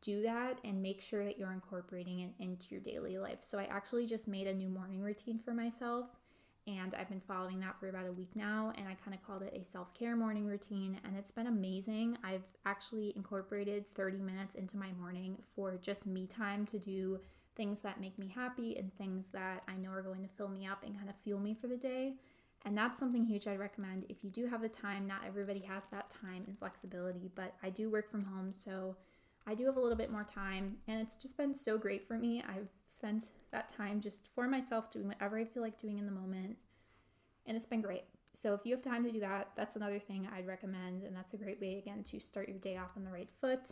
do 0.00 0.22
that 0.22 0.58
and 0.64 0.82
make 0.82 1.00
sure 1.00 1.24
that 1.24 1.38
you're 1.38 1.52
incorporating 1.52 2.20
it 2.20 2.30
into 2.38 2.68
your 2.70 2.80
daily 2.80 3.18
life. 3.18 3.40
So 3.42 3.58
I 3.58 3.64
actually 3.64 4.06
just 4.06 4.26
made 4.26 4.46
a 4.46 4.54
new 4.54 4.68
morning 4.68 5.02
routine 5.02 5.38
for 5.38 5.52
myself 5.52 6.06
and 6.66 6.94
I've 6.94 7.08
been 7.08 7.20
following 7.20 7.60
that 7.60 7.78
for 7.78 7.88
about 7.88 8.06
a 8.06 8.12
week 8.12 8.30
now 8.34 8.72
and 8.76 8.86
I 8.88 8.94
kind 8.94 9.14
of 9.14 9.26
called 9.26 9.42
it 9.42 9.54
a 9.54 9.64
self-care 9.64 10.16
morning 10.16 10.46
routine 10.46 10.98
and 11.04 11.16
it's 11.16 11.30
been 11.30 11.48
amazing. 11.48 12.16
I've 12.24 12.44
actually 12.64 13.12
incorporated 13.16 13.84
30 13.94 14.18
minutes 14.20 14.54
into 14.54 14.76
my 14.76 14.92
morning 14.98 15.36
for 15.54 15.76
just 15.76 16.06
me 16.06 16.26
time 16.26 16.64
to 16.66 16.78
do 16.78 17.20
things 17.56 17.80
that 17.80 18.00
make 18.00 18.18
me 18.18 18.32
happy 18.34 18.76
and 18.76 18.92
things 18.96 19.26
that 19.32 19.62
I 19.68 19.76
know 19.76 19.90
are 19.90 20.02
going 20.02 20.22
to 20.22 20.28
fill 20.36 20.48
me 20.48 20.66
up 20.66 20.82
and 20.84 20.96
kind 20.96 21.08
of 21.08 21.16
fuel 21.22 21.40
me 21.40 21.56
for 21.60 21.66
the 21.66 21.76
day. 21.76 22.14
And 22.64 22.76
that's 22.76 22.98
something 22.98 23.24
huge 23.24 23.46
I'd 23.46 23.58
recommend 23.58 24.04
if 24.08 24.22
you 24.22 24.30
do 24.30 24.46
have 24.46 24.60
the 24.60 24.68
time. 24.68 25.06
Not 25.06 25.22
everybody 25.26 25.60
has 25.60 25.84
that 25.90 26.10
time 26.10 26.44
and 26.46 26.58
flexibility, 26.58 27.30
but 27.34 27.54
I 27.62 27.70
do 27.70 27.90
work 27.90 28.10
from 28.10 28.24
home, 28.24 28.52
so 28.52 28.96
I 29.46 29.54
do 29.54 29.64
have 29.64 29.76
a 29.76 29.80
little 29.80 29.96
bit 29.96 30.12
more 30.12 30.24
time, 30.24 30.76
and 30.86 31.00
it's 31.00 31.16
just 31.16 31.38
been 31.38 31.54
so 31.54 31.78
great 31.78 32.06
for 32.06 32.18
me. 32.18 32.42
I've 32.46 32.68
spent 32.88 33.28
that 33.52 33.70
time 33.70 34.00
just 34.00 34.28
for 34.34 34.46
myself, 34.46 34.90
doing 34.90 35.08
whatever 35.08 35.38
I 35.38 35.44
feel 35.44 35.62
like 35.62 35.80
doing 35.80 35.98
in 35.98 36.04
the 36.04 36.12
moment, 36.12 36.58
and 37.46 37.56
it's 37.56 37.66
been 37.66 37.80
great. 37.80 38.04
So 38.34 38.52
if 38.52 38.60
you 38.64 38.74
have 38.74 38.82
time 38.82 39.02
to 39.04 39.10
do 39.10 39.20
that, 39.20 39.48
that's 39.56 39.76
another 39.76 39.98
thing 39.98 40.28
I'd 40.30 40.46
recommend, 40.46 41.02
and 41.02 41.16
that's 41.16 41.32
a 41.32 41.38
great 41.38 41.60
way 41.60 41.78
again 41.78 42.04
to 42.04 42.20
start 42.20 42.48
your 42.48 42.58
day 42.58 42.76
off 42.76 42.90
on 42.96 43.04
the 43.04 43.10
right 43.10 43.30
foot 43.40 43.70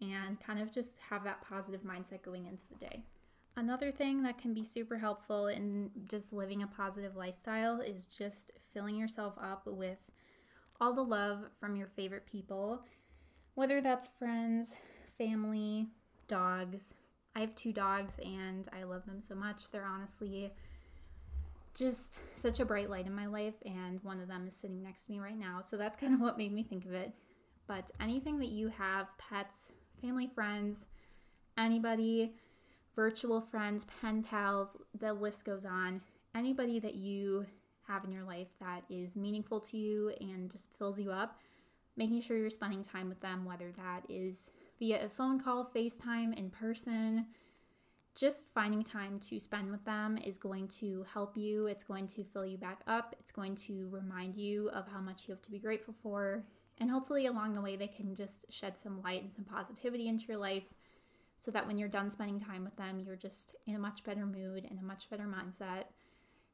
and 0.00 0.40
kind 0.40 0.60
of 0.60 0.72
just 0.72 0.92
have 1.10 1.24
that 1.24 1.42
positive 1.42 1.82
mindset 1.82 2.22
going 2.22 2.46
into 2.46 2.64
the 2.68 2.76
day. 2.76 3.02
Another 3.58 3.90
thing 3.90 4.22
that 4.22 4.38
can 4.38 4.54
be 4.54 4.62
super 4.62 4.98
helpful 4.98 5.48
in 5.48 5.90
just 6.08 6.32
living 6.32 6.62
a 6.62 6.66
positive 6.68 7.16
lifestyle 7.16 7.80
is 7.80 8.06
just 8.06 8.52
filling 8.72 8.94
yourself 8.94 9.34
up 9.36 9.62
with 9.66 9.98
all 10.80 10.92
the 10.92 11.02
love 11.02 11.40
from 11.58 11.74
your 11.74 11.88
favorite 11.88 12.24
people, 12.24 12.84
whether 13.56 13.80
that's 13.80 14.10
friends, 14.16 14.68
family, 15.18 15.88
dogs. 16.28 16.94
I 17.34 17.40
have 17.40 17.52
two 17.56 17.72
dogs 17.72 18.20
and 18.24 18.68
I 18.72 18.84
love 18.84 19.04
them 19.06 19.20
so 19.20 19.34
much. 19.34 19.72
They're 19.72 19.84
honestly 19.84 20.52
just 21.74 22.20
such 22.36 22.60
a 22.60 22.64
bright 22.64 22.88
light 22.88 23.06
in 23.06 23.14
my 23.14 23.26
life, 23.26 23.54
and 23.66 23.98
one 24.04 24.20
of 24.20 24.28
them 24.28 24.46
is 24.46 24.54
sitting 24.54 24.84
next 24.84 25.06
to 25.06 25.10
me 25.12 25.18
right 25.18 25.38
now. 25.38 25.62
So 25.62 25.76
that's 25.76 25.96
kind 25.96 26.14
of 26.14 26.20
what 26.20 26.38
made 26.38 26.52
me 26.52 26.62
think 26.62 26.84
of 26.84 26.92
it. 26.92 27.10
But 27.66 27.90
anything 28.00 28.38
that 28.38 28.50
you 28.50 28.68
have, 28.68 29.08
pets, 29.18 29.72
family, 30.00 30.30
friends, 30.32 30.86
anybody, 31.56 32.34
virtual 32.98 33.40
friends, 33.40 33.86
pen 34.00 34.24
pals, 34.24 34.76
the 34.98 35.12
list 35.12 35.44
goes 35.44 35.64
on. 35.64 36.00
Anybody 36.34 36.80
that 36.80 36.96
you 36.96 37.46
have 37.86 38.04
in 38.04 38.10
your 38.10 38.24
life 38.24 38.48
that 38.58 38.82
is 38.90 39.14
meaningful 39.14 39.60
to 39.60 39.76
you 39.76 40.12
and 40.20 40.50
just 40.50 40.76
fills 40.76 40.98
you 40.98 41.12
up, 41.12 41.38
making 41.96 42.20
sure 42.20 42.36
you're 42.36 42.50
spending 42.50 42.82
time 42.82 43.08
with 43.08 43.20
them, 43.20 43.44
whether 43.44 43.70
that 43.76 44.02
is 44.08 44.50
via 44.80 45.06
a 45.06 45.08
phone 45.08 45.38
call, 45.38 45.64
FaceTime, 45.64 46.36
in 46.36 46.50
person. 46.50 47.26
Just 48.16 48.46
finding 48.52 48.82
time 48.82 49.20
to 49.30 49.38
spend 49.38 49.70
with 49.70 49.84
them 49.84 50.18
is 50.18 50.36
going 50.36 50.66
to 50.80 51.06
help 51.14 51.36
you. 51.36 51.66
It's 51.66 51.84
going 51.84 52.08
to 52.08 52.24
fill 52.24 52.46
you 52.46 52.58
back 52.58 52.80
up. 52.88 53.14
It's 53.20 53.30
going 53.30 53.54
to 53.68 53.88
remind 53.92 54.34
you 54.34 54.70
of 54.70 54.88
how 54.88 54.98
much 54.98 55.28
you 55.28 55.34
have 55.34 55.42
to 55.42 55.52
be 55.52 55.60
grateful 55.60 55.94
for. 56.02 56.42
And 56.78 56.90
hopefully, 56.90 57.26
along 57.26 57.54
the 57.54 57.60
way, 57.60 57.76
they 57.76 57.86
can 57.86 58.16
just 58.16 58.44
shed 58.50 58.76
some 58.76 59.00
light 59.02 59.22
and 59.22 59.32
some 59.32 59.44
positivity 59.44 60.08
into 60.08 60.24
your 60.26 60.38
life 60.38 60.64
so 61.40 61.50
that 61.50 61.66
when 61.66 61.78
you're 61.78 61.88
done 61.88 62.10
spending 62.10 62.40
time 62.40 62.64
with 62.64 62.76
them, 62.76 63.00
you're 63.00 63.16
just 63.16 63.54
in 63.66 63.74
a 63.74 63.78
much 63.78 64.02
better 64.04 64.26
mood 64.26 64.66
and 64.68 64.78
a 64.78 64.84
much 64.84 65.08
better 65.08 65.24
mindset. 65.24 65.84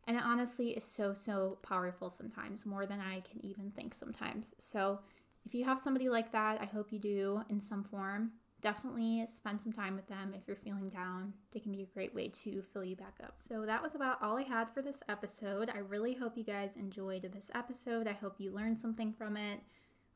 And 0.07 0.17
it 0.17 0.23
honestly 0.23 0.71
is 0.71 0.85
so, 0.85 1.15
so 1.15 1.59
powerful 1.63 2.11
sometimes, 2.11 2.67
more 2.67 2.87
than 2.87 3.01
I 3.01 3.21
can 3.21 3.45
even 3.45 3.71
think 3.71 3.95
sometimes. 3.95 4.55
So, 4.59 5.01
if 5.47 5.55
you 5.55 5.65
have 5.65 5.81
somebody 5.81 6.09
like 6.09 6.33
that, 6.33 6.61
I 6.61 6.65
hope 6.65 6.91
you 6.91 6.99
do 6.99 7.43
in 7.51 7.61
some 7.61 7.85
form. 7.85 8.33
Definitely 8.63 9.27
spend 9.31 9.61
some 9.61 9.73
time 9.73 9.95
with 9.95 10.07
them 10.09 10.33
if 10.35 10.47
you're 10.47 10.57
feeling 10.57 10.89
down. 10.89 11.35
They 11.53 11.61
can 11.61 11.73
be 11.73 11.83
a 11.83 11.95
great 11.95 12.15
way 12.15 12.29
to 12.29 12.63
fill 12.63 12.85
you 12.85 12.97
back 12.97 13.17
up. 13.23 13.37
So, 13.39 13.65
that 13.65 13.83
was 13.83 13.95
about 13.95 14.23
all 14.23 14.37
I 14.39 14.43
had 14.43 14.71
for 14.75 14.83
this 14.83 15.01
episode. 15.09 15.71
I 15.75 15.79
really 15.79 16.15
hope 16.15 16.37
you 16.37 16.45
guys 16.45 16.77
enjoyed 16.77 17.31
this 17.33 17.51
episode. 17.55 18.07
I 18.07 18.13
hope 18.13 18.35
you 18.39 18.53
learned 18.53 18.79
something 18.79 19.13
from 19.13 19.39
it. 19.39 19.61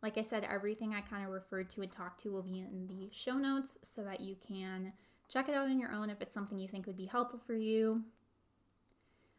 Like 0.02 0.16
I 0.16 0.22
said, 0.22 0.46
everything 0.48 0.94
I 0.94 1.00
kind 1.00 1.24
of 1.24 1.30
referred 1.30 1.70
to 1.70 1.82
and 1.82 1.90
talked 1.90 2.20
to 2.22 2.30
will 2.30 2.42
be 2.42 2.60
in 2.60 2.86
the 2.86 3.08
show 3.10 3.34
notes 3.34 3.78
so 3.82 4.04
that 4.04 4.20
you 4.20 4.36
can 4.46 4.92
check 5.28 5.48
it 5.48 5.54
out 5.54 5.68
on 5.68 5.80
your 5.80 5.92
own 5.92 6.08
if 6.08 6.20
it's 6.20 6.34
something 6.34 6.58
you 6.58 6.68
think 6.68 6.86
would 6.86 6.96
be 6.96 7.06
helpful 7.06 7.40
for 7.44 7.54
you. 7.54 8.04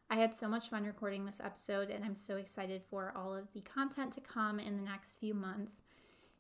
I 0.10 0.16
had 0.16 0.36
so 0.36 0.48
much 0.48 0.70
fun 0.70 0.86
recording 0.86 1.26
this 1.26 1.40
episode, 1.44 1.90
and 1.90 2.04
I'm 2.04 2.16
so 2.16 2.38
excited 2.38 2.82
for 2.90 3.14
all 3.16 3.36
of 3.36 3.54
the 3.54 3.62
content 3.62 4.12
to 4.14 4.22
come 4.22 4.60
in 4.60 4.76
the 4.76 4.84
next 4.84 5.20
few 5.20 5.34
months. 5.34 5.84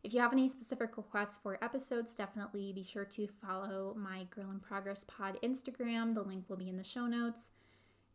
If 0.03 0.13
you 0.13 0.21
have 0.21 0.33
any 0.33 0.47
specific 0.49 0.97
requests 0.97 1.37
for 1.41 1.63
episodes, 1.63 2.15
definitely 2.15 2.73
be 2.73 2.83
sure 2.83 3.05
to 3.05 3.27
follow 3.27 3.95
my 3.97 4.25
Girl 4.31 4.49
in 4.49 4.59
Progress 4.59 5.05
Pod 5.07 5.37
Instagram. 5.43 6.15
The 6.15 6.23
link 6.23 6.45
will 6.47 6.57
be 6.57 6.69
in 6.69 6.77
the 6.77 6.83
show 6.83 7.05
notes. 7.05 7.49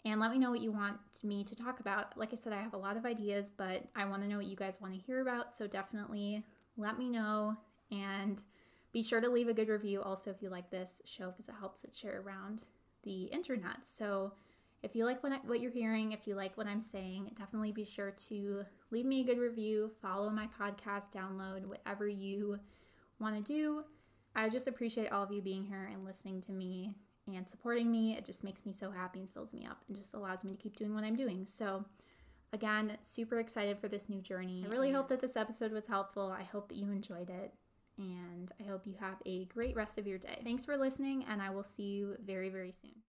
And 0.05 0.21
let 0.21 0.31
me 0.31 0.39
know 0.39 0.51
what 0.51 0.61
you 0.61 0.71
want 0.71 0.99
me 1.23 1.45
to 1.45 1.55
talk 1.55 1.81
about. 1.81 2.17
Like 2.19 2.33
I 2.33 2.37
said, 2.37 2.53
I 2.53 2.61
have 2.61 2.75
a 2.75 2.79
lot 2.79 2.97
of 2.97 3.07
ideas, 3.07 3.51
but 3.57 3.85
I 3.97 4.05
want 4.05 4.23
to 4.23 4.29
know 4.29 4.37
what 4.37 4.47
you 4.47 4.57
guys 4.57 4.77
want 4.81 4.93
to 4.93 5.01
hear 5.01 5.23
about. 5.23 5.55
So 5.55 5.67
definitely 5.67 6.45
let 6.77 6.99
me 6.99 7.09
know. 7.09 7.57
And 7.91 8.43
be 8.93 9.03
sure 9.03 9.21
to 9.21 9.31
leave 9.31 9.49
a 9.49 9.55
good 9.55 9.69
review 9.69 10.03
also 10.03 10.31
if 10.31 10.43
you 10.43 10.51
like 10.51 10.71
this 10.71 11.01
show 11.05 11.31
because 11.31 11.49
it 11.49 11.55
helps 11.59 11.85
it 11.85 11.97
share 11.97 12.21
around 12.21 12.65
the 13.03 13.25
internet. 13.25 13.85
So 13.85 14.33
if 14.83 14.95
you 14.95 15.07
like 15.07 15.23
what, 15.23 15.33
I, 15.33 15.39
what 15.47 15.61
you're 15.61 15.71
hearing, 15.71 16.13
if 16.13 16.27
you 16.27 16.35
like 16.35 16.57
what 16.59 16.67
I'm 16.67 16.81
saying, 16.81 17.31
definitely 17.39 17.73
be 17.73 17.85
sure 17.85 18.13
to 18.29 18.65
leave 18.91 19.07
me 19.07 19.23
a 19.23 19.25
good 19.25 19.39
review, 19.39 19.91
follow 20.03 20.29
my 20.29 20.49
podcast, 20.61 21.13
download 21.15 21.65
whatever 21.65 22.07
you 22.07 22.59
want 23.19 23.37
to 23.37 23.53
do. 23.53 23.85
I 24.37 24.51
just 24.51 24.69
appreciate 24.69 25.11
all 25.11 25.23
of 25.23 25.33
you 25.33 25.41
being 25.41 25.65
here 25.65 25.89
and 25.91 26.05
listening 26.05 26.43
to 26.43 26.53
me 26.53 26.95
and 27.27 27.49
supporting 27.49 27.91
me. 27.91 28.17
It 28.17 28.25
just 28.25 28.45
makes 28.45 28.67
me 28.67 28.73
so 28.73 28.91
happy 28.91 29.21
and 29.21 29.31
fills 29.31 29.53
me 29.53 29.67
up 29.69 29.79
and 29.89 29.97
just 29.97 30.15
allows 30.15 30.45
me 30.45 30.53
to 30.53 30.57
keep 30.57 30.77
doing 30.77 30.95
what 30.95 31.05
I'm 31.05 31.17
doing. 31.17 31.47
So, 31.47 31.85
again, 32.53 32.97
super 33.03 33.39
excited 33.39 33.79
for 33.79 33.89
this 33.89 34.09
new 34.09 34.21
journey. 34.21 34.65
I 34.67 34.71
really 34.71 34.93
hope 34.93 35.09
that 35.09 35.21
this 35.21 35.37
episode 35.37 35.73
was 35.73 35.87
helpful. 35.87 36.35
I 36.39 36.43
hope 36.43 36.69
that 36.69 36.77
you 36.77 36.91
enjoyed 36.91 37.31
it. 37.31 37.55
And 37.97 38.51
I 38.61 38.69
hope 38.69 38.87
you 38.87 38.95
have 38.99 39.17
a 39.25 39.45
great 39.47 39.77
rest 39.77 39.99
of 39.99 40.07
your 40.07 40.19
day. 40.19 40.41
Thanks 40.43 40.65
for 40.65 40.77
listening, 40.77 41.25
and 41.29 41.41
I 41.41 41.51
will 41.51 41.63
see 41.63 41.85
you 41.85 42.17
very, 42.25 42.49
very 42.49 42.73
soon. 42.73 43.03